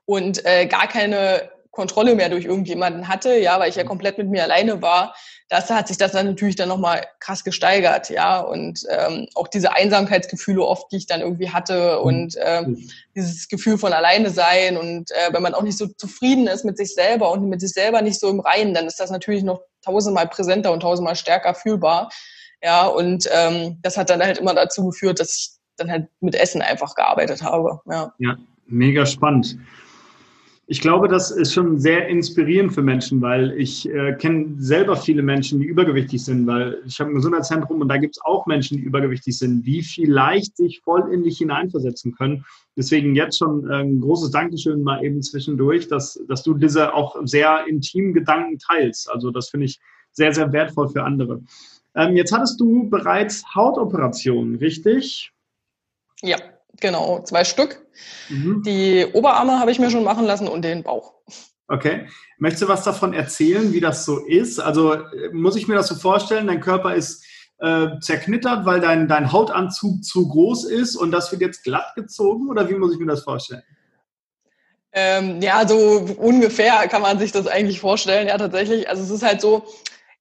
und 0.06 0.44
äh, 0.46 0.66
gar 0.66 0.88
keine 0.88 1.52
Kontrolle 1.72 2.16
mehr 2.16 2.30
durch 2.30 2.46
irgendjemanden 2.46 3.08
hatte, 3.08 3.38
ja, 3.38 3.60
weil 3.60 3.70
ich 3.70 3.76
ja 3.76 3.84
mhm. 3.84 3.88
komplett 3.88 4.18
mit 4.18 4.28
mir 4.28 4.44
alleine 4.44 4.82
war, 4.82 5.16
das 5.48 5.70
hat 5.70 5.88
sich 5.88 5.98
das 5.98 6.12
dann 6.12 6.28
natürlich 6.28 6.56
dann 6.56 6.70
nochmal 6.70 7.06
krass 7.20 7.44
gesteigert, 7.44 8.10
ja. 8.10 8.40
Und 8.42 8.86
ähm, 8.90 9.28
auch 9.36 9.48
diese 9.48 9.74
Einsamkeitsgefühle 9.74 10.64
oft, 10.64 10.92
die 10.92 10.98
ich 10.98 11.08
dann 11.08 11.22
irgendwie 11.22 11.50
hatte 11.50 11.98
mhm. 12.00 12.06
und 12.06 12.36
ähm, 12.42 12.66
mhm. 12.66 12.90
dieses 13.16 13.48
Gefühl 13.48 13.78
von 13.78 13.94
alleine 13.94 14.30
sein 14.30 14.78
und 14.78 15.12
äh, 15.12 15.34
wenn 15.34 15.42
man 15.42 15.54
auch 15.54 15.64
nicht 15.64 15.78
so 15.78 15.88
zufrieden 15.88 16.48
ist 16.48 16.66
mit 16.66 16.78
sich 16.78 16.94
selber 16.94 17.32
und 17.32 17.48
mit 17.48 17.62
sich 17.62 17.72
selber 17.72 18.02
nicht 18.02 18.20
so 18.20 18.30
im 18.30 18.42
Reinen, 18.42 18.74
dann 18.74 18.86
ist 18.86 19.00
das 19.00 19.10
natürlich 19.10 19.44
noch 19.44 19.62
tausendmal 19.84 20.28
präsenter 20.28 20.72
und 20.72 20.82
tausendmal 20.82 21.16
stärker 21.16 21.54
fühlbar. 21.54 22.10
Ja, 22.64 22.86
und 22.86 23.28
ähm, 23.34 23.80
das 23.82 23.98
hat 23.98 24.10
dann 24.10 24.22
halt 24.22 24.38
immer 24.38 24.54
dazu 24.54 24.86
geführt, 24.86 25.20
dass 25.20 25.36
ich 25.36 25.50
dann 25.78 25.90
halt 25.90 26.08
mit 26.20 26.36
Essen 26.36 26.62
einfach 26.62 26.96
gearbeitet 26.96 27.42
habe. 27.42 27.80
Ja, 27.90 28.14
ja 28.20 28.38
mega 28.68 29.06
spannend. 29.06 29.58
Ich 30.72 30.80
glaube, 30.80 31.10
das 31.10 31.32
ist 31.32 31.54
schon 31.54 31.80
sehr 31.80 32.08
inspirierend 32.08 32.74
für 32.74 32.82
Menschen, 32.82 33.22
weil 33.22 33.52
ich 33.60 33.90
äh, 33.90 34.14
kenne 34.14 34.56
selber 34.58 34.96
viele 34.96 35.22
Menschen, 35.22 35.60
die 35.60 35.66
übergewichtig 35.66 36.24
sind, 36.24 36.48
weil 36.48 36.82
ich 36.86 36.98
habe 37.02 37.12
ein 37.12 37.16
Gesundheitszentrum 37.16 37.82
und 37.82 37.90
da 37.90 37.98
gibt 37.98 38.16
es 38.16 38.22
auch 38.24 38.46
Menschen, 38.46 38.78
die 38.78 38.84
übergewichtig 38.84 39.38
sind, 39.38 39.64
die 39.64 39.84
vielleicht 39.84 40.56
sich 40.56 40.80
voll 40.80 41.14
in 41.14 41.24
dich 41.24 41.40
hineinversetzen 41.40 42.16
können. 42.16 42.46
Deswegen 42.78 43.16
jetzt 43.16 43.38
schon 43.38 43.70
äh, 43.70 43.82
ein 43.82 44.00
großes 44.00 44.32
Dankeschön 44.32 44.82
mal 44.82 45.04
eben 45.04 45.22
zwischendurch, 45.22 45.90
dass, 45.90 46.18
dass 46.30 46.42
du 46.42 46.54
diese 46.54 46.94
auch 46.94 47.18
sehr 47.26 47.66
intimen 47.68 48.14
Gedanken 48.14 48.58
teilst. 48.58 49.12
Also 49.12 49.30
das 49.30 49.50
finde 49.50 49.66
ich 49.66 49.78
sehr, 50.14 50.34
sehr 50.34 50.54
wertvoll 50.54 50.88
für 50.88 51.04
andere. 51.04 51.42
Ähm, 51.96 52.16
jetzt 52.16 52.32
hattest 52.32 52.62
du 52.62 52.90
bereits 52.90 53.44
Hautoperationen, 53.54 54.56
richtig? 54.56 55.34
Ja. 56.22 56.38
Genau, 56.80 57.22
zwei 57.24 57.44
Stück. 57.44 57.86
Mhm. 58.30 58.64
Die 58.66 59.06
Oberarme 59.14 59.60
habe 59.60 59.72
ich 59.72 59.80
mir 59.80 59.92
schon 59.92 60.04
machen 60.04 60.26
lassen 60.26 60.48
und 60.48 60.64
den 60.64 60.84
Bauch. 60.84 61.14
Okay. 61.68 62.08
Möchtest 62.38 62.64
du 62.64 62.68
was 62.68 62.84
davon 62.84 63.14
erzählen, 63.14 63.72
wie 63.72 63.80
das 63.80 64.04
so 64.06 64.26
ist? 64.26 64.60
Also 64.60 64.98
muss 65.32 65.56
ich 65.56 65.68
mir 65.68 65.76
das 65.76 65.88
so 65.88 65.96
vorstellen, 65.96 66.48
dein 66.48 66.60
Körper 66.60 66.96
ist 66.96 67.24
äh, 67.60 68.00
zerknittert, 68.00 68.66
weil 68.66 68.82
dein, 68.82 69.08
dein 69.08 69.32
Hautanzug 69.32 70.04
zu 70.04 70.28
groß 70.28 70.66
ist 70.66 70.96
und 70.96 71.12
das 71.12 71.32
wird 71.32 71.42
jetzt 71.42 71.64
glatt 71.64 71.94
gezogen 71.96 72.50
oder 72.50 72.68
wie 72.70 72.74
muss 72.74 72.94
ich 72.94 73.00
mir 73.00 73.06
das 73.06 73.24
vorstellen? 73.24 73.64
Ähm, 74.94 75.42
ja, 75.42 75.66
so 75.66 75.78
ungefähr 76.18 76.88
kann 76.90 77.02
man 77.02 77.18
sich 77.20 77.32
das 77.32 77.48
eigentlich 77.48 77.80
vorstellen. 77.80 78.28
Ja, 78.28 78.38
tatsächlich. 78.38 78.90
Also 78.90 79.04
es 79.04 79.10
ist 79.10 79.24
halt 79.24 79.40
so, 79.40 79.66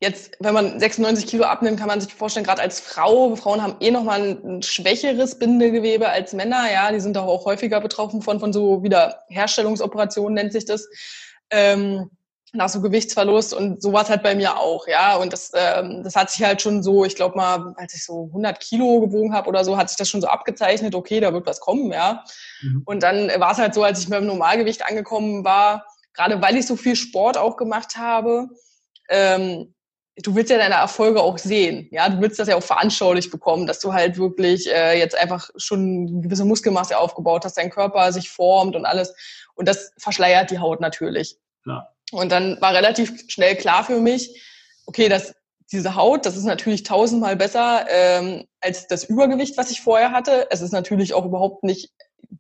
Jetzt, 0.02 0.32
wenn 0.40 0.54
man 0.54 0.80
96 0.80 1.26
Kilo 1.26 1.44
abnimmt, 1.44 1.78
kann 1.78 1.88
man 1.88 2.00
sich 2.00 2.14
vorstellen, 2.14 2.46
gerade 2.46 2.62
als 2.62 2.80
Frau, 2.80 3.36
Frauen 3.36 3.62
haben 3.62 3.76
eh 3.80 3.90
nochmal 3.90 4.38
ein, 4.42 4.62
schwächeres 4.62 5.38
Bindegewebe 5.38 6.08
als 6.08 6.32
Männer, 6.32 6.72
ja, 6.72 6.90
die 6.90 7.00
sind 7.00 7.18
auch, 7.18 7.26
auch 7.26 7.44
häufiger 7.44 7.82
betroffen 7.82 8.22
von, 8.22 8.40
von 8.40 8.50
so 8.50 8.82
Wiederherstellungsoperationen, 8.82 10.34
nennt 10.34 10.52
sich 10.52 10.64
das. 10.64 10.88
Ähm, 11.50 12.10
nach 12.52 12.68
so 12.68 12.80
Gewichtsverlust 12.80 13.54
und 13.54 13.80
so 13.80 13.92
war 13.92 14.02
es 14.02 14.08
halt 14.08 14.22
bei 14.22 14.34
mir 14.34 14.56
auch, 14.58 14.88
ja. 14.88 15.16
Und 15.16 15.32
das, 15.32 15.52
ähm, 15.54 16.02
das 16.02 16.16
hat 16.16 16.30
sich 16.30 16.44
halt 16.44 16.62
schon 16.62 16.82
so, 16.82 17.04
ich 17.04 17.14
glaube 17.14 17.36
mal, 17.36 17.74
als 17.76 17.94
ich 17.94 18.04
so 18.04 18.24
100 18.24 18.58
Kilo 18.58 19.00
gewogen 19.00 19.34
habe 19.34 19.48
oder 19.48 19.64
so, 19.64 19.76
hat 19.76 19.90
sich 19.90 19.98
das 19.98 20.08
schon 20.08 20.22
so 20.22 20.28
abgezeichnet, 20.28 20.94
okay, 20.94 21.20
da 21.20 21.32
wird 21.32 21.46
was 21.46 21.60
kommen, 21.60 21.92
ja. 21.92 22.24
Mhm. 22.62 22.82
Und 22.86 23.02
dann 23.02 23.28
war 23.38 23.52
es 23.52 23.58
halt 23.58 23.74
so, 23.74 23.84
als 23.84 24.00
ich 24.00 24.08
mit 24.08 24.18
dem 24.18 24.26
Normalgewicht 24.26 24.84
angekommen 24.86 25.44
war, 25.44 25.86
gerade 26.14 26.40
weil 26.40 26.56
ich 26.56 26.66
so 26.66 26.74
viel 26.74 26.96
Sport 26.96 27.36
auch 27.36 27.56
gemacht 27.56 27.96
habe, 27.96 28.48
ähm, 29.10 29.74
du 30.16 30.34
willst 30.34 30.50
ja 30.50 30.58
deine 30.58 30.74
Erfolge 30.74 31.22
auch 31.22 31.38
sehen. 31.38 31.88
Ja, 31.90 32.08
du 32.08 32.20
willst 32.20 32.38
das 32.38 32.48
ja 32.48 32.56
auch 32.56 32.62
veranschaulich 32.62 33.30
bekommen, 33.30 33.66
dass 33.66 33.80
du 33.80 33.92
halt 33.92 34.18
wirklich 34.18 34.68
äh, 34.68 34.98
jetzt 34.98 35.16
einfach 35.16 35.50
schon 35.56 36.08
eine 36.08 36.20
gewisse 36.22 36.44
Muskelmasse 36.44 36.98
aufgebaut 36.98 37.44
hast, 37.44 37.56
dein 37.56 37.70
Körper 37.70 38.12
sich 38.12 38.30
formt 38.30 38.76
und 38.76 38.84
alles. 38.84 39.14
Und 39.54 39.68
das 39.68 39.92
verschleiert 39.98 40.50
die 40.50 40.58
Haut 40.58 40.80
natürlich. 40.80 41.36
Ja. 41.66 41.88
Und 42.12 42.32
dann 42.32 42.60
war 42.60 42.74
relativ 42.74 43.12
schnell 43.28 43.56
klar 43.56 43.84
für 43.84 44.00
mich, 44.00 44.42
okay, 44.86 45.08
dass 45.08 45.34
diese 45.72 45.94
Haut, 45.94 46.26
das 46.26 46.36
ist 46.36 46.44
natürlich 46.44 46.82
tausendmal 46.82 47.36
besser 47.36 47.86
ähm, 47.88 48.44
als 48.60 48.88
das 48.88 49.04
Übergewicht, 49.04 49.56
was 49.56 49.70
ich 49.70 49.80
vorher 49.80 50.10
hatte. 50.10 50.48
Es 50.50 50.62
ist 50.62 50.72
natürlich 50.72 51.14
auch 51.14 51.24
überhaupt 51.24 51.62
nicht 51.62 51.92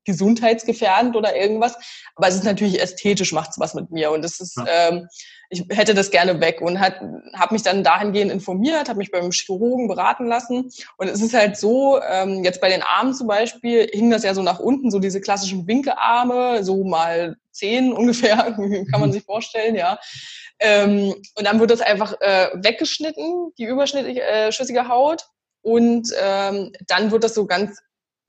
gesundheitsgefährdend 0.04 1.16
oder 1.16 1.36
irgendwas, 1.36 1.76
aber 2.16 2.28
es 2.28 2.34
ist 2.34 2.44
natürlich 2.44 2.80
ästhetisch, 2.80 3.32
macht 3.32 3.50
es 3.50 3.58
was 3.58 3.74
mit 3.74 3.90
mir. 3.90 4.10
Und 4.10 4.22
das 4.22 4.40
ist, 4.40 4.56
ja. 4.56 4.66
ähm, 4.66 5.08
ich 5.50 5.64
hätte 5.70 5.94
das 5.94 6.10
gerne 6.10 6.40
weg 6.40 6.60
und 6.60 6.80
habe 6.80 7.52
mich 7.52 7.62
dann 7.62 7.84
dahingehend 7.84 8.30
informiert, 8.30 8.88
habe 8.88 8.98
mich 8.98 9.10
beim 9.10 9.30
Chirurgen 9.30 9.88
beraten 9.88 10.26
lassen. 10.26 10.70
Und 10.96 11.08
es 11.08 11.20
ist 11.20 11.34
halt 11.34 11.56
so, 11.56 12.00
ähm, 12.02 12.44
jetzt 12.44 12.60
bei 12.60 12.68
den 12.68 12.82
Armen 12.82 13.14
zum 13.14 13.26
Beispiel 13.26 13.88
hing 13.92 14.10
das 14.10 14.22
ja 14.22 14.32
so 14.32 14.42
nach 14.42 14.60
unten, 14.60 14.90
so 14.90 15.00
diese 15.00 15.20
klassischen 15.20 15.66
Winkearme, 15.66 16.62
so 16.64 16.84
mal 16.84 17.36
zehn 17.50 17.92
ungefähr, 17.96 18.36
kann 18.36 19.00
man 19.00 19.10
mhm. 19.10 19.12
sich 19.12 19.24
vorstellen, 19.24 19.74
ja. 19.74 19.98
Ähm, 20.60 21.14
und 21.36 21.46
dann 21.46 21.58
wird 21.58 21.70
das 21.70 21.80
einfach 21.80 22.14
äh, 22.20 22.48
weggeschnitten, 22.54 23.52
die 23.58 23.64
überschüssige 23.64 24.80
äh, 24.80 24.88
Haut. 24.88 25.26
Und 25.62 26.08
ähm, 26.22 26.72
dann 26.86 27.10
wird 27.10 27.24
das 27.24 27.34
so 27.34 27.46
ganz 27.46 27.80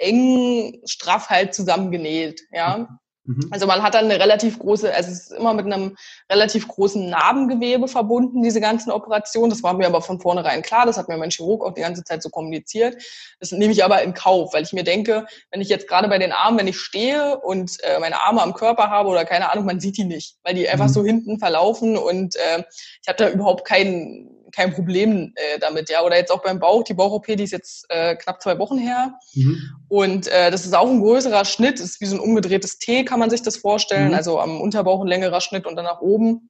eng 0.01 0.81
straff 0.85 1.29
halt 1.29 1.53
zusammengenäht, 1.53 2.41
ja. 2.51 2.79
Mhm. 2.79 2.99
Mhm. 3.25 3.47
Also 3.51 3.67
man 3.67 3.83
hat 3.83 3.93
dann 3.93 4.05
eine 4.05 4.19
relativ 4.19 4.57
große, 4.57 4.93
also 4.93 5.11
es 5.11 5.29
ist 5.29 5.31
immer 5.31 5.53
mit 5.53 5.65
einem 5.65 5.95
relativ 6.31 6.67
großen 6.67 7.07
Narbengewebe 7.07 7.87
verbunden, 7.87 8.41
diese 8.41 8.59
ganzen 8.59 8.91
Operationen. 8.91 9.51
Das 9.51 9.61
war 9.61 9.73
mir 9.73 9.85
aber 9.85 10.01
von 10.01 10.19
vornherein 10.19 10.63
klar, 10.63 10.85
das 10.85 10.97
hat 10.97 11.07
mir 11.07 11.17
mein 11.17 11.29
Chirurg 11.29 11.63
auch 11.63 11.73
die 11.73 11.81
ganze 11.81 12.03
Zeit 12.03 12.23
so 12.23 12.29
kommuniziert. 12.29 13.01
Das 13.39 13.51
nehme 13.51 13.73
ich 13.73 13.83
aber 13.83 14.01
in 14.01 14.15
Kauf, 14.15 14.53
weil 14.53 14.63
ich 14.63 14.73
mir 14.73 14.83
denke, 14.83 15.27
wenn 15.51 15.61
ich 15.61 15.69
jetzt 15.69 15.87
gerade 15.87 16.07
bei 16.07 16.17
den 16.17 16.31
Armen, 16.31 16.57
wenn 16.57 16.67
ich 16.67 16.79
stehe 16.79 17.39
und 17.39 17.77
äh, 17.83 17.99
meine 17.99 18.21
Arme 18.23 18.41
am 18.41 18.55
Körper 18.55 18.89
habe 18.89 19.09
oder 19.09 19.23
keine 19.23 19.51
Ahnung, 19.51 19.65
man 19.65 19.79
sieht 19.79 19.97
die 19.97 20.05
nicht, 20.05 20.37
weil 20.43 20.55
die 20.55 20.67
einfach 20.67 20.87
mhm. 20.87 20.93
so 20.93 21.05
hinten 21.05 21.37
verlaufen 21.37 21.97
und 21.97 22.35
äh, 22.35 22.63
ich 23.01 23.07
habe 23.07 23.17
da 23.17 23.29
überhaupt 23.29 23.65
keinen 23.65 24.30
kein 24.51 24.73
Problem 24.73 25.33
äh, 25.35 25.59
damit, 25.59 25.89
ja. 25.89 26.03
Oder 26.03 26.17
jetzt 26.17 26.31
auch 26.31 26.41
beim 26.41 26.59
Bauch, 26.59 26.83
die 26.83 26.93
Bauch-OP, 26.93 27.25
die 27.27 27.43
ist 27.43 27.51
jetzt 27.51 27.85
äh, 27.89 28.15
knapp 28.15 28.41
zwei 28.41 28.57
Wochen 28.59 28.77
her. 28.77 29.13
Mhm. 29.33 29.61
Und 29.89 30.27
äh, 30.27 30.51
das 30.51 30.65
ist 30.65 30.75
auch 30.75 30.89
ein 30.89 31.01
größerer 31.01 31.45
Schnitt, 31.45 31.79
ist 31.79 32.01
wie 32.01 32.05
so 32.05 32.15
ein 32.15 32.21
umgedrehtes 32.21 32.79
T, 32.79 33.05
kann 33.05 33.19
man 33.19 33.29
sich 33.29 33.41
das 33.41 33.57
vorstellen. 33.57 34.09
Mhm. 34.09 34.13
Also 34.13 34.39
am 34.39 34.61
Unterbauch 34.61 35.01
ein 35.01 35.07
längerer 35.07 35.41
Schnitt 35.41 35.65
und 35.65 35.75
dann 35.75 35.85
nach 35.85 36.01
oben. 36.01 36.49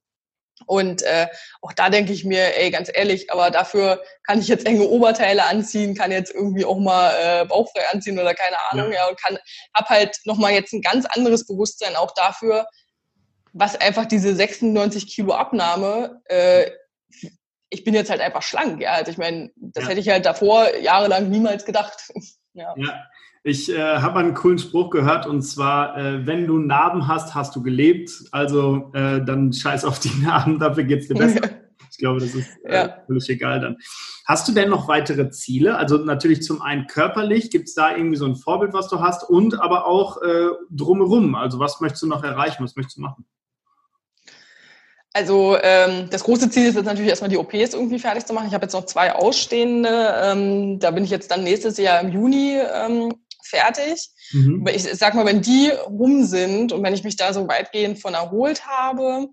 Und 0.66 1.02
äh, 1.04 1.28
auch 1.62 1.74
da 1.74 1.90
denke 1.90 2.14
ich 2.14 2.24
mir, 2.24 2.58
ey, 2.58 2.72
ganz 2.72 2.90
ehrlich, 2.94 3.32
aber 3.32 3.50
dafür 3.50 4.04
kann 4.24 4.40
ich 4.40 4.48
jetzt 4.48 4.66
enge 4.66 4.84
Oberteile 4.84 5.46
anziehen, 5.46 5.96
kann 5.96 6.12
jetzt 6.12 6.34
irgendwie 6.34 6.66
auch 6.66 6.78
mal 6.78 7.14
äh, 7.20 7.46
bauchfrei 7.46 7.82
anziehen 7.92 8.20
oder 8.20 8.34
keine 8.34 8.58
Ahnung, 8.70 8.92
ja, 8.92 9.00
ja 9.00 9.10
und 9.10 9.20
kann, 9.20 9.38
hab 9.74 9.90
halt 9.90 10.18
nochmal 10.26 10.52
jetzt 10.52 10.74
ein 10.74 10.82
ganz 10.82 11.06
anderes 11.06 11.48
Bewusstsein 11.48 11.96
auch 11.96 12.12
dafür, 12.12 12.68
was 13.54 13.76
einfach 13.76 14.06
diese 14.06 14.34
96 14.36 15.08
Kilo 15.08 15.34
Abnahme 15.34 16.22
äh, 16.26 16.72
ich 17.72 17.84
bin 17.84 17.94
jetzt 17.94 18.12
halt 18.12 18.22
einfach 18.22 18.42
schlank, 18.44 18.82
ja. 18.82 18.92
Also 18.92 19.12
ich 19.12 19.18
meine, 19.18 19.50
das 19.56 19.86
ja. 19.86 19.90
hätte 19.90 20.02
ich 20.02 20.10
halt 20.10 20.26
davor 20.26 20.68
jahrelang 20.82 21.30
niemals 21.30 21.66
gedacht. 21.66 22.12
ja. 22.54 22.74
ja. 22.76 23.04
Ich 23.44 23.72
äh, 23.72 23.98
habe 23.98 24.20
einen 24.20 24.36
coolen 24.36 24.60
Spruch 24.60 24.92
gehört 24.92 25.26
und 25.26 25.42
zwar, 25.42 25.98
äh, 25.98 26.28
wenn 26.28 26.46
du 26.46 26.60
Narben 26.60 27.08
hast, 27.08 27.34
hast 27.34 27.56
du 27.56 27.64
gelebt. 27.64 28.12
Also 28.32 28.92
äh, 28.94 29.24
dann 29.26 29.52
scheiß 29.52 29.86
auf 29.86 30.00
die 30.00 30.12
Narben, 30.22 30.60
dafür 30.60 30.84
geht 30.84 31.02
es 31.02 31.08
dir 31.08 31.16
besser. 31.16 31.50
ich 31.92 31.98
glaube, 31.98 32.20
das 32.20 32.36
ist 32.36 32.50
äh, 32.66 32.76
ja. 32.76 32.98
völlig 33.08 33.28
egal 33.30 33.62
dann. 33.62 33.78
Hast 34.28 34.48
du 34.48 34.52
denn 34.52 34.70
noch 34.70 34.88
weitere 34.88 35.32
Ziele? 35.32 35.78
Also 35.78 35.98
natürlich 35.98 36.44
zum 36.44 36.62
einen 36.62 36.88
körperlich, 36.88 37.50
gibt 37.50 37.70
es 37.70 37.74
da 37.74 37.96
irgendwie 37.96 38.18
so 38.18 38.26
ein 38.26 38.36
Vorbild, 38.36 38.74
was 38.74 38.90
du 38.90 39.00
hast 39.00 39.28
und 39.28 39.60
aber 39.60 39.88
auch 39.88 40.22
äh, 40.22 40.50
drumherum. 40.70 41.34
Also 41.34 41.58
was 41.58 41.80
möchtest 41.80 42.04
du 42.04 42.08
noch 42.08 42.24
erreichen, 42.24 42.64
was 42.64 42.76
möchtest 42.76 42.98
du 42.98 43.02
machen? 43.02 43.26
Also 45.14 45.58
ähm, 45.62 46.10
das 46.10 46.24
große 46.24 46.50
Ziel 46.50 46.68
ist 46.68 46.76
jetzt 46.76 46.86
natürlich 46.86 47.10
erstmal 47.10 47.30
die 47.30 47.38
OPs 47.38 47.74
irgendwie 47.74 48.00
fertig 48.00 48.26
zu 48.26 48.34
machen. 48.34 48.48
Ich 48.48 48.54
habe 48.54 48.66
jetzt 48.66 48.74
noch 48.74 48.86
zwei 48.86 49.14
ausstehende. 49.14 50.16
Ähm, 50.24 50.80
da 50.80 50.92
bin 50.92 51.04
ich 51.04 51.10
jetzt 51.10 51.32
dann 51.32 51.44
nächstes 51.44 51.78
Jahr 51.78 52.00
im 52.00 52.12
Juni 52.12 52.58
ähm, 52.58 53.14
fertig. 53.44 54.10
Mhm. 54.32 54.66
Ich, 54.74 54.84
sag 54.84 55.14
mal, 55.14 55.26
wenn 55.26 55.42
die 55.42 55.70
rum 55.70 56.24
sind 56.24 56.72
und 56.72 56.82
wenn 56.84 56.94
ich 56.94 57.04
mich 57.04 57.18
da 57.18 57.34
so 57.34 57.48
weitgehend 57.48 58.00
von 58.00 58.14
erholt 58.14 58.66
habe, 58.66 59.28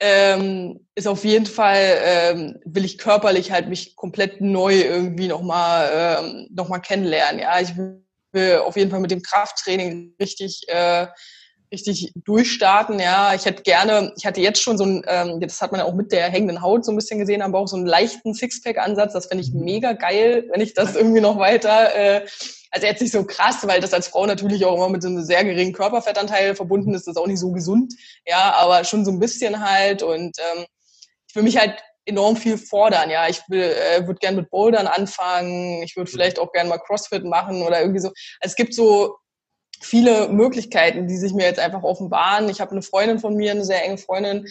ähm, 0.00 0.86
ist 0.94 1.08
auf 1.08 1.24
jeden 1.24 1.46
Fall, 1.46 1.98
ähm, 2.04 2.60
will 2.64 2.84
ich 2.84 2.98
körperlich 2.98 3.50
halt 3.50 3.68
mich 3.68 3.96
komplett 3.96 4.42
neu 4.42 4.74
irgendwie 4.74 5.26
nochmal 5.26 5.90
ähm, 6.20 6.48
noch 6.50 6.68
mal 6.68 6.78
kennenlernen. 6.78 7.40
Ja, 7.40 7.58
ich 7.60 7.76
will 7.76 8.58
auf 8.58 8.76
jeden 8.76 8.90
Fall 8.90 9.00
mit 9.00 9.10
dem 9.10 9.22
Krafttraining 9.22 10.14
richtig 10.20 10.64
äh, 10.68 11.06
richtig 11.72 12.12
durchstarten. 12.24 12.98
Ja, 12.98 13.34
ich 13.34 13.44
hätte 13.44 13.62
gerne, 13.62 14.12
ich 14.16 14.26
hatte 14.26 14.40
jetzt 14.40 14.62
schon 14.62 14.78
so 14.78 14.84
ein, 14.84 15.02
ähm, 15.06 15.40
das 15.40 15.60
hat 15.60 15.72
man 15.72 15.80
ja 15.80 15.86
auch 15.86 15.94
mit 15.94 16.12
der 16.12 16.28
hängenden 16.28 16.62
Haut 16.62 16.84
so 16.84 16.92
ein 16.92 16.96
bisschen 16.96 17.18
gesehen 17.18 17.42
am 17.42 17.52
Bauch, 17.52 17.68
so 17.68 17.76
einen 17.76 17.86
leichten 17.86 18.34
Sixpack-Ansatz. 18.34 19.12
Das 19.12 19.26
fände 19.26 19.42
ich 19.42 19.52
mhm. 19.52 19.64
mega 19.64 19.92
geil, 19.92 20.48
wenn 20.50 20.60
ich 20.60 20.74
das 20.74 20.96
irgendwie 20.96 21.20
noch 21.20 21.38
weiter, 21.38 21.94
äh, 21.94 22.26
also 22.70 22.86
jetzt 22.86 23.00
nicht 23.00 23.12
so 23.12 23.24
krass, 23.24 23.66
weil 23.66 23.80
das 23.80 23.94
als 23.94 24.08
Frau 24.08 24.26
natürlich 24.26 24.64
auch 24.64 24.76
immer 24.76 24.88
mit 24.88 25.02
so 25.02 25.08
einem 25.08 25.22
sehr 25.24 25.44
geringen 25.44 25.72
Körperfettanteil 25.72 26.54
verbunden 26.54 26.94
ist, 26.94 27.06
das 27.06 27.16
ist 27.16 27.20
auch 27.20 27.26
nicht 27.26 27.40
so 27.40 27.52
gesund. 27.52 27.94
Ja, 28.26 28.52
aber 28.54 28.84
schon 28.84 29.04
so 29.04 29.10
ein 29.10 29.18
bisschen 29.18 29.66
halt 29.66 30.02
und 30.02 30.36
ähm, 30.38 30.66
ich 31.28 31.34
will 31.34 31.42
mich 31.42 31.58
halt 31.58 31.82
enorm 32.08 32.36
viel 32.36 32.58
fordern. 32.58 33.10
Ja, 33.10 33.28
ich 33.28 33.40
will, 33.48 33.62
äh, 33.62 34.06
würde 34.06 34.18
gern 34.18 34.36
mit 34.36 34.50
Bouldern 34.50 34.86
anfangen. 34.86 35.82
Ich 35.82 35.96
würde 35.96 36.10
vielleicht 36.10 36.38
auch 36.38 36.52
gern 36.52 36.68
mal 36.68 36.78
CrossFit 36.78 37.24
machen 37.24 37.62
oder 37.62 37.80
irgendwie 37.80 38.00
so. 38.00 38.08
Also 38.08 38.52
es 38.52 38.56
gibt 38.56 38.74
so 38.74 39.16
viele 39.80 40.28
Möglichkeiten, 40.28 41.06
die 41.06 41.16
sich 41.16 41.32
mir 41.34 41.44
jetzt 41.44 41.60
einfach 41.60 41.82
offenbaren. 41.82 42.48
Ich 42.48 42.60
habe 42.60 42.72
eine 42.72 42.82
Freundin 42.82 43.18
von 43.18 43.34
mir, 43.34 43.52
eine 43.52 43.64
sehr 43.64 43.84
enge 43.84 43.98
Freundin, 43.98 44.46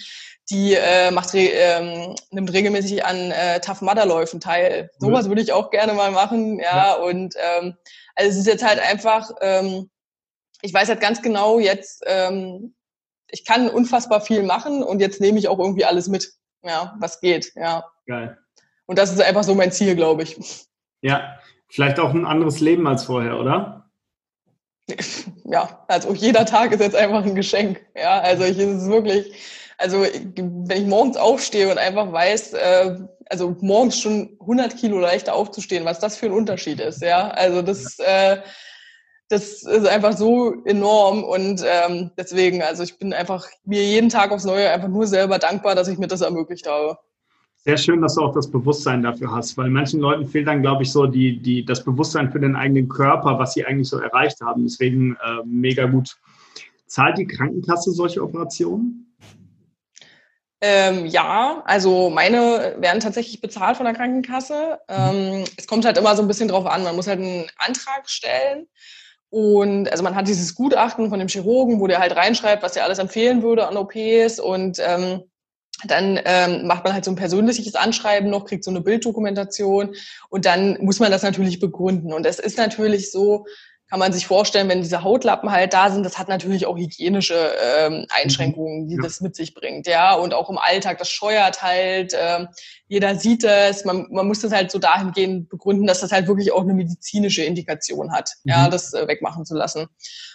die 0.50 0.74
äh, 0.74 1.12
macht 1.12 1.34
re 1.34 1.50
ähm, 1.50 2.16
nimmt 2.32 2.54
regelmäßig 2.54 3.06
an 3.06 3.32
äh, 3.32 3.60
Tough 3.60 3.82
Mudder 3.82 4.06
Läufen 4.06 4.40
teil. 4.40 4.90
Sowas 4.98 5.28
würde 5.28 5.42
ich 5.42 5.52
auch 5.52 5.70
gerne 5.70 5.94
mal 5.94 6.12
machen, 6.12 6.60
ja. 6.60 6.66
ja. 6.66 6.94
Und 6.96 7.36
ähm, 7.38 7.76
also 8.16 8.30
es 8.32 8.38
ist 8.38 8.48
jetzt 8.48 8.66
halt 8.66 8.80
einfach, 8.80 9.30
ähm, 9.42 9.90
ich 10.62 10.74
weiß 10.74 10.90
halt 10.90 11.02
ganz 11.02 11.22
genau 11.22 11.60
jetzt, 11.60 12.04
ähm, 12.08 12.76
ich 13.30 13.46
kann 13.46 13.70
unfassbar 13.70 14.22
viel 14.22 14.44
machen 14.44 14.84
und 14.84 15.02
jetzt 15.02 15.20
nehme 15.20 15.38
ich 15.38 15.50
auch 15.50 15.60
irgendwie 15.60 15.86
alles 15.86 16.08
mit, 16.08 16.32
ja, 16.64 16.96
was 17.00 17.20
geht, 17.20 17.52
ja. 17.56 17.84
Geil. 18.06 18.38
Und 18.86 18.98
das 18.98 19.12
ist 19.12 19.22
einfach 19.22 19.44
so 19.44 19.54
mein 19.54 19.74
Ziel, 19.74 19.96
glaube 19.96 20.24
ich. 20.24 20.66
Ja, 21.02 21.38
vielleicht 21.68 22.00
auch 22.00 22.14
ein 22.14 22.26
anderes 22.26 22.62
Leben 22.62 22.88
als 22.88 23.04
vorher, 23.04 23.38
oder? 23.38 23.87
Ja, 25.46 25.84
also 25.88 26.14
jeder 26.14 26.46
Tag 26.46 26.72
ist 26.72 26.82
jetzt 26.82 26.96
einfach 26.96 27.24
ein 27.24 27.36
Geschenk. 27.36 27.86
Ja, 27.96 28.20
also 28.20 28.44
ich 28.44 28.58
ist 28.58 28.84
es 28.84 28.88
wirklich, 28.90 29.34
also 29.78 30.02
wenn 30.02 30.82
ich 30.82 30.88
morgens 30.88 31.18
aufstehe 31.18 31.70
und 31.72 31.78
einfach 31.78 32.12
weiß, 32.12 32.54
äh, 32.54 32.98
also 33.30 33.56
morgens 33.62 34.00
schon 34.00 34.38
100 34.42 34.76
Kilo 34.78 35.00
leichter 35.00 35.34
aufzustehen, 35.36 35.86
was 35.86 36.00
das 36.00 36.18
für 36.18 36.28
ein 36.28 36.32
Unterschied 36.34 36.80
ist. 36.80 37.02
Ja, 37.02 37.30
also 37.30 37.62
das, 37.62 37.98
äh, 38.00 38.38
das 39.30 39.64
ist 39.64 39.88
einfach 39.88 40.18
so 40.18 40.64
enorm 40.66 41.24
und 41.24 41.64
ähm, 41.66 42.12
deswegen, 42.18 42.62
also 42.64 42.84
ich 42.84 42.98
bin 42.98 43.14
einfach 43.14 43.48
mir 43.66 43.84
jeden 43.84 44.10
Tag 44.10 44.32
aufs 44.32 44.46
Neue 44.46 44.70
einfach 44.70 44.88
nur 44.90 45.08
selber 45.08 45.40
dankbar, 45.40 45.76
dass 45.76 45.90
ich 45.90 45.98
mir 45.98 46.08
das 46.08 46.22
ermöglicht 46.22 46.68
habe. 46.68 46.98
Sehr 47.68 47.78
schön, 47.78 48.02
dass 48.02 48.16
du 48.16 48.22
auch 48.22 48.34
das 48.34 48.50
Bewusstsein 48.50 49.04
dafür 49.04 49.30
hast, 49.30 49.58
weil 49.58 49.70
manchen 49.70 50.00
Leuten 50.00 50.26
fehlt 50.26 50.48
dann, 50.48 50.62
glaube 50.62 50.84
ich, 50.84 50.92
so 50.94 51.06
die, 51.06 51.38
die, 51.38 51.66
das 51.66 51.84
Bewusstsein 51.84 52.32
für 52.32 52.40
den 52.40 52.56
eigenen 52.56 52.88
Körper, 52.88 53.38
was 53.40 53.56
sie 53.56 53.66
eigentlich 53.66 53.90
so 53.90 54.00
erreicht 54.00 54.40
haben. 54.40 54.64
Deswegen 54.64 55.18
äh, 55.22 55.44
mega 55.44 55.86
gut. 55.86 56.16
Zahlt 56.86 57.18
die 57.18 57.28
Krankenkasse 57.28 57.92
solche 57.92 58.24
Operationen? 58.24 59.14
Ähm, 60.62 61.08
ja, 61.08 61.62
also 61.66 62.10
meine 62.10 62.78
werden 62.80 63.02
tatsächlich 63.02 63.42
bezahlt 63.42 63.76
von 63.76 63.86
der 63.86 63.96
Krankenkasse. 63.96 64.80
Ähm, 64.88 65.44
es 65.58 65.68
kommt 65.68 65.84
halt 65.84 65.98
immer 65.98 66.16
so 66.16 66.22
ein 66.22 66.30
bisschen 66.30 66.48
drauf 66.48 66.66
an. 66.66 66.84
Man 66.84 66.96
muss 66.96 67.08
halt 67.08 67.20
einen 67.20 67.48
Antrag 67.58 68.10
stellen. 68.10 68.68
Und 69.30 69.92
also 69.92 70.06
man 70.06 70.16
hat 70.16 70.30
dieses 70.30 70.56
Gutachten 70.56 71.10
von 71.10 71.20
dem 71.20 71.28
Chirurgen, 71.28 71.82
wo 71.82 71.88
der 71.88 72.00
halt 72.00 72.16
reinschreibt, 72.16 72.64
was 72.64 72.78
er 72.78 72.86
alles 72.86 73.00
empfehlen 73.00 73.44
würde 73.44 73.68
an 73.68 73.76
OPs. 73.76 74.40
Und 74.40 74.80
ähm, 74.80 75.24
dann 75.86 76.20
ähm, 76.26 76.66
macht 76.66 76.84
man 76.84 76.94
halt 76.94 77.06
so 77.06 77.12
ein 77.12 77.16
persönliches 77.16 77.76
Anschreiben 77.76 78.30
noch, 78.30 78.46
kriegt 78.46 78.64
so 78.64 78.72
eine 78.72 78.82
Bilddokumentation 78.82 79.96
und 80.30 80.46
dann 80.46 80.78
muss 80.82 81.00
man 81.00 81.12
das 81.12 81.22
natürlich 81.22 81.60
begründen. 81.60 82.14
Und 82.14 82.26
es 82.26 82.40
ist 82.40 82.58
natürlich 82.58 83.12
so, 83.12 83.46
kann 83.90 84.00
man 84.00 84.12
sich 84.12 84.28
vorstellen, 84.28 84.68
wenn 84.68 84.82
diese 84.82 85.04
Hautlappen 85.04 85.52
halt 85.52 85.74
da 85.74 85.90
sind, 85.90 86.06
das 86.06 86.18
hat 86.18 86.28
natürlich 86.28 86.66
auch 86.66 86.78
hygienische 86.78 87.54
ähm, 87.64 88.06
Einschränkungen, 88.10 88.88
die 88.88 88.96
ja. 88.96 89.02
das 89.02 89.22
mit 89.22 89.36
sich 89.36 89.54
bringt, 89.54 89.88
ja. 89.88 90.14
Und 90.14 90.34
auch 90.34 90.50
im 90.50 90.58
Alltag, 90.58 90.98
das 90.98 91.10
scheuert 91.10 91.62
halt, 91.62 92.14
ähm, 92.20 92.50
jeder 92.88 93.16
sieht 93.16 93.46
es, 93.46 93.86
man, 93.86 94.08
man 94.12 94.28
muss 94.28 94.42
das 94.42 94.52
halt 94.52 94.72
so 94.72 94.80
dahingehend 94.80 95.48
begründen, 95.50 95.88
dass 95.88 96.02
das 96.02 96.12
halt 96.12 96.28
wirklich 96.28 96.52
auch 96.52 96.62
eine 96.62 96.74
medizinische 96.74 97.44
Indikation 97.44 98.12
hat, 98.12 98.32
mhm. 98.44 98.52
ja, 98.52 98.70
das 98.70 98.94
äh, 98.94 99.08
wegmachen 99.08 99.46
zu 99.46 99.56
lassen. 99.56 99.88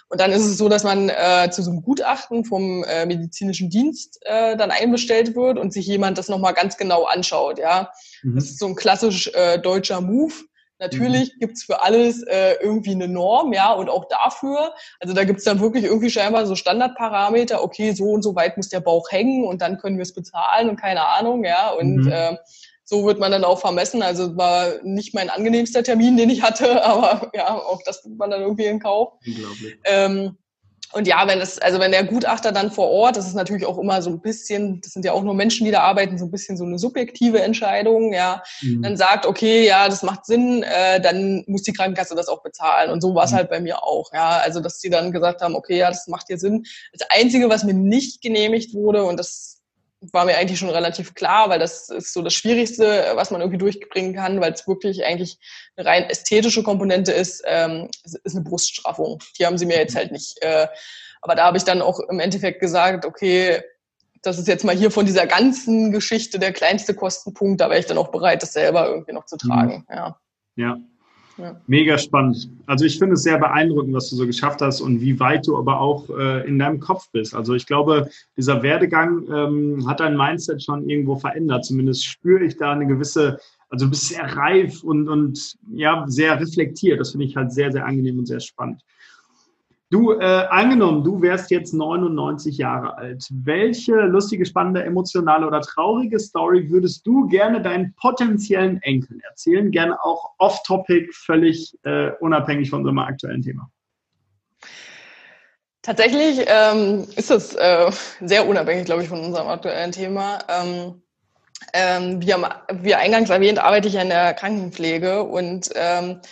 Und 0.08 0.20
dann 0.20 0.32
ist 0.32 0.44
es 0.44 0.56
so, 0.56 0.68
dass 0.68 0.84
man 0.84 1.10
äh, 1.10 1.50
zu 1.50 1.62
so 1.62 1.70
einem 1.70 1.82
Gutachten 1.82 2.44
vom 2.44 2.84
äh, 2.84 3.04
medizinischen 3.04 3.68
Dienst 3.68 4.18
äh, 4.22 4.56
dann 4.56 4.70
einbestellt 4.70 5.34
wird 5.34 5.58
und 5.58 5.72
sich 5.72 5.86
jemand 5.86 6.16
das 6.16 6.28
nochmal 6.28 6.54
ganz 6.54 6.78
genau 6.78 7.04
anschaut, 7.04 7.58
ja. 7.58 7.90
Mhm. 8.22 8.34
Das 8.34 8.44
ist 8.44 8.58
so 8.58 8.66
ein 8.66 8.76
klassisch 8.76 9.28
äh, 9.34 9.58
deutscher 9.58 10.00
Move 10.00 10.32
Natürlich 10.82 11.34
mhm. 11.34 11.38
gibt's 11.38 11.62
für 11.62 11.80
alles 11.80 12.24
äh, 12.24 12.54
irgendwie 12.60 12.90
eine 12.90 13.06
Norm, 13.06 13.52
ja, 13.52 13.72
und 13.72 13.88
auch 13.88 14.06
dafür. 14.08 14.74
Also 14.98 15.14
da 15.14 15.22
gibt's 15.22 15.44
dann 15.44 15.60
wirklich 15.60 15.84
irgendwie 15.84 16.10
scheinbar 16.10 16.44
so 16.44 16.56
Standardparameter, 16.56 17.62
okay, 17.62 17.92
so 17.92 18.10
und 18.10 18.22
so 18.22 18.34
weit 18.34 18.56
muss 18.56 18.68
der 18.68 18.80
Bauch 18.80 19.08
hängen 19.12 19.44
und 19.44 19.62
dann 19.62 19.78
können 19.78 19.96
wir 19.96 20.02
es 20.02 20.12
bezahlen 20.12 20.68
und 20.68 20.76
keine 20.76 21.06
Ahnung, 21.06 21.44
ja. 21.44 21.70
Und 21.70 22.06
mhm. 22.06 22.10
äh, 22.10 22.36
so 22.84 23.06
wird 23.06 23.20
man 23.20 23.30
dann 23.30 23.44
auch 23.44 23.60
vermessen. 23.60 24.02
Also 24.02 24.36
war 24.36 24.82
nicht 24.82 25.14
mein 25.14 25.30
angenehmster 25.30 25.84
Termin, 25.84 26.16
den 26.16 26.30
ich 26.30 26.42
hatte, 26.42 26.84
aber 26.84 27.30
ja, 27.32 27.54
auch 27.54 27.80
das 27.84 28.04
nimmt 28.04 28.18
man 28.18 28.30
dann 28.30 28.42
irgendwie 28.42 28.66
in 28.66 28.80
Kauf. 28.80 29.12
Unglaublich. 29.24 29.76
Ähm, 29.84 30.36
und 30.92 31.06
ja, 31.06 31.26
wenn 31.26 31.40
es, 31.40 31.58
also 31.58 31.80
wenn 31.80 31.92
der 31.92 32.04
Gutachter 32.04 32.52
dann 32.52 32.70
vor 32.70 32.90
Ort, 32.90 33.16
das 33.16 33.26
ist 33.26 33.34
natürlich 33.34 33.66
auch 33.66 33.78
immer 33.78 34.02
so 34.02 34.10
ein 34.10 34.20
bisschen, 34.20 34.80
das 34.80 34.92
sind 34.92 35.04
ja 35.04 35.12
auch 35.12 35.22
nur 35.22 35.34
Menschen, 35.34 35.64
die 35.64 35.70
da 35.70 35.80
arbeiten, 35.80 36.18
so 36.18 36.26
ein 36.26 36.30
bisschen 36.30 36.56
so 36.56 36.64
eine 36.64 36.78
subjektive 36.78 37.40
Entscheidung, 37.40 38.12
ja, 38.12 38.42
mhm. 38.60 38.82
dann 38.82 38.96
sagt, 38.96 39.26
okay, 39.26 39.66
ja, 39.66 39.88
das 39.88 40.02
macht 40.02 40.26
Sinn, 40.26 40.62
äh, 40.62 41.00
dann 41.00 41.44
muss 41.46 41.62
die 41.62 41.72
Krankenkasse 41.72 42.14
das 42.14 42.28
auch 42.28 42.42
bezahlen. 42.42 42.90
Und 42.90 43.00
so 43.00 43.14
war 43.14 43.24
es 43.24 43.32
mhm. 43.32 43.36
halt 43.36 43.50
bei 43.50 43.60
mir 43.60 43.82
auch, 43.82 44.12
ja. 44.12 44.38
Also 44.38 44.60
dass 44.60 44.78
die 44.78 44.90
dann 44.90 45.12
gesagt 45.12 45.40
haben, 45.40 45.54
okay, 45.54 45.78
ja, 45.78 45.88
das 45.88 46.06
macht 46.08 46.28
dir 46.28 46.38
Sinn. 46.38 46.64
Das 46.92 47.08
Einzige, 47.10 47.48
was 47.48 47.64
mir 47.64 47.74
nicht 47.74 48.20
genehmigt 48.20 48.74
wurde, 48.74 49.04
und 49.04 49.18
das 49.18 49.51
war 50.12 50.24
mir 50.24 50.36
eigentlich 50.36 50.58
schon 50.58 50.70
relativ 50.70 51.14
klar, 51.14 51.48
weil 51.48 51.58
das 51.58 51.88
ist 51.88 52.12
so 52.12 52.22
das 52.22 52.34
Schwierigste, 52.34 53.12
was 53.14 53.30
man 53.30 53.40
irgendwie 53.40 53.58
durchbringen 53.58 54.14
kann, 54.14 54.40
weil 54.40 54.52
es 54.52 54.66
wirklich 54.66 55.04
eigentlich 55.04 55.38
eine 55.76 55.86
rein 55.86 56.04
ästhetische 56.04 56.62
Komponente 56.62 57.12
ist, 57.12 57.42
ähm, 57.46 57.88
ist 58.04 58.34
eine 58.34 58.44
Bruststraffung. 58.44 59.22
Die 59.38 59.46
haben 59.46 59.58
sie 59.58 59.66
mir 59.66 59.76
jetzt 59.76 59.94
halt 59.94 60.10
nicht. 60.10 60.42
Äh, 60.42 60.66
aber 61.20 61.36
da 61.36 61.44
habe 61.44 61.56
ich 61.56 61.64
dann 61.64 61.82
auch 61.82 62.00
im 62.00 62.18
Endeffekt 62.18 62.60
gesagt, 62.60 63.06
okay, 63.06 63.62
das 64.22 64.38
ist 64.38 64.48
jetzt 64.48 64.64
mal 64.64 64.76
hier 64.76 64.90
von 64.90 65.06
dieser 65.06 65.26
ganzen 65.26 65.92
Geschichte 65.92 66.38
der 66.38 66.52
kleinste 66.52 66.94
Kostenpunkt, 66.94 67.60
da 67.60 67.70
wäre 67.70 67.80
ich 67.80 67.86
dann 67.86 67.98
auch 67.98 68.10
bereit, 68.10 68.42
das 68.42 68.52
selber 68.52 68.88
irgendwie 68.88 69.12
noch 69.12 69.26
zu 69.26 69.36
tragen. 69.36 69.84
Mhm. 69.88 69.94
Ja. 69.94 70.20
ja. 70.56 70.76
Ja. 71.38 71.60
Mega 71.66 71.96
spannend. 71.98 72.50
Also 72.66 72.84
ich 72.84 72.98
finde 72.98 73.14
es 73.14 73.22
sehr 73.22 73.38
beeindruckend, 73.38 73.94
was 73.94 74.10
du 74.10 74.16
so 74.16 74.26
geschafft 74.26 74.60
hast 74.60 74.80
und 74.80 75.00
wie 75.00 75.18
weit 75.18 75.46
du 75.46 75.56
aber 75.56 75.80
auch 75.80 76.08
äh, 76.10 76.46
in 76.46 76.58
deinem 76.58 76.78
Kopf 76.78 77.10
bist. 77.12 77.34
Also 77.34 77.54
ich 77.54 77.66
glaube, 77.66 78.08
dieser 78.36 78.62
Werdegang 78.62 79.26
ähm, 79.32 79.88
hat 79.88 80.00
dein 80.00 80.16
Mindset 80.16 80.62
schon 80.62 80.88
irgendwo 80.88 81.16
verändert. 81.16 81.64
Zumindest 81.64 82.04
spüre 82.04 82.44
ich 82.44 82.56
da 82.56 82.72
eine 82.72 82.86
gewisse, 82.86 83.38
also 83.70 83.86
du 83.86 83.90
bist 83.90 84.08
sehr 84.08 84.36
reif 84.36 84.82
und, 84.82 85.08
und 85.08 85.56
ja, 85.72 86.04
sehr 86.06 86.38
reflektiert. 86.38 87.00
Das 87.00 87.12
finde 87.12 87.26
ich 87.26 87.36
halt 87.36 87.52
sehr, 87.52 87.72
sehr 87.72 87.86
angenehm 87.86 88.18
und 88.18 88.26
sehr 88.26 88.40
spannend. 88.40 88.82
Du, 89.92 90.18
äh, 90.18 90.24
angenommen, 90.48 91.04
du 91.04 91.20
wärst 91.20 91.50
jetzt 91.50 91.74
99 91.74 92.56
Jahre 92.56 92.96
alt. 92.96 93.28
Welche 93.30 93.92
lustige, 93.92 94.46
spannende, 94.46 94.82
emotionale 94.84 95.46
oder 95.46 95.60
traurige 95.60 96.18
Story 96.18 96.70
würdest 96.70 97.06
du 97.06 97.28
gerne 97.28 97.60
deinen 97.60 97.94
potenziellen 97.96 98.80
Enkeln 98.80 99.20
erzählen? 99.20 99.70
Gerne 99.70 100.02
auch 100.02 100.30
off-topic, 100.38 101.12
völlig 101.12 101.78
äh, 101.82 102.12
unabhängig 102.20 102.70
von 102.70 102.78
unserem 102.78 103.00
aktuellen 103.00 103.42
Thema. 103.42 103.70
Tatsächlich 105.82 106.46
ähm, 106.46 107.06
ist 107.16 107.30
es 107.30 107.54
äh, 107.54 107.90
sehr 108.22 108.48
unabhängig, 108.48 108.86
glaube 108.86 109.02
ich, 109.02 109.10
von 109.10 109.20
unserem 109.20 109.48
aktuellen 109.48 109.92
Thema. 109.92 110.38
Ähm, 110.48 111.02
ähm, 111.74 112.22
wie, 112.22 112.32
am, 112.32 112.46
wie 112.80 112.94
eingangs 112.94 113.28
erwähnt, 113.28 113.58
arbeite 113.58 113.88
ich 113.88 113.94
ja 113.94 114.00
in 114.00 114.08
der 114.08 114.32
Krankenpflege 114.32 115.22
und 115.22 115.68
ähm, 115.74 116.22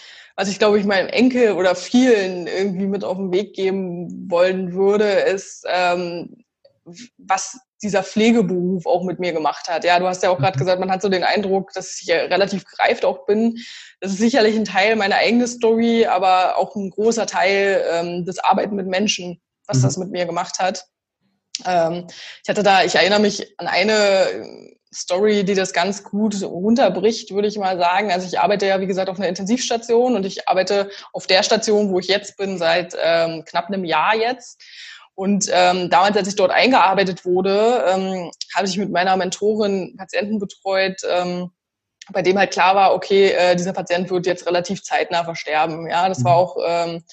was 0.41 0.49
ich 0.49 0.59
glaube 0.59 0.81
ich 0.81 0.87
meinem 0.87 1.09
Enkel 1.09 1.53
oder 1.53 1.75
vielen 1.75 2.47
irgendwie 2.47 2.87
mit 2.87 3.05
auf 3.05 3.19
den 3.19 3.31
Weg 3.31 3.53
geben 3.53 4.31
wollen 4.31 4.73
würde, 4.73 5.05
ist, 5.05 5.67
ähm, 5.69 6.45
was 7.19 7.59
dieser 7.83 8.03
Pflegeberuf 8.03 8.87
auch 8.87 9.05
mit 9.05 9.19
mir 9.19 9.35
gemacht 9.35 9.69
hat. 9.69 9.85
Ja, 9.85 9.99
du 9.99 10.07
hast 10.07 10.23
ja 10.23 10.31
auch 10.31 10.39
gerade 10.39 10.57
mhm. 10.57 10.61
gesagt, 10.61 10.81
man 10.81 10.91
hat 10.91 11.03
so 11.03 11.11
den 11.11 11.25
Eindruck, 11.25 11.75
dass 11.75 12.01
ich 12.01 12.07
ja 12.07 12.23
relativ 12.23 12.65
gereift 12.65 13.05
auch 13.05 13.27
bin. 13.27 13.59
Das 14.01 14.13
ist 14.13 14.19
sicherlich 14.19 14.57
ein 14.57 14.65
Teil 14.65 14.97
meiner 14.97 15.17
eigenen 15.17 15.47
Story, 15.47 16.07
aber 16.07 16.57
auch 16.57 16.75
ein 16.75 16.89
großer 16.89 17.27
Teil 17.27 17.85
ähm, 17.93 18.25
des 18.25 18.39
Arbeiten 18.39 18.77
mit 18.77 18.87
Menschen, 18.87 19.43
was 19.67 19.79
mhm. 19.79 19.83
das 19.83 19.99
mit 19.99 20.11
mir 20.11 20.25
gemacht 20.25 20.59
hat. 20.59 20.87
Ähm, 21.67 22.07
ich 22.43 22.49
hatte 22.49 22.63
da, 22.63 22.83
ich 22.83 22.95
erinnere 22.95 23.21
mich 23.21 23.59
an 23.59 23.67
eine 23.67 24.73
Story, 24.93 25.45
die 25.45 25.55
das 25.55 25.73
ganz 25.73 26.03
gut 26.03 26.43
runterbricht, 26.43 27.33
würde 27.33 27.49
ich 27.49 27.59
mal 27.59 27.79
sagen. 27.79 28.11
Also 28.11 28.27
ich 28.27 28.41
arbeite 28.41 28.67
ja, 28.67 28.81
wie 28.81 28.87
gesagt, 28.87 29.09
auf 29.09 29.19
einer 29.19 29.29
Intensivstation 29.29 30.17
und 30.17 30.27
ich 30.27 30.49
arbeite 30.49 30.91
auf 31.13 31.27
der 31.27 31.43
Station, 31.43 31.91
wo 31.91 32.01
ich 32.01 32.09
jetzt 32.09 32.37
bin, 32.37 32.59
seit 32.59 32.97
ähm, 33.01 33.45
knapp 33.45 33.69
einem 33.69 33.85
Jahr 33.85 34.17
jetzt. 34.17 34.61
Und 35.15 35.49
ähm, 35.53 35.91
damals, 35.91 36.17
als 36.17 36.29
ich 36.29 36.37
dort 36.37 36.51
eingearbeitet 36.51 37.25
wurde, 37.25 37.85
ähm, 37.89 38.31
habe 38.55 38.67
ich 38.67 38.77
mit 38.79 38.91
meiner 38.91 39.17
Mentorin 39.17 39.95
Patienten 39.97 40.39
betreut, 40.39 41.03
ähm, 41.09 41.51
bei 42.13 42.23
dem 42.23 42.39
halt 42.39 42.53
klar 42.53 42.75
war, 42.75 42.95
okay, 42.95 43.29
äh, 43.29 43.55
dieser 43.55 43.73
Patient 43.73 44.11
wird 44.11 44.27
jetzt 44.27 44.47
relativ 44.47 44.83
zeitnah 44.83 45.23
versterben. 45.25 45.89
Ja, 45.89 46.09
das 46.09 46.25
war 46.25 46.33
mhm. 46.33 46.39
auch 46.39 46.57
ähm, 46.67 47.05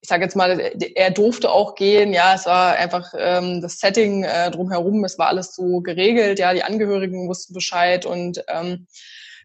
ich 0.00 0.08
sage 0.08 0.24
jetzt 0.24 0.36
mal, 0.36 0.60
er 0.94 1.10
durfte 1.10 1.50
auch 1.50 1.74
gehen. 1.74 2.12
Ja, 2.12 2.34
es 2.34 2.46
war 2.46 2.76
einfach 2.76 3.12
ähm, 3.16 3.60
das 3.60 3.78
Setting 3.78 4.22
äh, 4.22 4.50
drumherum. 4.50 5.04
Es 5.04 5.18
war 5.18 5.28
alles 5.28 5.54
so 5.54 5.80
geregelt. 5.80 6.38
Ja, 6.38 6.54
die 6.54 6.62
Angehörigen 6.62 7.28
wussten 7.28 7.52
Bescheid 7.52 8.06
und 8.06 8.44
ähm, 8.48 8.86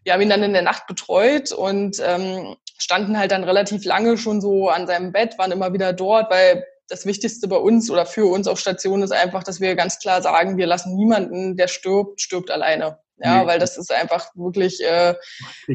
wir 0.04 0.12
haben 0.12 0.20
ihn 0.20 0.28
dann 0.28 0.42
in 0.42 0.52
der 0.52 0.62
Nacht 0.62 0.86
betreut 0.86 1.50
und 1.50 1.96
ähm, 2.04 2.56
standen 2.78 3.18
halt 3.18 3.32
dann 3.32 3.44
relativ 3.44 3.84
lange 3.84 4.18
schon 4.18 4.40
so 4.40 4.68
an 4.68 4.86
seinem 4.86 5.12
Bett, 5.12 5.38
waren 5.38 5.52
immer 5.52 5.72
wieder 5.72 5.92
dort, 5.92 6.30
weil 6.30 6.64
das 6.88 7.06
Wichtigste 7.06 7.48
bei 7.48 7.56
uns 7.56 7.90
oder 7.90 8.04
für 8.04 8.26
uns 8.26 8.46
auf 8.46 8.60
Station 8.60 9.02
ist 9.02 9.12
einfach, 9.12 9.42
dass 9.42 9.60
wir 9.60 9.74
ganz 9.74 9.98
klar 9.98 10.20
sagen, 10.22 10.58
wir 10.58 10.66
lassen 10.66 10.94
niemanden, 10.94 11.56
der 11.56 11.68
stirbt, 11.68 12.20
stirbt 12.20 12.50
alleine. 12.50 12.98
Ja, 13.18 13.42
nee. 13.42 13.46
weil 13.46 13.58
das 13.58 13.76
ist 13.76 13.92
einfach 13.92 14.26
wirklich 14.34 14.82
äh, 14.82 15.14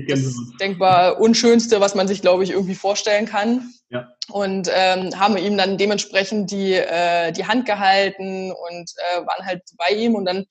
das 0.08 0.36
denkbar 0.60 1.20
Unschönste, 1.22 1.80
was 1.80 1.96
man 1.96 2.08
sich, 2.08 2.22
glaube 2.22 2.44
ich, 2.44 2.52
irgendwie 2.52 2.76
vorstellen 2.76 3.26
kann. 3.26 3.72
Ja. 3.90 4.10
Und 4.30 4.70
ähm, 4.74 5.18
haben 5.18 5.38
ihm 5.38 5.58
dann 5.58 5.78
dementsprechend 5.78 6.52
die, 6.52 6.74
äh, 6.74 7.32
die 7.32 7.46
Hand 7.46 7.66
gehalten 7.66 8.52
und 8.52 8.92
äh, 8.98 9.26
waren 9.26 9.46
halt 9.46 9.62
bei 9.78 9.96
ihm 9.96 10.16
und 10.16 10.26
dann 10.26 10.46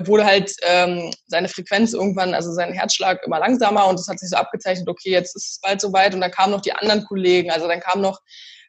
wurde 0.00 0.26
halt 0.26 0.54
ähm, 0.62 1.10
seine 1.26 1.48
Frequenz 1.48 1.94
irgendwann, 1.94 2.34
also 2.34 2.52
sein 2.52 2.72
Herzschlag 2.72 3.22
immer 3.24 3.38
langsamer 3.38 3.86
und 3.86 3.98
es 3.98 4.08
hat 4.08 4.18
sich 4.18 4.28
so 4.28 4.36
abgezeichnet, 4.36 4.88
okay, 4.88 5.10
jetzt 5.10 5.34
ist 5.36 5.52
es 5.52 5.60
bald 5.60 5.80
soweit 5.80 6.14
und 6.14 6.20
dann 6.20 6.30
kamen 6.30 6.52
noch 6.52 6.60
die 6.60 6.74
anderen 6.74 7.04
Kollegen, 7.04 7.50
also 7.50 7.66
dann 7.66 7.80
kam 7.80 8.02
noch 8.02 8.20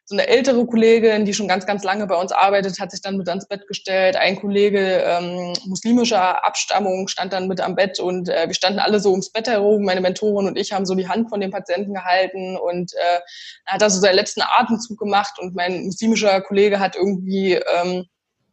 so 0.08 0.14
eine 0.14 0.28
ältere 0.28 0.64
Kollegin, 0.64 1.24
die 1.24 1.34
schon 1.34 1.48
ganz, 1.48 1.66
ganz 1.66 1.82
lange 1.82 2.06
bei 2.06 2.14
uns 2.14 2.30
arbeitet, 2.30 2.78
hat 2.78 2.92
sich 2.92 3.02
dann 3.02 3.16
mit 3.16 3.28
ans 3.28 3.48
Bett 3.48 3.66
gestellt. 3.66 4.14
Ein 4.14 4.36
Kollege 4.36 5.02
ähm, 5.04 5.52
muslimischer 5.64 6.44
Abstammung 6.44 7.08
stand 7.08 7.32
dann 7.32 7.48
mit 7.48 7.60
am 7.60 7.74
Bett 7.74 7.98
und 7.98 8.28
äh, 8.28 8.46
wir 8.46 8.54
standen 8.54 8.78
alle 8.78 9.00
so 9.00 9.10
ums 9.10 9.30
Bett 9.30 9.48
herum. 9.48 9.82
Meine 9.82 10.00
Mentorin 10.00 10.46
und 10.46 10.56
ich 10.56 10.72
haben 10.72 10.86
so 10.86 10.94
die 10.94 11.08
Hand 11.08 11.28
von 11.28 11.40
dem 11.40 11.50
Patienten 11.50 11.92
gehalten 11.92 12.56
und 12.56 12.92
äh, 12.94 13.20
hat 13.66 13.82
da 13.82 13.90
so 13.90 14.00
seinen 14.00 14.14
letzten 14.14 14.42
Atemzug 14.42 14.96
gemacht 14.96 15.40
und 15.40 15.56
mein 15.56 15.86
muslimischer 15.86 16.40
Kollege 16.40 16.78
hat 16.78 16.94
irgendwie 16.94 17.54
ähm, 17.54 18.04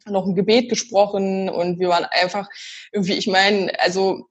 noch 0.08 0.26
ein 0.26 0.34
Gebet 0.34 0.70
gesprochen 0.70 1.50
und 1.50 1.80
wir 1.80 1.90
waren 1.90 2.06
einfach 2.06 2.50
irgendwie, 2.92 3.14
ich 3.14 3.28
meine, 3.28 3.72
also 3.80 4.26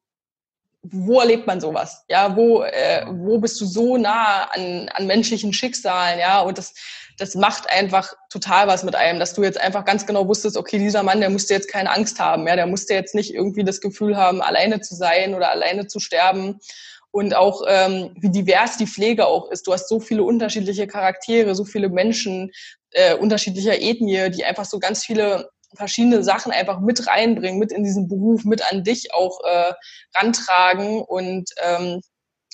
wo 0.83 1.21
erlebt 1.21 1.47
man 1.47 1.61
sowas? 1.61 2.05
Ja, 2.09 2.37
wo, 2.37 2.63
äh, 2.63 3.07
wo 3.09 3.39
bist 3.39 3.61
du 3.61 3.67
so 3.67 3.97
nah 3.97 4.45
an, 4.51 4.89
an 4.93 5.07
menschlichen 5.07 5.53
Schicksalen? 5.53 6.19
Ja, 6.19 6.41
und 6.41 6.59
das, 6.59 6.75
das 7.19 7.37
macht 7.37 7.71
einfach 7.71 8.13
total 8.31 8.67
was 8.67 8.83
mit 8.83 8.97
einem, 8.97 9.21
dass 9.21 9.35
du 9.35 9.45
jetzt 9.45 9.61
einfach 9.61 9.85
ganz 9.85 10.07
genau 10.07 10.27
wusstest, 10.27 10.57
okay, 10.57 10.79
dieser 10.79 11.05
Mann, 11.05 11.21
der 11.21 11.31
musste 11.31 11.55
jetzt 11.55 11.71
keine 11.71 11.91
Angst 11.91 12.19
haben, 12.19 12.49
ja, 12.49 12.57
der 12.57 12.67
musste 12.67 12.95
jetzt 12.95 13.15
nicht 13.15 13.33
irgendwie 13.33 13.63
das 13.63 13.81
Gefühl 13.81 14.17
haben, 14.17 14.43
alleine 14.43 14.81
zu 14.81 14.97
sein 14.97 15.35
oder 15.35 15.51
alleine 15.51 15.87
zu 15.87 16.01
sterben. 16.01 16.59
Und 17.15 17.37
auch 17.37 17.63
ähm, 17.69 18.17
wie 18.19 18.31
divers 18.31 18.79
die 18.79 18.87
Pflege 18.87 19.27
auch 19.27 19.51
ist. 19.51 19.67
Du 19.67 19.75
hast 19.75 19.87
so 19.87 20.01
viele 20.01 20.23
unterschiedliche 20.23 20.87
Charaktere, 20.87 21.55
so 21.55 21.67
viele 21.67 21.91
Menschen 21.91 22.51
äh, 22.93 23.15
unterschiedlicher 23.15 23.81
Ethnie, 23.81 24.31
die 24.31 24.47
einfach 24.47 24.65
so 24.65 24.79
ganz 24.79 25.05
viele 25.05 25.51
verschiedene 25.75 26.23
Sachen 26.23 26.53
einfach 26.53 26.81
mit 26.81 27.07
reinbringen, 27.07 27.59
mit 27.59 27.73
in 27.73 27.85
diesen 27.85 28.09
Beruf, 28.09 28.45
mit 28.45 28.71
an 28.71 28.85
dich 28.85 29.15
auch 29.15 29.41
äh, 29.45 29.73
rantragen. 30.15 31.03
Und 31.03 31.51
ähm, 31.63 32.01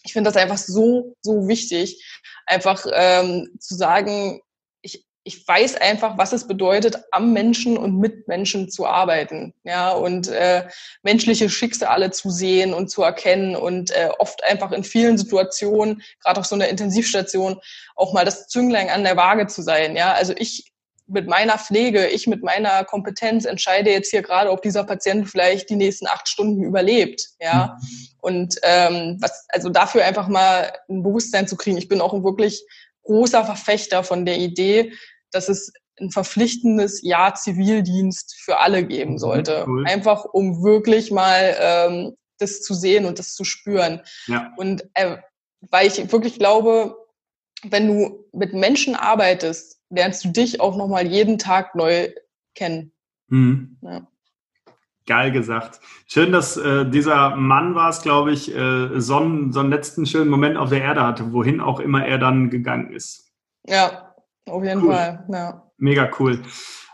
ich 0.04 0.12
finde 0.12 0.30
das 0.30 0.36
einfach 0.36 0.58
so, 0.58 1.16
so 1.20 1.48
wichtig, 1.48 2.04
einfach 2.46 2.86
ähm, 2.92 3.48
zu 3.60 3.74
sagen, 3.74 4.40
ich, 4.80 5.04
ich 5.24 5.46
weiß 5.46 5.76
einfach, 5.76 6.16
was 6.16 6.32
es 6.32 6.46
bedeutet, 6.46 7.02
am 7.10 7.32
Menschen 7.32 7.76
und 7.76 7.98
mit 7.98 8.28
Menschen 8.28 8.70
zu 8.70 8.86
arbeiten, 8.86 9.54
ja, 9.64 9.90
und 9.90 10.28
äh, 10.28 10.66
menschliche 11.02 11.50
Schicksale 11.50 12.10
zu 12.10 12.30
sehen 12.30 12.72
und 12.72 12.88
zu 12.88 13.02
erkennen 13.02 13.56
und 13.56 13.90
äh, 13.90 14.08
oft 14.18 14.42
einfach 14.44 14.72
in 14.72 14.84
vielen 14.84 15.18
Situationen, 15.18 16.02
gerade 16.22 16.40
auf 16.40 16.46
so 16.46 16.54
einer 16.54 16.68
Intensivstation, 16.68 17.60
auch 17.96 18.12
mal 18.12 18.24
das 18.24 18.48
Zünglein 18.48 18.88
an 18.88 19.04
der 19.04 19.16
Waage 19.16 19.46
zu 19.48 19.62
sein, 19.62 19.96
ja. 19.96 20.12
Also 20.12 20.32
ich 20.36 20.72
mit 21.08 21.26
meiner 21.26 21.58
Pflege, 21.58 22.06
ich 22.06 22.26
mit 22.26 22.42
meiner 22.42 22.84
Kompetenz 22.84 23.44
entscheide 23.44 23.90
jetzt 23.90 24.10
hier 24.10 24.22
gerade, 24.22 24.50
ob 24.50 24.62
dieser 24.62 24.84
Patient 24.84 25.28
vielleicht 25.28 25.70
die 25.70 25.76
nächsten 25.76 26.06
acht 26.06 26.28
Stunden 26.28 26.62
überlebt, 26.62 27.28
ja. 27.40 27.78
Mhm. 27.80 28.08
Und 28.20 28.56
ähm, 28.62 29.16
was, 29.20 29.46
also 29.48 29.70
dafür 29.70 30.04
einfach 30.04 30.28
mal 30.28 30.72
ein 30.88 31.02
Bewusstsein 31.02 31.48
zu 31.48 31.56
kriegen. 31.56 31.78
Ich 31.78 31.88
bin 31.88 32.00
auch 32.00 32.12
ein 32.12 32.24
wirklich 32.24 32.62
großer 33.04 33.44
Verfechter 33.44 34.04
von 34.04 34.26
der 34.26 34.38
Idee, 34.38 34.92
dass 35.30 35.48
es 35.48 35.72
ein 36.00 36.10
verpflichtendes 36.10 37.02
Jahr 37.02 37.34
Zivildienst 37.34 38.36
für 38.40 38.58
alle 38.58 38.84
geben 38.84 39.12
mhm, 39.12 39.18
sollte. 39.18 39.64
Cool. 39.66 39.86
Einfach 39.86 40.24
um 40.24 40.62
wirklich 40.62 41.10
mal 41.10 41.56
ähm, 41.58 42.16
das 42.38 42.60
zu 42.60 42.74
sehen 42.74 43.04
und 43.04 43.18
das 43.18 43.34
zu 43.34 43.44
spüren. 43.44 44.02
Ja. 44.26 44.52
Und 44.56 44.84
äh, 44.94 45.16
weil 45.60 45.86
ich 45.86 46.12
wirklich 46.12 46.38
glaube, 46.38 46.96
wenn 47.64 47.88
du 47.88 48.24
mit 48.32 48.52
Menschen 48.52 48.94
arbeitest, 48.94 49.77
lernst 49.90 50.24
du 50.24 50.30
dich 50.30 50.60
auch 50.60 50.76
nochmal 50.76 51.06
jeden 51.06 51.38
Tag 51.38 51.74
neu 51.74 52.08
kennen. 52.54 52.92
Mhm. 53.28 53.78
Ja. 53.82 54.06
Geil 55.06 55.32
gesagt. 55.32 55.80
Schön, 56.06 56.32
dass 56.32 56.58
äh, 56.58 56.88
dieser 56.88 57.34
Mann 57.34 57.74
war 57.74 57.88
es, 57.88 58.02
glaube 58.02 58.32
ich, 58.32 58.54
äh, 58.54 59.00
so, 59.00 59.16
einen, 59.16 59.52
so 59.52 59.60
einen 59.60 59.70
letzten 59.70 60.04
schönen 60.04 60.28
Moment 60.28 60.58
auf 60.58 60.68
der 60.68 60.82
Erde 60.82 61.02
hatte, 61.02 61.32
wohin 61.32 61.62
auch 61.62 61.80
immer 61.80 62.04
er 62.06 62.18
dann 62.18 62.50
gegangen 62.50 62.92
ist. 62.92 63.32
Ja, 63.66 64.14
auf 64.46 64.62
jeden 64.62 64.82
cool. 64.82 64.92
Fall. 64.92 65.24
Ja. 65.32 65.70
Mega 65.78 66.10
cool. 66.18 66.42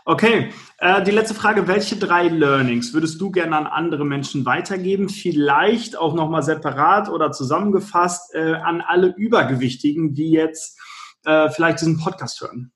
Okay, 0.05 0.51
äh, 0.77 1.03
die 1.03 1.11
letzte 1.11 1.33
Frage. 1.33 1.67
Welche 1.67 1.97
drei 1.97 2.27
Learnings 2.27 2.93
würdest 2.93 3.19
du 3.19 3.31
gerne 3.31 3.57
an 3.57 3.65
andere 3.65 4.05
Menschen 4.05 4.45
weitergeben? 4.45 5.09
Vielleicht 5.09 5.97
auch 5.97 6.13
nochmal 6.13 6.43
separat 6.43 7.09
oder 7.09 7.31
zusammengefasst 7.31 8.35
äh, 8.35 8.53
an 8.53 8.81
alle 8.81 9.07
Übergewichtigen, 9.17 10.13
die 10.13 10.29
jetzt 10.29 10.79
äh, 11.25 11.49
vielleicht 11.49 11.81
diesen 11.81 11.97
Podcast 11.97 12.39
hören. 12.39 12.71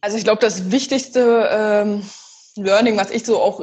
Also 0.00 0.16
ich 0.16 0.24
glaube, 0.24 0.40
das 0.40 0.70
wichtigste 0.70 1.48
ähm, 1.52 2.02
Learning, 2.56 2.96
was 2.96 3.10
ich 3.10 3.24
so 3.24 3.40
auch 3.40 3.60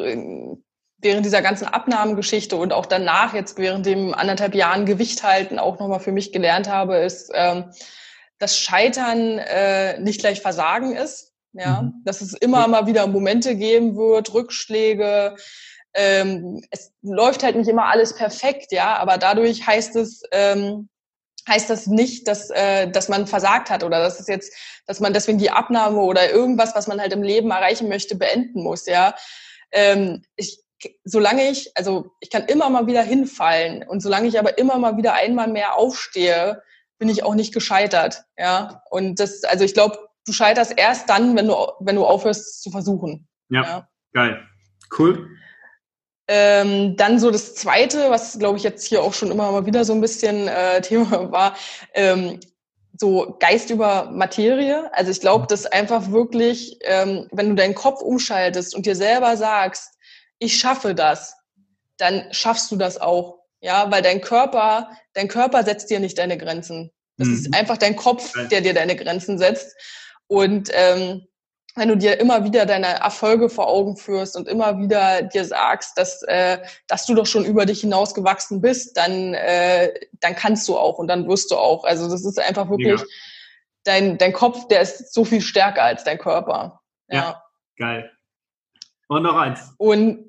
während 1.00 1.26
dieser 1.26 1.42
ganzen 1.42 1.68
Abnahmegeschichte 1.68 2.56
und 2.56 2.74
auch 2.74 2.86
danach 2.86 3.34
jetzt 3.34 3.58
während 3.58 3.86
dem 3.86 4.14
anderthalb 4.14 4.56
Jahren 4.56 4.86
Gewicht 4.86 5.24
halten 5.24 5.60
auch 5.60 5.80
nochmal 5.80 6.00
für 6.00 6.12
mich 6.12 6.32
gelernt 6.32 6.70
habe, 6.70 6.98
ist, 6.98 7.32
ähm, 7.34 7.72
dass 8.40 8.58
Scheitern 8.58 9.40
äh, 9.40 10.00
nicht 10.00 10.20
gleich 10.20 10.42
Versagen 10.42 10.96
ist. 10.96 11.34
Ja, 11.54 11.82
mhm. 11.82 12.02
dass 12.04 12.22
es 12.22 12.34
immer 12.34 12.68
mal 12.68 12.86
wieder 12.86 13.08
Momente 13.08 13.56
geben 13.56 13.96
wird, 13.96 14.34
Rückschläge. 14.34 15.36
Ähm, 15.94 16.62
es 16.70 16.92
läuft 17.02 17.42
halt 17.42 17.56
nicht 17.56 17.70
immer 17.70 17.86
alles 17.86 18.16
perfekt, 18.16 18.72
ja, 18.72 18.98
aber 18.98 19.18
dadurch 19.18 19.66
heißt 19.66 19.96
es, 19.96 20.22
ähm, 20.32 20.90
heißt 21.48 21.70
das 21.70 21.88
nicht, 21.88 22.28
dass, 22.28 22.50
äh, 22.50 22.90
dass 22.90 23.10
man 23.10 23.28
versagt 23.28 23.70
hat 23.70 23.84
oder 23.84 24.00
dass 24.00 24.20
es 24.20 24.28
jetzt, 24.28 24.54
dass 24.86 25.00
man 25.00 25.14
deswegen 25.14 25.38
die 25.38 25.52
Abnahme 25.52 26.00
oder 26.00 26.32
irgendwas, 26.32 26.76
was 26.76 26.88
man 26.88 27.00
halt 27.00 27.14
im 27.14 27.24
Leben 27.24 27.52
erreichen 27.52 27.90
möchte, 27.90 28.16
beenden 28.16 28.64
muss, 28.64 28.86
ja. 28.86 29.16
Ähm, 29.72 30.24
ich, 30.36 30.60
solange 31.04 31.50
ich, 31.50 31.72
also 31.76 32.12
ich 32.20 32.30
kann 32.30 32.46
immer 32.46 32.70
mal 32.70 32.88
wieder 32.88 33.02
hinfallen 33.02 33.84
und 33.84 34.02
solange 34.02 34.28
ich 34.28 34.38
aber 34.38 34.58
immer 34.58 34.78
mal 34.78 34.98
wieder 34.98 35.14
einmal 35.14 35.48
mehr 35.48 35.76
aufstehe, 35.76 36.62
bin 37.00 37.10
ich 37.10 37.24
auch 37.24 37.36
nicht 37.36 37.54
gescheitert, 37.54 38.24
ja. 38.38 38.84
Und 38.90 39.20
das, 39.20 39.44
also 39.44 39.64
ich 39.64 39.74
glaube, 39.74 39.98
du 40.26 40.34
scheiterst 40.34 40.74
erst 40.78 41.10
dann, 41.10 41.36
wenn 41.36 41.48
du, 41.48 41.56
wenn 41.80 41.96
du 41.96 42.06
aufhörst 42.06 42.62
zu 42.62 42.72
versuchen. 42.72 43.28
Ja, 43.50 43.64
ja. 43.64 43.90
geil. 44.14 44.46
Cool. 44.98 45.30
Ähm, 46.28 46.98
dann 46.98 47.20
so 47.20 47.32
das 47.32 47.56
Zweite, 47.56 48.10
was 48.10 48.38
glaube 48.38 48.58
ich 48.58 48.64
jetzt 48.64 48.86
hier 48.86 49.02
auch 49.02 49.14
schon 49.14 49.32
immer 49.32 49.52
mal 49.52 49.66
wieder 49.66 49.86
so 49.86 49.94
ein 49.94 50.02
bisschen 50.02 50.48
äh, 50.48 50.82
Thema 50.88 51.32
war, 51.32 51.56
ähm, 51.94 52.40
so 53.00 53.38
Geist 53.40 53.70
über 53.70 54.10
Materie. 54.12 54.92
Also 54.94 55.12
ich 55.12 55.22
glaube, 55.22 55.48
dass 55.48 55.66
einfach 55.66 56.12
wirklich, 56.12 56.80
ähm, 56.82 57.28
wenn 57.32 57.50
du 57.50 57.56
deinen 57.56 57.76
Kopf 57.76 58.02
umschaltest 58.02 58.76
und 58.76 58.86
dir 58.86 58.96
selber 58.96 59.38
sagst, 59.38 59.94
ich 60.40 60.58
schaffe 60.58 60.96
das, 60.96 61.36
dann 61.98 62.28
schaffst 62.32 62.72
du 62.72 62.76
das 62.76 63.00
auch. 63.00 63.40
Ja, 63.60 63.90
weil 63.92 64.02
dein 64.02 64.22
Körper, 64.22 64.92
dein 65.14 65.28
Körper 65.28 65.64
setzt 65.64 65.90
dir 65.90 66.00
nicht 66.00 66.18
deine 66.18 66.38
Grenzen. 66.38 66.92
Das 67.18 67.28
mhm. 67.28 67.34
ist 67.34 67.56
einfach 67.56 67.78
dein 67.78 67.96
Kopf, 67.96 68.34
der 68.50 68.62
dir 68.62 68.74
deine 68.74 68.96
Grenzen 68.96 69.40
setzt. 69.40 69.76
Und 70.28 70.70
ähm, 70.74 71.28
wenn 71.78 71.90
du 71.90 71.98
dir 71.98 72.20
immer 72.20 72.44
wieder 72.44 72.66
deine 72.66 72.88
Erfolge 73.00 73.50
vor 73.50 73.68
Augen 73.68 73.96
führst 73.96 74.36
und 74.36 74.48
immer 74.48 74.80
wieder 74.80 75.22
dir 75.22 75.46
sagst, 75.46 75.98
dass, 75.98 76.24
äh, 76.24 76.60
dass 76.88 77.06
du 77.06 77.14
doch 77.14 77.26
schon 77.26 77.46
über 77.46 77.66
dich 77.66 77.82
hinausgewachsen 77.82 78.62
bist, 78.62 78.98
dann, 78.98 79.34
äh, 79.34 79.94
dann 80.20 80.36
kannst 80.36 80.68
du 80.68 80.78
auch 80.78 80.98
und 80.98 81.08
dann 81.08 81.28
wirst 81.28 81.52
du 81.52 81.56
auch. 81.56 81.84
Also 81.84 82.10
das 82.10 82.26
ist 82.26 82.40
einfach 82.40 82.70
wirklich, 82.70 83.00
ja. 83.00 83.06
dein, 83.84 84.18
dein 84.18 84.34
Kopf, 84.34 84.68
der 84.68 84.82
ist 84.82 85.14
so 85.14 85.24
viel 85.24 85.42
stärker 85.42 85.84
als 85.84 86.04
dein 86.04 86.18
Körper. 86.18 86.82
Ja, 87.08 87.18
ja. 87.18 87.44
geil. 87.78 88.12
Und 89.08 89.24
noch 89.24 89.36
eins. 89.38 89.74
Und 89.78 90.26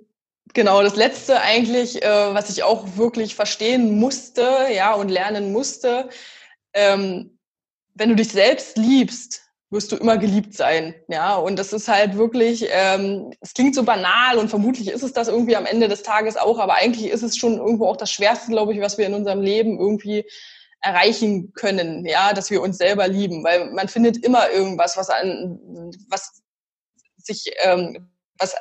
genau, 0.55 0.83
das 0.83 0.97
Letzte 0.97 1.41
eigentlich, 1.41 2.03
äh, 2.03 2.35
was 2.35 2.51
ich 2.51 2.63
auch 2.63 2.97
wirklich 2.97 3.35
verstehen 3.35 3.99
musste, 3.99 4.47
ja, 4.73 4.95
und 4.95 5.09
lernen 5.09 5.53
musste, 5.53 6.11
ähm, 6.75 7.39
wenn 7.95 8.11
du 8.11 8.17
dich 8.17 8.29
selbst 8.29 8.77
liebst, 8.77 9.48
wirst 9.71 9.93
du 9.93 9.97
immer 9.97 10.17
geliebt 10.17 10.55
sein. 10.55 10.95
Ja, 11.09 11.37
und 11.37 11.59
das 11.59 11.73
ist 11.73 11.89
halt 11.89 12.17
wirklich, 12.17 12.67
ähm, 12.71 13.33
es 13.41 13.53
klingt 13.53 13.75
so 13.75 13.83
banal 13.83 14.39
und 14.39 14.49
vermutlich 14.49 14.89
ist 14.89 15.03
es 15.03 15.13
das 15.13 15.29
irgendwie 15.29 15.57
am 15.57 15.67
Ende 15.67 15.89
des 15.89 16.03
Tages 16.03 16.37
auch, 16.37 16.59
aber 16.59 16.75
eigentlich 16.75 17.11
ist 17.11 17.23
es 17.23 17.37
schon 17.37 17.59
irgendwo 17.59 17.87
auch 17.87 17.97
das 17.97 18.11
Schwerste, 18.11 18.51
glaube 18.51 18.73
ich, 18.73 18.81
was 18.81 18.97
wir 18.97 19.07
in 19.07 19.15
unserem 19.15 19.43
Leben 19.43 19.79
irgendwie 19.79 20.25
erreichen 20.81 21.53
können, 21.55 22.07
ja, 22.07 22.33
dass 22.33 22.51
wir 22.51 22.63
uns 22.63 22.79
selber 22.79 23.09
lieben, 23.09 23.45
weil 23.45 23.71
man 23.73 23.89
findet 23.89 24.25
immer 24.25 24.49
irgendwas, 24.51 24.97
was 24.97 25.11
an, 25.11 25.59
was 26.09 26.43
sich, 27.17 27.51
ähm, 27.63 28.11
was 28.39 28.55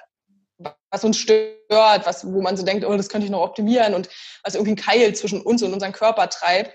was 0.89 1.03
uns 1.03 1.17
stört, 1.17 2.05
was, 2.05 2.25
wo 2.25 2.41
man 2.41 2.57
so 2.57 2.65
denkt, 2.65 2.83
oh, 2.83 2.95
das 2.95 3.09
könnte 3.09 3.25
ich 3.25 3.31
noch 3.31 3.41
optimieren 3.41 3.93
und 3.93 4.09
was 4.43 4.55
irgendwie 4.55 4.71
ein 4.71 4.77
Keil 4.77 5.13
zwischen 5.13 5.41
uns 5.41 5.61
und 5.61 5.71
unserem 5.71 5.91
Körper 5.93 6.29
treibt 6.29 6.73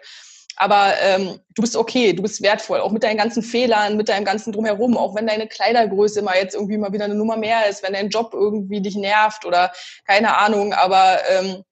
aber 0.57 0.95
ähm, 1.01 1.41
du 1.55 1.63
bist 1.63 1.77
okay, 1.77 2.13
du 2.13 2.23
bist 2.23 2.43
wertvoll, 2.43 2.81
auch 2.81 2.93
mit 2.93 3.03
deinen 3.03 3.17
ganzen 3.17 3.43
Fehlern, 3.43 3.97
mit 3.97 4.09
deinem 4.09 4.25
ganzen 4.25 4.53
Drumherum, 4.53 4.97
auch 4.97 5.15
wenn 5.15 5.27
deine 5.27 5.49
Kleidergröße 5.49 6.23
mal 6.23 6.37
jetzt 6.37 6.55
irgendwie 6.55 6.79
mal 6.79 6.93
wieder 6.93 7.05
eine 7.07 7.15
Nummer 7.15 7.37
mehr 7.37 7.69
ist, 7.69 7.83
wenn 7.83 7.95
dein 7.95 8.11
Job 8.11 8.31
irgendwie 8.35 8.81
dich 8.81 8.97
nervt 8.97 9.45
oder 9.45 9.73
keine 10.07 10.37
Ahnung, 10.37 10.73
aber 10.73 11.19
ähm, 11.29 11.65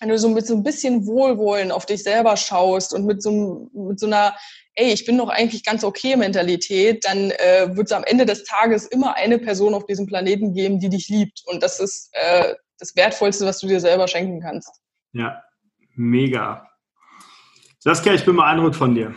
wenn 0.00 0.08
du 0.10 0.18
so 0.18 0.28
mit 0.28 0.46
so 0.46 0.54
ein 0.54 0.62
bisschen 0.62 1.06
Wohlwollen 1.06 1.72
auf 1.72 1.86
dich 1.86 2.02
selber 2.02 2.36
schaust 2.36 2.94
und 2.94 3.04
mit 3.04 3.22
so, 3.22 3.68
mit 3.72 3.98
so 3.98 4.06
einer, 4.06 4.36
ey, 4.74 4.92
ich 4.92 5.04
bin 5.04 5.18
doch 5.18 5.28
eigentlich 5.28 5.64
ganz 5.64 5.82
okay 5.82 6.16
Mentalität, 6.16 7.04
dann 7.04 7.30
äh, 7.32 7.74
wird 7.76 7.86
es 7.88 7.92
am 7.92 8.04
Ende 8.04 8.24
des 8.24 8.44
Tages 8.44 8.86
immer 8.86 9.16
eine 9.16 9.38
Person 9.38 9.74
auf 9.74 9.86
diesem 9.86 10.06
Planeten 10.06 10.54
geben, 10.54 10.78
die 10.78 10.88
dich 10.88 11.08
liebt. 11.08 11.42
Und 11.46 11.62
das 11.62 11.80
ist 11.80 12.10
äh, 12.12 12.54
das 12.78 12.94
Wertvollste, 12.94 13.44
was 13.44 13.58
du 13.58 13.66
dir 13.66 13.80
selber 13.80 14.06
schenken 14.06 14.40
kannst. 14.40 14.70
Ja, 15.12 15.42
mega. 15.96 16.67
Saskia, 17.88 18.12
ich 18.12 18.26
bin 18.26 18.36
beeindruckt 18.36 18.76
von 18.76 18.94
dir. 18.94 19.14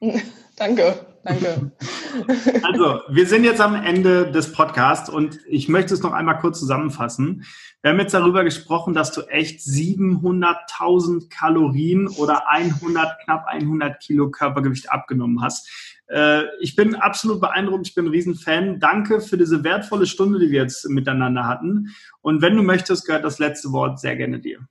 Danke. 0.56 1.06
danke. 1.22 1.70
Also, 2.64 3.02
wir 3.08 3.26
sind 3.26 3.44
jetzt 3.44 3.60
am 3.60 3.76
Ende 3.76 4.32
des 4.32 4.50
Podcasts 4.50 5.08
und 5.08 5.38
ich 5.46 5.68
möchte 5.68 5.94
es 5.94 6.02
noch 6.02 6.12
einmal 6.12 6.40
kurz 6.40 6.58
zusammenfassen. 6.58 7.44
Wir 7.80 7.92
haben 7.92 8.00
jetzt 8.00 8.12
darüber 8.12 8.42
gesprochen, 8.42 8.92
dass 8.92 9.12
du 9.12 9.20
echt 9.28 9.60
700.000 9.60 11.30
Kalorien 11.30 12.08
oder 12.08 12.48
100, 12.48 13.20
knapp 13.24 13.46
100 13.46 14.00
Kilo 14.00 14.32
Körpergewicht 14.32 14.90
abgenommen 14.90 15.40
hast. 15.40 15.70
Äh, 16.08 16.46
ich 16.60 16.74
bin 16.74 16.96
absolut 16.96 17.40
beeindruckt, 17.40 17.86
ich 17.86 17.94
bin 17.94 18.06
ein 18.06 18.10
Riesenfan. 18.10 18.80
Danke 18.80 19.20
für 19.20 19.38
diese 19.38 19.62
wertvolle 19.62 20.06
Stunde, 20.06 20.40
die 20.40 20.50
wir 20.50 20.62
jetzt 20.62 20.88
miteinander 20.88 21.46
hatten. 21.46 21.94
Und 22.20 22.42
wenn 22.42 22.56
du 22.56 22.64
möchtest, 22.64 23.06
gehört 23.06 23.24
das 23.24 23.38
letzte 23.38 23.70
Wort 23.70 24.00
sehr 24.00 24.16
gerne 24.16 24.40
dir. 24.40 24.66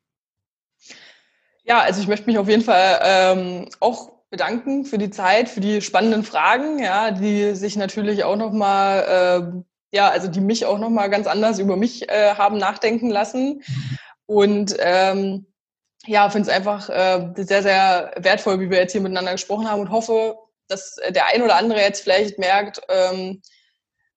Ja, 1.70 1.82
also 1.82 2.02
ich 2.02 2.08
möchte 2.08 2.26
mich 2.26 2.40
auf 2.40 2.50
jeden 2.50 2.64
Fall 2.64 3.00
ähm, 3.04 3.70
auch 3.80 4.12
bedanken 4.32 4.86
für 4.86 4.98
die 4.98 5.12
Zeit, 5.12 5.50
für 5.50 5.60
die 5.60 5.82
spannenden 5.84 6.24
Fragen, 6.24 6.80
ja, 6.80 7.12
die 7.12 7.54
sich 7.54 7.76
natürlich 7.76 8.24
auch 8.24 8.38
nochmal, 8.38 9.62
äh, 9.94 9.96
ja, 9.96 10.10
also 10.10 10.28
die 10.28 10.42
mich 10.42 10.66
auch 10.66 10.80
nochmal 10.80 11.12
ganz 11.12 11.28
anders 11.28 11.60
über 11.60 11.78
mich 11.78 12.10
äh, 12.10 12.34
haben 12.34 12.58
nachdenken 12.58 13.12
lassen. 13.12 13.62
Und 14.26 14.76
ähm, 14.80 15.46
ja, 16.08 16.32
finde 16.32 16.50
es 16.50 16.56
einfach 16.56 16.90
äh, 16.90 17.34
sehr, 17.36 17.62
sehr 17.62 18.14
wertvoll, 18.18 18.60
wie 18.60 18.72
wir 18.72 18.80
jetzt 18.80 18.94
hier 18.94 19.02
miteinander 19.02 19.34
gesprochen 19.34 19.70
haben 19.70 19.82
und 19.82 19.92
hoffe, 19.92 20.40
dass 20.70 20.96
der 21.10 21.28
ein 21.28 21.44
oder 21.44 21.56
andere 21.56 21.82
jetzt 21.82 22.02
vielleicht 22.02 22.40
merkt 22.40 22.82
ähm, 22.90 23.44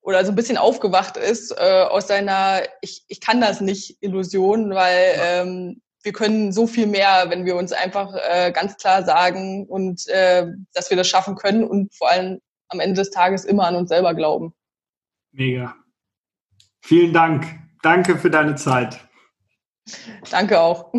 oder 0.01 0.25
so 0.25 0.33
ein 0.33 0.37
bisschen 0.37 0.57
aufgewacht 0.57 1.19
ist 1.19 1.51
äh, 1.51 1.83
aus 1.83 2.09
seiner 2.09 2.63
ich, 2.81 3.05
ich 3.09 3.21
kann 3.21 3.43
das 3.43 3.61
nicht 3.61 3.99
Illusion, 4.01 4.75
weil 4.75 5.17
ähm, 5.19 5.83
wir 6.03 6.13
können 6.13 6.53
so 6.53 6.67
viel 6.67 6.87
mehr, 6.87 7.27
wenn 7.29 7.45
wir 7.45 7.57
uns 7.57 7.73
einfach 7.73 8.15
äh, 8.15 8.53
ganz 8.53 8.77
klar 8.77 9.05
sagen 9.05 9.67
und 9.67 10.07
äh, 10.09 10.47
dass 10.75 10.91
wir 10.91 10.97
das 10.97 11.09
schaffen 11.09 11.37
können 11.37 11.65
und 11.65 11.95
vor 11.95 12.11
allem 12.11 12.41
am 12.69 12.81
Ende 12.81 13.01
des 13.01 13.11
Tages 13.11 13.45
immer 13.45 13.67
an 13.67 13.77
uns 13.77 13.89
selber 13.89 14.15
glauben. 14.15 14.55
Mega. 15.33 15.75
Vielen 16.81 17.13
Dank. 17.13 17.47
Danke 17.83 18.19
für 18.19 18.31
deine 18.31 18.57
Zeit. 18.57 18.99
Danke 20.31 20.61
auch. 20.61 20.93